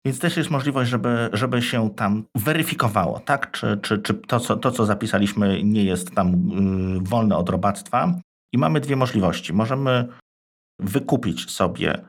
[0.05, 3.51] Więc też jest możliwość, żeby, żeby się tam weryfikowało, tak?
[3.51, 8.19] Czy, czy, czy to, co, to, co zapisaliśmy, nie jest tam yy, wolne od robactwa.
[8.53, 9.53] I mamy dwie możliwości.
[9.53, 10.07] Możemy
[10.79, 12.05] wykupić sobie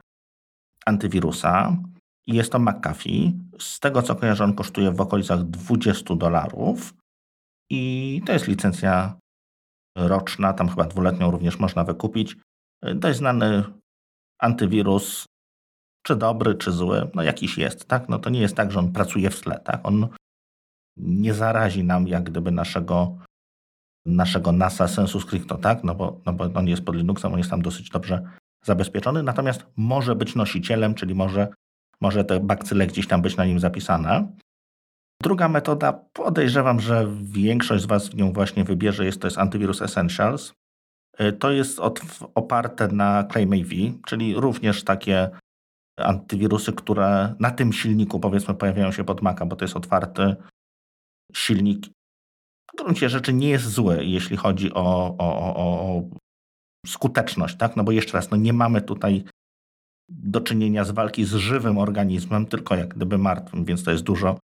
[0.87, 1.77] antywirusa,
[2.27, 3.33] jest to McAfee.
[3.59, 6.95] Z tego co kojarzę, on kosztuje w okolicach 20 dolarów.
[7.71, 9.19] I to jest licencja
[9.97, 12.37] roczna, tam chyba dwuletnią również można wykupić.
[13.05, 13.65] Jest znany
[14.41, 15.27] antywirus,
[16.03, 18.09] czy dobry, czy zły, no jakiś jest, tak?
[18.09, 19.81] No to nie jest tak, że on pracuje w tle, tak?
[19.83, 20.09] On
[20.97, 23.19] nie zarazi nam jak gdyby naszego,
[24.07, 25.85] naszego NASA sensu stricto, tak?
[25.85, 28.31] No bo, no bo on jest pod Linuxem, on jest tam dosyć dobrze
[28.65, 31.49] zabezpieczony, natomiast może być nosicielem, czyli może
[32.03, 34.33] może te bakcyle gdzieś tam być na nim zapisane.
[35.23, 39.83] Druga metoda, podejrzewam, że większość z Was w nią właśnie wybierze, jest to jest Antivirus
[39.83, 40.53] Essentials.
[41.21, 42.01] Y, to jest od,
[42.35, 43.71] oparte na ClaimAV,
[44.07, 45.31] czyli również takie
[45.97, 50.37] antywirusy, które na tym silniku powiedzmy pojawiają się pod Maca, bo to jest otwarty
[51.35, 51.87] silnik.
[52.73, 56.03] W gruncie rzeczy nie jest zły, jeśli chodzi o, o, o, o
[56.87, 57.77] skuteczność, tak?
[57.77, 59.25] No bo jeszcze raz, no nie mamy tutaj
[60.11, 64.39] do czynienia z walki z żywym organizmem, tylko jak gdyby martwym, więc to jest dużo,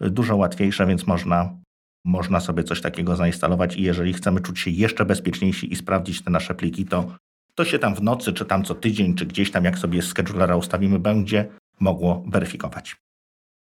[0.00, 1.56] dużo łatwiejsze, więc można,
[2.04, 6.30] można sobie coś takiego zainstalować i jeżeli chcemy czuć się jeszcze bezpieczniejsi i sprawdzić te
[6.30, 7.06] nasze pliki, to
[7.54, 10.56] to się tam w nocy, czy tam co tydzień, czy gdzieś tam, jak sobie schedulera
[10.56, 11.48] ustawimy, będzie
[11.80, 12.96] mogło weryfikować.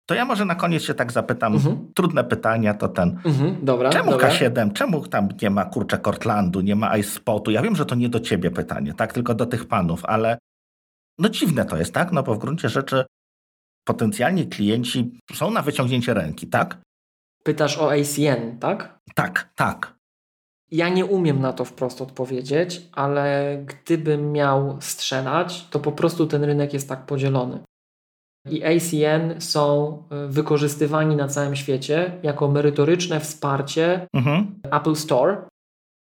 [0.06, 1.92] To ja może na koniec się tak zapytam, mhm.
[1.94, 3.18] trudne pytania to ten.
[3.24, 4.28] Mhm, dobra, czemu dobra.
[4.28, 7.50] K7, czemu tam nie ma kurczę Cortlandu, nie ma iSpotu?
[7.50, 10.38] Ja wiem, że to nie do ciebie pytanie, tak, tylko do tych panów, ale
[11.18, 12.12] no dziwne to jest, tak?
[12.12, 13.04] No bo w gruncie rzeczy
[13.84, 16.78] potencjalni klienci są na wyciągnięcie ręki, tak?
[17.44, 18.98] Pytasz o ACN, tak?
[19.14, 19.94] Tak, tak.
[20.70, 26.44] Ja nie umiem na to wprost odpowiedzieć, ale gdybym miał strzelać, to po prostu ten
[26.44, 27.60] rynek jest tak podzielony.
[28.50, 29.96] I ACN są
[30.26, 34.60] y, wykorzystywani na całym świecie jako merytoryczne wsparcie mhm.
[34.72, 35.48] Apple Store.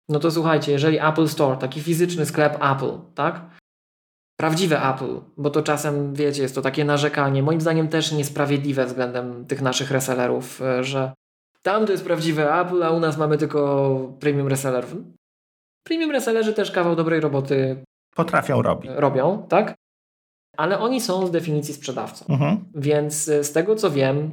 [0.10, 3.57] No to słuchajcie, jeżeli Apple Store, taki fizyczny sklep Apple, tak?
[4.40, 9.46] Prawdziwe Apple, bo to czasem, wiecie, jest to takie narzekanie, moim zdaniem też niesprawiedliwe względem
[9.46, 11.14] tych naszych resellerów, y, że
[11.62, 14.96] tam to jest prawdziwe Apple, a u nas mamy tylko premium resellerów.
[15.84, 17.84] Premium resellerzy też kawał dobrej roboty
[18.16, 18.92] potrafią robić.
[18.96, 19.76] Robią, tak?
[20.58, 22.26] Ale oni są z definicji sprzedawcą.
[22.30, 22.66] Mhm.
[22.76, 24.32] Więc y, z tego co wiem,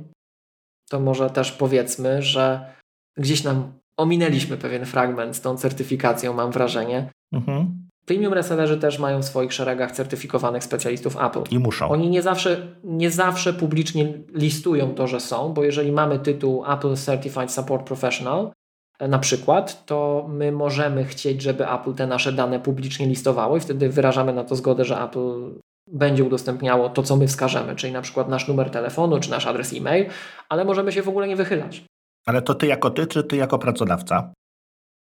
[0.90, 2.74] to może też powiedzmy, że
[3.16, 7.10] gdzieś nam ominęliśmy pewien fragment z tą certyfikacją, mam wrażenie.
[7.32, 7.83] Mhm.
[8.06, 11.42] Premium resellerzy też mają w swoich szeregach certyfikowanych specjalistów Apple.
[11.50, 11.88] I muszą.
[11.88, 16.96] Oni nie zawsze, nie zawsze publicznie listują to, że są, bo jeżeli mamy tytuł Apple
[16.96, 18.50] Certified Support Professional,
[18.98, 23.60] e, na przykład, to my możemy chcieć, żeby Apple te nasze dane publicznie listowało i
[23.60, 25.60] wtedy wyrażamy na to zgodę, że Apple
[25.92, 29.72] będzie udostępniało to, co my wskażemy, czyli na przykład nasz numer telefonu czy nasz adres
[29.72, 30.06] e-mail,
[30.48, 31.84] ale możemy się w ogóle nie wychylać.
[32.26, 34.32] Ale to ty jako ty, czy ty jako pracodawca?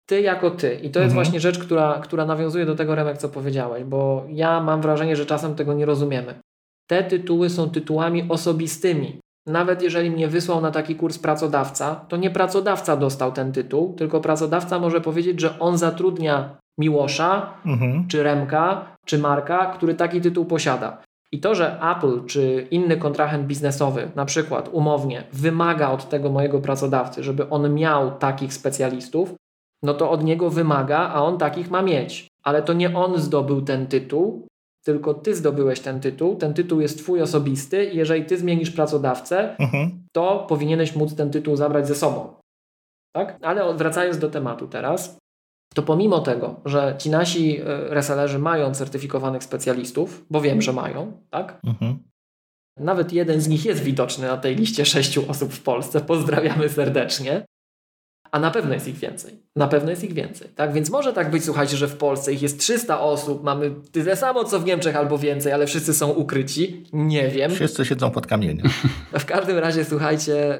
[0.10, 0.74] Ty jako ty.
[0.74, 1.14] I to jest mhm.
[1.14, 5.26] właśnie rzecz, która, która nawiązuje do tego, Remek, co powiedziałeś, bo ja mam wrażenie, że
[5.26, 6.40] czasem tego nie rozumiemy.
[6.90, 9.20] Te tytuły są tytułami osobistymi.
[9.48, 14.22] Nawet jeżeli mnie wysłał na taki kurs pracodawca, to nie pracodawca dostał ten tytuł, tylko
[14.22, 18.08] pracodawca może powiedzieć, że on zatrudnia Miłosza, mhm.
[18.08, 21.02] czy Remka, czy Marka, który taki tytuł posiada.
[21.32, 26.60] I to, że Apple czy inny kontrahent biznesowy, na przykład umownie, wymaga od tego mojego
[26.60, 29.34] pracodawcy, żeby on miał takich specjalistów,
[29.84, 32.28] no to od niego wymaga, a on takich ma mieć.
[32.44, 34.48] Ale to nie on zdobył ten tytuł,
[34.86, 36.36] tylko ty zdobyłeś ten tytuł.
[36.36, 40.04] Ten tytuł jest twój osobisty i jeżeli ty zmienisz pracodawcę, mhm.
[40.12, 42.34] to powinieneś móc ten tytuł zabrać ze sobą.
[43.16, 43.38] Tak?
[43.42, 45.18] Ale wracając do tematu teraz,
[45.76, 51.12] to pomimo tego, że ci nasi e, resellerzy mają certyfikowanych specjalistów, bo wiem, że mają,
[51.30, 51.60] tak?
[51.66, 52.00] Mhm.
[52.80, 56.02] Nawet jeden z nich jest widoczny na tej liście sześciu osób w Polsce.
[56.02, 57.46] Pozdrawiamy serdecznie
[58.32, 59.34] a na pewno jest ich więcej.
[59.56, 60.50] Na pewno jest ich więcej.
[60.56, 60.74] Tak?
[60.74, 64.44] Więc może tak być, słuchajcie, że w Polsce ich jest 300 osób, mamy tyle samo
[64.44, 66.86] co w Niemczech albo więcej, ale wszyscy są ukryci.
[66.94, 67.52] Nie wiem.
[67.52, 68.70] Wszyscy siedzą pod kamieniem.
[69.20, 70.60] w każdym razie, słuchajcie,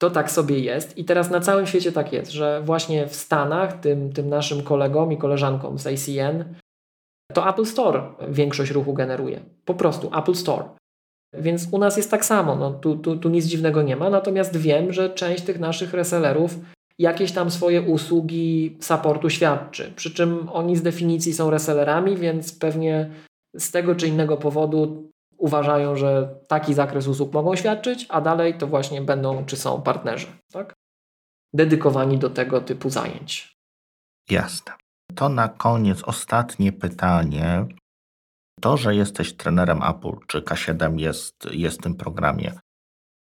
[0.00, 3.80] to tak sobie jest i teraz na całym świecie tak jest, że właśnie w Stanach
[3.80, 6.54] tym, tym naszym kolegom i koleżankom z ACN
[7.32, 9.40] to Apple Store większość ruchu generuje.
[9.64, 10.64] Po prostu Apple Store.
[11.34, 14.56] Więc u nas jest tak samo, no, tu, tu, tu nic dziwnego nie ma, natomiast
[14.56, 16.58] wiem, że część tych naszych resellerów
[17.00, 19.92] jakieś tam swoje usługi supportu świadczy.
[19.96, 23.10] Przy czym oni z definicji są resellerami, więc pewnie
[23.56, 28.66] z tego czy innego powodu uważają, że taki zakres usług mogą świadczyć, a dalej to
[28.66, 30.74] właśnie będą czy są partnerzy, tak?
[31.54, 33.56] Dedykowani do tego typu zajęć.
[34.30, 34.72] Jasne.
[35.14, 37.66] To na koniec ostatnie pytanie.
[38.60, 42.52] To, że jesteś trenerem Apple czy K7 jest, jest w tym programie,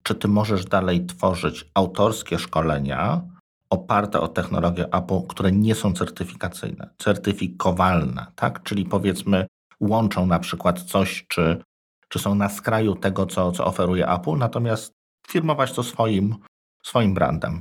[0.02, 3.22] czy ty możesz dalej tworzyć autorskie szkolenia,
[3.70, 8.62] oparte o technologię Apple, które nie są certyfikacyjne, certyfikowalne, tak?
[8.62, 9.46] Czyli powiedzmy
[9.80, 11.62] łączą na przykład coś, czy,
[12.08, 14.94] czy są na skraju tego, co, co oferuje Apple, natomiast
[15.28, 16.34] firmować to swoim,
[16.82, 17.60] swoim brandem.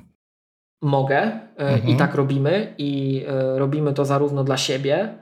[0.82, 1.90] Mogę e, mhm.
[1.90, 5.20] i tak robimy i e, robimy to zarówno dla siebie,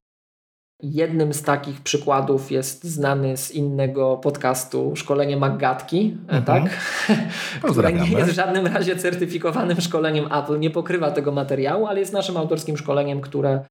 [0.83, 6.43] Jednym z takich przykładów jest znany z innego podcastu szkolenie Maggatki, e, mhm.
[6.43, 6.77] tak?
[7.71, 12.13] które nie jest w żadnym razie certyfikowanym szkoleniem Apple, nie pokrywa tego materiału, ale jest
[12.13, 13.65] naszym autorskim szkoleniem, które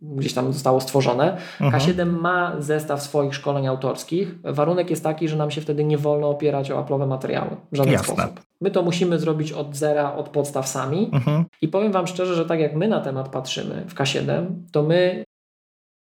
[0.00, 1.36] gdzieś tam zostało stworzone.
[1.60, 1.72] Mhm.
[1.72, 4.34] K7 ma zestaw swoich szkoleń autorskich.
[4.44, 7.92] Warunek jest taki, że nam się wtedy nie wolno opierać o Apple'owe materiały w żaden
[7.92, 8.14] Jasne.
[8.14, 8.40] sposób.
[8.60, 11.10] My to musimy zrobić od zera, od podstaw sami.
[11.12, 11.44] Mhm.
[11.62, 15.24] I powiem Wam szczerze, że tak jak my na temat patrzymy w K7, to my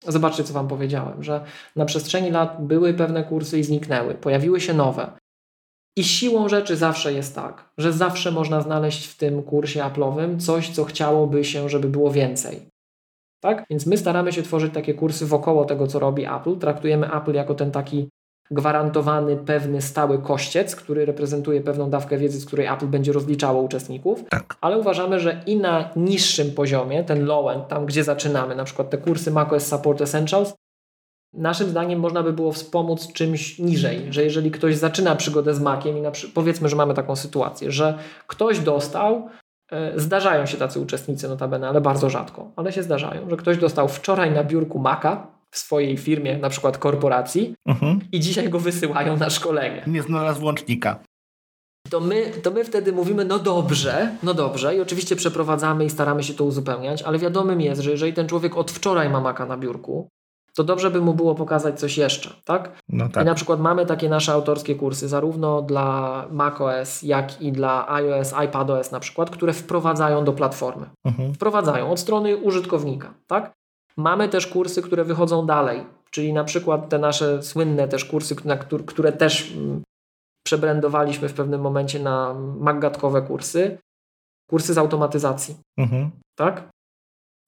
[0.08, 1.46] Zobaczcie, co Wam powiedziałem, że
[1.76, 5.12] na przestrzeni lat były pewne kursy i zniknęły, pojawiły się nowe.
[5.98, 10.70] I siłą rzeczy zawsze jest tak, że zawsze można znaleźć w tym kursie Apple'owym coś,
[10.70, 12.70] co chciałoby się, żeby było więcej.
[13.44, 13.66] Tak?
[13.70, 16.58] Więc my staramy się tworzyć takie kursy wokoło tego, co robi Apple.
[16.58, 18.10] Traktujemy Apple jako ten taki
[18.52, 24.24] gwarantowany pewny stały kościec, który reprezentuje pewną dawkę wiedzy, z której Apple będzie rozliczało uczestników,
[24.30, 24.56] tak.
[24.62, 28.90] ale uważamy, że i na niższym poziomie, ten low end, tam gdzie zaczynamy, na przykład
[28.90, 30.54] te kursy macOS Support Essentials,
[31.34, 35.98] naszym zdaniem można by było wspomóc czymś niżej, że jeżeli ktoś zaczyna przygodę z Maciem
[35.98, 37.98] i na, powiedzmy, że mamy taką sytuację, że
[38.28, 39.30] ktoś dostał,
[39.72, 43.88] e, zdarzają się tacy uczestnicy notabene, ale bardzo rzadko, ale się zdarzają, że ktoś dostał
[43.88, 48.00] wczoraj na biurku Maca w swojej firmie, na przykład korporacji mhm.
[48.12, 49.84] i dzisiaj go wysyłają na szkolenie.
[49.88, 51.00] Nie znalazł łącznika.
[51.90, 56.24] To my, to my wtedy mówimy, no dobrze, no dobrze i oczywiście przeprowadzamy i staramy
[56.24, 59.58] się to uzupełniać, ale wiadomym jest, że jeżeli ten człowiek od wczoraj ma Maca na
[59.58, 60.08] biurku,
[60.58, 62.72] to dobrze by mu było pokazać coś jeszcze, tak?
[62.90, 63.24] No tak.
[63.24, 68.34] I na przykład mamy takie nasze autorskie kursy, zarówno dla macOS, jak i dla iOS,
[68.46, 70.90] iPadOS na przykład, które wprowadzają do platformy.
[71.06, 71.34] Mhm.
[71.34, 73.57] Wprowadzają od strony użytkownika, tak?
[73.98, 78.36] Mamy też kursy, które wychodzą dalej, czyli na przykład te nasze słynne też kursy,
[78.86, 79.82] które też mm,
[80.46, 83.78] przebrandowaliśmy w pewnym momencie na maggatkowe kursy,
[84.50, 85.58] kursy z automatyzacji.
[85.78, 86.12] Mhm.
[86.36, 86.70] Tak?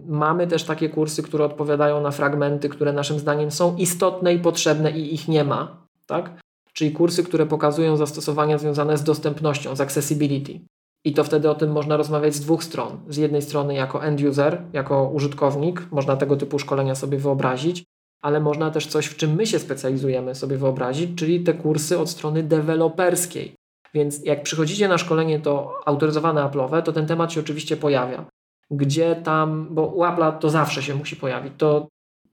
[0.05, 4.91] Mamy też takie kursy, które odpowiadają na fragmenty, które naszym zdaniem są istotne i potrzebne
[4.91, 5.87] i ich nie ma.
[6.05, 6.39] Tak?
[6.73, 10.59] Czyli kursy, które pokazują zastosowania związane z dostępnością, z accessibility.
[11.05, 12.99] I to wtedy o tym można rozmawiać z dwóch stron.
[13.07, 17.85] Z jednej strony jako end user, jako użytkownik, można tego typu szkolenia sobie wyobrazić,
[18.21, 22.09] ale można też coś, w czym my się specjalizujemy, sobie wyobrazić, czyli te kursy od
[22.09, 23.53] strony deweloperskiej.
[23.93, 28.25] Więc jak przychodzicie na szkolenie to autoryzowane Apple'owe, to ten temat się oczywiście pojawia
[28.71, 31.53] gdzie tam, bo u Apple'a to zawsze się musi pojawić.
[31.57, 31.87] To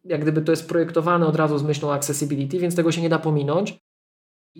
[0.05, 3.19] jak gdyby to jest projektowane od razu z myślą accessibility, więc tego się nie da
[3.19, 3.79] pominąć.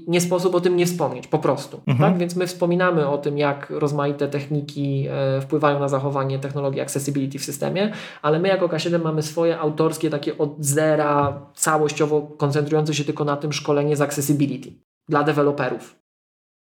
[0.07, 1.81] Nie sposób o tym nie wspomnieć, po prostu.
[1.87, 2.11] Mhm.
[2.11, 2.21] Tak?
[2.21, 7.45] Więc my wspominamy o tym, jak rozmaite techniki e, wpływają na zachowanie technologii accessibility w
[7.45, 7.93] systemie,
[8.23, 13.37] ale my jako K7 mamy swoje autorskie, takie od zera, całościowo koncentrujące się tylko na
[13.37, 14.73] tym szkolenie z accessibility
[15.09, 15.99] dla deweloperów.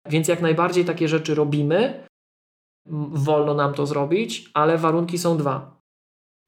[0.10, 2.04] Więc jak najbardziej takie rzeczy robimy,
[3.12, 5.80] wolno nam to zrobić, ale warunki są dwa.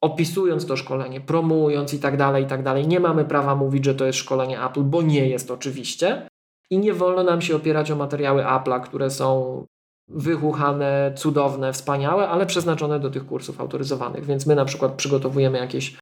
[0.03, 3.95] Opisując to szkolenie, promując i tak dalej, i tak dalej, nie mamy prawa mówić, że
[3.95, 6.27] to jest szkolenie Apple, bo nie jest oczywiście.
[6.71, 9.65] I nie wolno nam się opierać o materiały Apple'a, które są
[10.07, 14.25] wychuchane, cudowne, wspaniałe, ale przeznaczone do tych kursów autoryzowanych.
[14.25, 15.97] Więc my na przykład przygotowujemy jakieś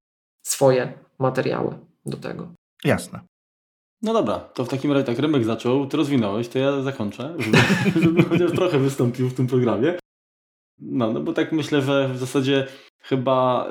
[0.46, 2.48] swoje materiały do tego.
[2.84, 3.20] Jasne.
[4.02, 7.58] No dobra, to w takim razie tak Remek zaczął, ty rozwinąłeś, to ja zakończę, żeby,
[8.04, 10.00] żeby chociaż trochę wystąpił w tym programie.
[10.80, 12.68] No, no bo tak myślę, że w zasadzie
[13.02, 13.68] chyba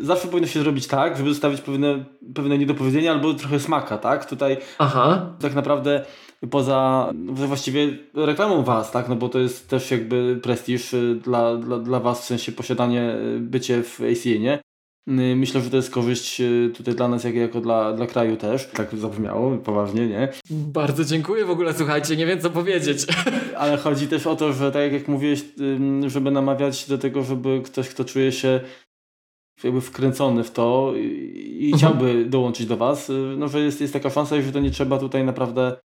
[0.00, 2.04] y, zawsze powinno się zrobić tak, żeby zostawić pewne,
[2.34, 4.26] pewne niedopowiedzenia albo trochę smaka, tak?
[4.26, 5.36] Tutaj Aha.
[5.40, 6.04] tak naprawdę
[6.50, 9.08] poza no, właściwie reklamą Was, tak?
[9.08, 13.14] No bo to jest też jakby prestiż y, dla, dla, dla Was, w sensie posiadanie,
[13.14, 14.58] y, bycie w ACA, nie?
[15.06, 18.66] Myślę, że to jest korzyść y, tutaj dla nas, jak jako dla, dla kraju też.
[18.66, 20.28] Tak zabrzmiało, poważnie, nie?
[20.50, 23.06] Bardzo dziękuję w ogóle, słuchajcie, nie wiem co powiedzieć.
[23.58, 25.44] Ale chodzi też o to, że tak jak mówiłeś,
[26.06, 28.60] żeby namawiać do tego, żeby ktoś, kto czuje się
[29.64, 31.78] jakby wkręcony w to i mhm.
[31.78, 34.70] chciałby dołączyć do Was, y, no że jest, jest taka szansa i że to nie
[34.70, 35.76] trzeba tutaj naprawdę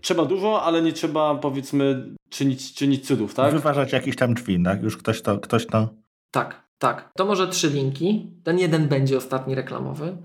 [0.00, 3.52] trzeba dużo, ale nie trzeba powiedzmy czynić, czynić cudów, tak?
[3.52, 4.82] Wyważać jakieś tam drzwi, tak?
[4.82, 5.88] Już ktoś to, ktoś to...
[6.30, 6.63] Tak.
[6.84, 8.30] Tak, to może trzy linki.
[8.42, 10.16] Ten jeden będzie ostatni reklamowy.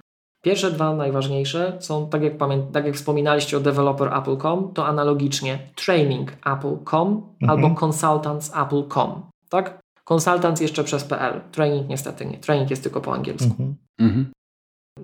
[0.43, 7.07] Pierwsze dwa najważniejsze są, tak jak, pamię- tak jak wspominaliście o developer.apple.com, to analogicznie training.apple.com
[7.41, 7.49] mhm.
[7.49, 9.21] albo consultants.apple.com.
[9.49, 9.79] Tak?
[10.03, 11.41] Consultants jeszcze przez PL.
[11.51, 12.37] Training niestety nie.
[12.37, 13.45] Training jest tylko po angielsku.
[13.45, 13.75] Mhm.
[13.99, 14.31] Mhm.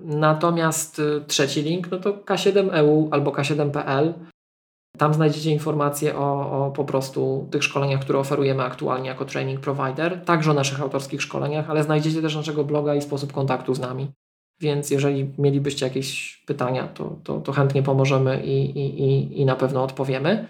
[0.04, 4.14] Natomiast y, trzeci link no to K7EU albo K7.pl
[4.98, 10.24] tam znajdziecie informacje o, o, po prostu tych szkoleniach, które oferujemy aktualnie jako training provider,
[10.24, 14.10] także o naszych autorskich szkoleniach, ale znajdziecie też naszego bloga i sposób kontaktu z nami.
[14.60, 19.56] Więc jeżeli mielibyście jakieś pytania, to, to, to chętnie pomożemy i, i, i, i na
[19.56, 20.48] pewno odpowiemy.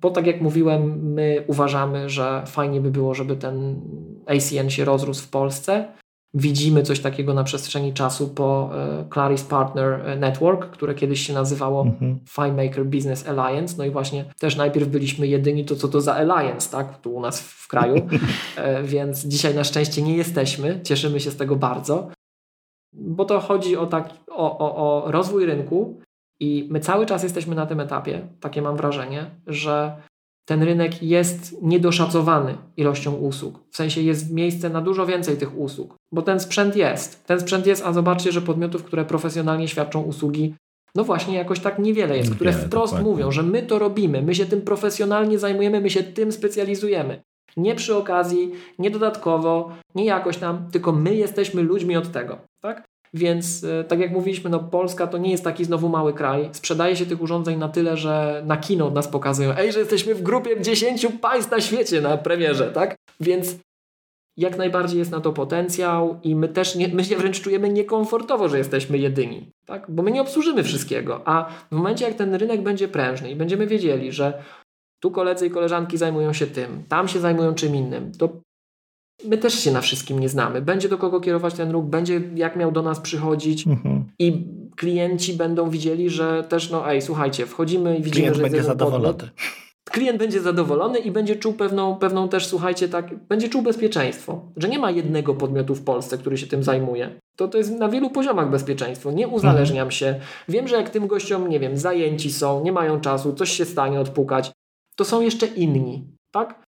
[0.00, 3.80] Bo tak jak mówiłem, my uważamy, że fajnie by było, żeby ten
[4.26, 5.92] ACN się rozrósł w Polsce
[6.34, 11.32] widzimy coś takiego na przestrzeni czasu po e, Claris Partner e, Network, które kiedyś się
[11.32, 12.20] nazywało mhm.
[12.28, 13.74] FileMaker Business Alliance.
[13.78, 17.20] No i właśnie też najpierw byliśmy jedyni, to co to za Alliance, tak, tu u
[17.20, 17.94] nas w kraju,
[18.56, 22.08] e, więc dzisiaj na szczęście nie jesteśmy, cieszymy się z tego bardzo,
[22.92, 26.00] bo to chodzi o, tak, o, o, o rozwój rynku
[26.40, 30.02] i my cały czas jesteśmy na tym etapie, takie mam wrażenie, że
[30.48, 33.60] ten rynek jest niedoszacowany ilością usług.
[33.70, 37.26] W sensie jest miejsce na dużo więcej tych usług, bo ten sprzęt jest.
[37.26, 40.54] Ten sprzęt jest, a zobaczcie, że podmiotów, które profesjonalnie świadczą usługi,
[40.94, 43.10] no właśnie jakoś tak niewiele jest, które wprost dokładnie.
[43.10, 47.22] mówią, że my to robimy, my się tym profesjonalnie zajmujemy, my się tym specjalizujemy.
[47.56, 52.38] Nie przy okazji, nie dodatkowo, nie jakoś tam, tylko my jesteśmy ludźmi od tego.
[52.60, 52.84] Tak?
[53.14, 56.48] Więc e, tak jak mówiliśmy, no Polska to nie jest taki znowu mały kraj.
[56.52, 60.22] Sprzedaje się tych urządzeń na tyle, że na kino nas pokazują, ej, że jesteśmy w
[60.22, 62.94] grupie 10 państw na świecie na premierze, tak?
[63.20, 63.56] Więc
[64.36, 68.48] jak najbardziej jest na to potencjał i my też nie, my się wręcz czujemy niekomfortowo,
[68.48, 69.90] że jesteśmy jedyni, tak?
[69.90, 73.66] Bo my nie obsłużymy wszystkiego, a w momencie jak ten rynek będzie prężny i będziemy
[73.66, 74.42] wiedzieli, że
[75.00, 78.28] tu koledzy i koleżanki zajmują się tym, tam się zajmują czym innym, to
[79.24, 80.62] my też się na wszystkim nie znamy.
[80.62, 84.04] Będzie do kogo kierować ten ruch, będzie jak miał do nas przychodzić mhm.
[84.18, 84.46] i
[84.76, 89.14] klienci będą widzieli, że też no ej, słuchajcie, wchodzimy i widzimy, Klient że będzie zadowolony.
[89.14, 89.30] Podmiot.
[89.90, 94.68] Klient będzie zadowolony i będzie czuł pewną, pewną też, słuchajcie, tak, będzie czuł bezpieczeństwo, że
[94.68, 97.20] nie ma jednego podmiotu w Polsce, który się tym zajmuje.
[97.36, 99.12] To, to jest na wielu poziomach bezpieczeństwo.
[99.12, 99.90] Nie uzależniam mhm.
[99.90, 100.20] się.
[100.48, 104.00] Wiem, że jak tym gościom, nie wiem, zajęci są, nie mają czasu, coś się stanie,
[104.00, 104.52] odpukać,
[104.96, 106.67] to są jeszcze inni, tak?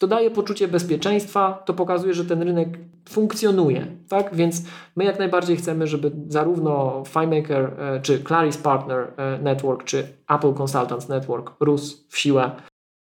[0.00, 2.68] To daje poczucie bezpieczeństwa, to pokazuje, że ten rynek
[3.08, 4.34] funkcjonuje, tak?
[4.34, 4.62] Więc
[4.96, 10.54] my jak najbardziej chcemy, żeby zarówno FileMaker, e, czy Claris Partner e, Network, czy Apple
[10.54, 12.50] Consultants Network rósł w siłę.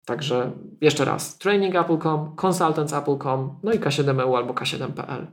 [0.04, 5.26] Także jeszcze raz, training Apple.com, consultants Apple.com, no i K7EU albo K7.pl.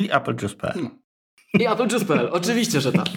[0.00, 0.88] I applejuice.pl.
[1.54, 3.08] I applejuice.pl, oczywiście, że tak.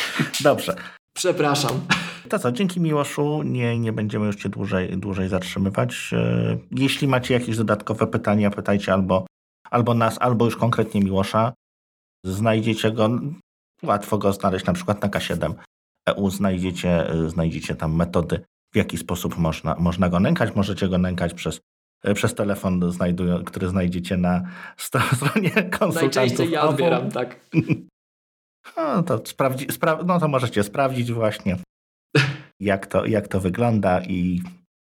[0.40, 0.99] Dobrze.
[1.16, 1.80] Przepraszam.
[2.28, 6.10] To co, dzięki Miłoszu, nie, nie będziemy już Cię dłużej, dłużej zatrzymywać.
[6.12, 9.26] E, jeśli macie jakieś dodatkowe pytania, pytajcie albo,
[9.70, 11.52] albo nas, albo już konkretnie Miłosza.
[12.24, 13.10] Znajdziecie go,
[13.82, 15.54] łatwo go znaleźć na przykład na K7
[16.06, 18.40] EU, znajdziecie, znajdziecie tam metody,
[18.74, 20.54] w jaki sposób można, można go nękać.
[20.54, 21.60] Możecie go nękać przez
[22.14, 24.42] przez telefon, znajdują, który znajdziecie na
[24.86, 25.94] stronie konsultantów.
[25.94, 27.36] Najczęściej ja odbieram, tak.
[28.76, 31.56] No to, sprawdzi, spra no to możecie sprawdzić właśnie
[32.60, 34.42] jak to, jak to wygląda i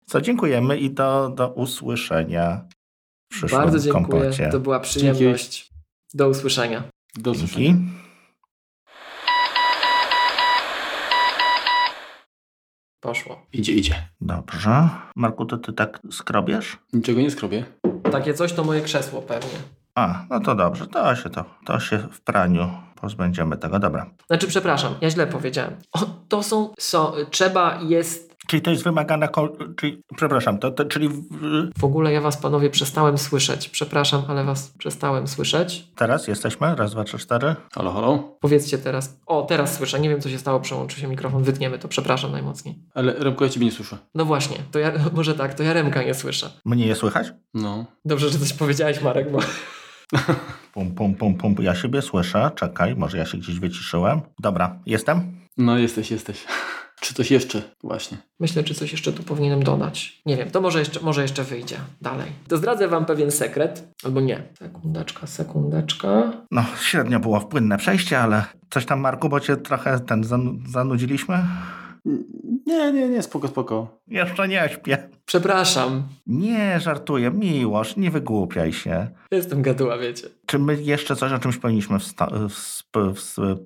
[0.06, 2.66] co dziękujemy i do, do usłyszenia
[3.32, 4.50] w przyszłym Bardzo dziękuję, kompocie.
[4.50, 5.60] to była przyjemność.
[5.64, 5.74] Dzięki.
[6.14, 6.84] Do usłyszenia.
[7.16, 7.74] Do usłyszenia.
[13.00, 13.46] Poszło.
[13.54, 14.08] Idzie, idzie.
[14.22, 14.90] Dobrze.
[15.16, 16.78] Marku, to ty tak skrobiesz?
[16.94, 17.66] Niczego nie skrobię.
[18.12, 19.60] Takie coś to moje krzesło pewnie.
[19.96, 20.88] A, no to dobrze.
[20.88, 22.72] To się to, to się w praniu
[23.04, 24.10] pozbędziemy tego, dobra.
[24.28, 25.76] Znaczy, przepraszam, ja źle powiedziałem.
[25.92, 26.00] O,
[26.30, 28.34] to są, so, trzeba jest...
[28.48, 29.28] Czyli to jest wymagana,
[29.76, 31.10] czyli, przepraszam, to, to czyli...
[31.10, 31.24] W...
[31.78, 33.70] w ogóle ja was, panowie, przestałem słyszeć.
[33.70, 35.88] Przepraszam, ale was przestałem słyszeć.
[35.96, 36.76] Teraz jesteśmy?
[36.76, 37.56] Raz, dwa, trzy, cztery.
[37.74, 38.38] Halo, halo?
[38.40, 39.20] Powiedzcie teraz.
[39.26, 40.00] O, teraz słyszę.
[40.00, 41.44] Nie wiem, co się stało, przełączył się mikrofon.
[41.44, 42.76] Wytniemy to, przepraszam najmocniej.
[42.94, 43.98] Ale Remko, ja ciebie nie słyszę.
[44.16, 46.50] No właśnie, to ja, może tak, to ja Remka nie słyszę.
[46.66, 47.34] Mnie nie słychać?
[47.54, 47.86] No.
[48.06, 49.40] Dobrze, że coś powiedziałeś, Marek, bo...
[50.74, 51.56] Pum, pum, pum, pum.
[51.60, 52.52] Ja siebie słyszę.
[52.56, 54.22] Czekaj, może ja się gdzieś wyciszyłem.
[54.40, 55.22] Dobra, jestem?
[55.58, 56.46] No, jesteś, jesteś.
[57.02, 57.62] Czy coś jeszcze?
[57.84, 58.18] Właśnie.
[58.40, 60.22] Myślę, czy coś jeszcze tu powinienem dodać.
[60.26, 62.32] Nie wiem, to może jeszcze, może jeszcze wyjdzie dalej.
[62.48, 64.44] To zdradzę Wam pewien sekret, albo nie.
[64.60, 66.34] Sekundeczka, sekundeczka.
[66.52, 70.24] No, średnio było w płynne przejście, ale coś tam, Marku, bo Cię trochę ten
[70.68, 71.46] zanudziliśmy?
[72.66, 73.98] Nie, nie, nie, spoko, spoko.
[74.08, 75.10] Jeszcze nie śpię.
[75.26, 76.04] Przepraszam.
[76.28, 77.32] Nie, żartuję.
[77.32, 79.08] Miłość, nie wygłupiaj się.
[79.32, 80.28] Jestem gaduła, wiecie.
[80.46, 81.98] Czy my jeszcze coś o czymś powinniśmy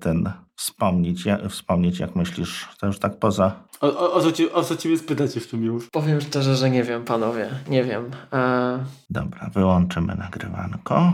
[0.00, 2.68] ten wspomnieć, ja, wspomnieć, jak myślisz?
[2.80, 3.52] To już tak poza...
[3.80, 5.90] O, o, o, co, ci, o co ciebie spytać jeszcze już?
[5.90, 7.50] Powiem szczerze, że nie wiem, panowie.
[7.68, 8.10] Nie wiem.
[8.32, 8.84] E...
[9.10, 11.12] Dobra, wyłączymy nagrywanko.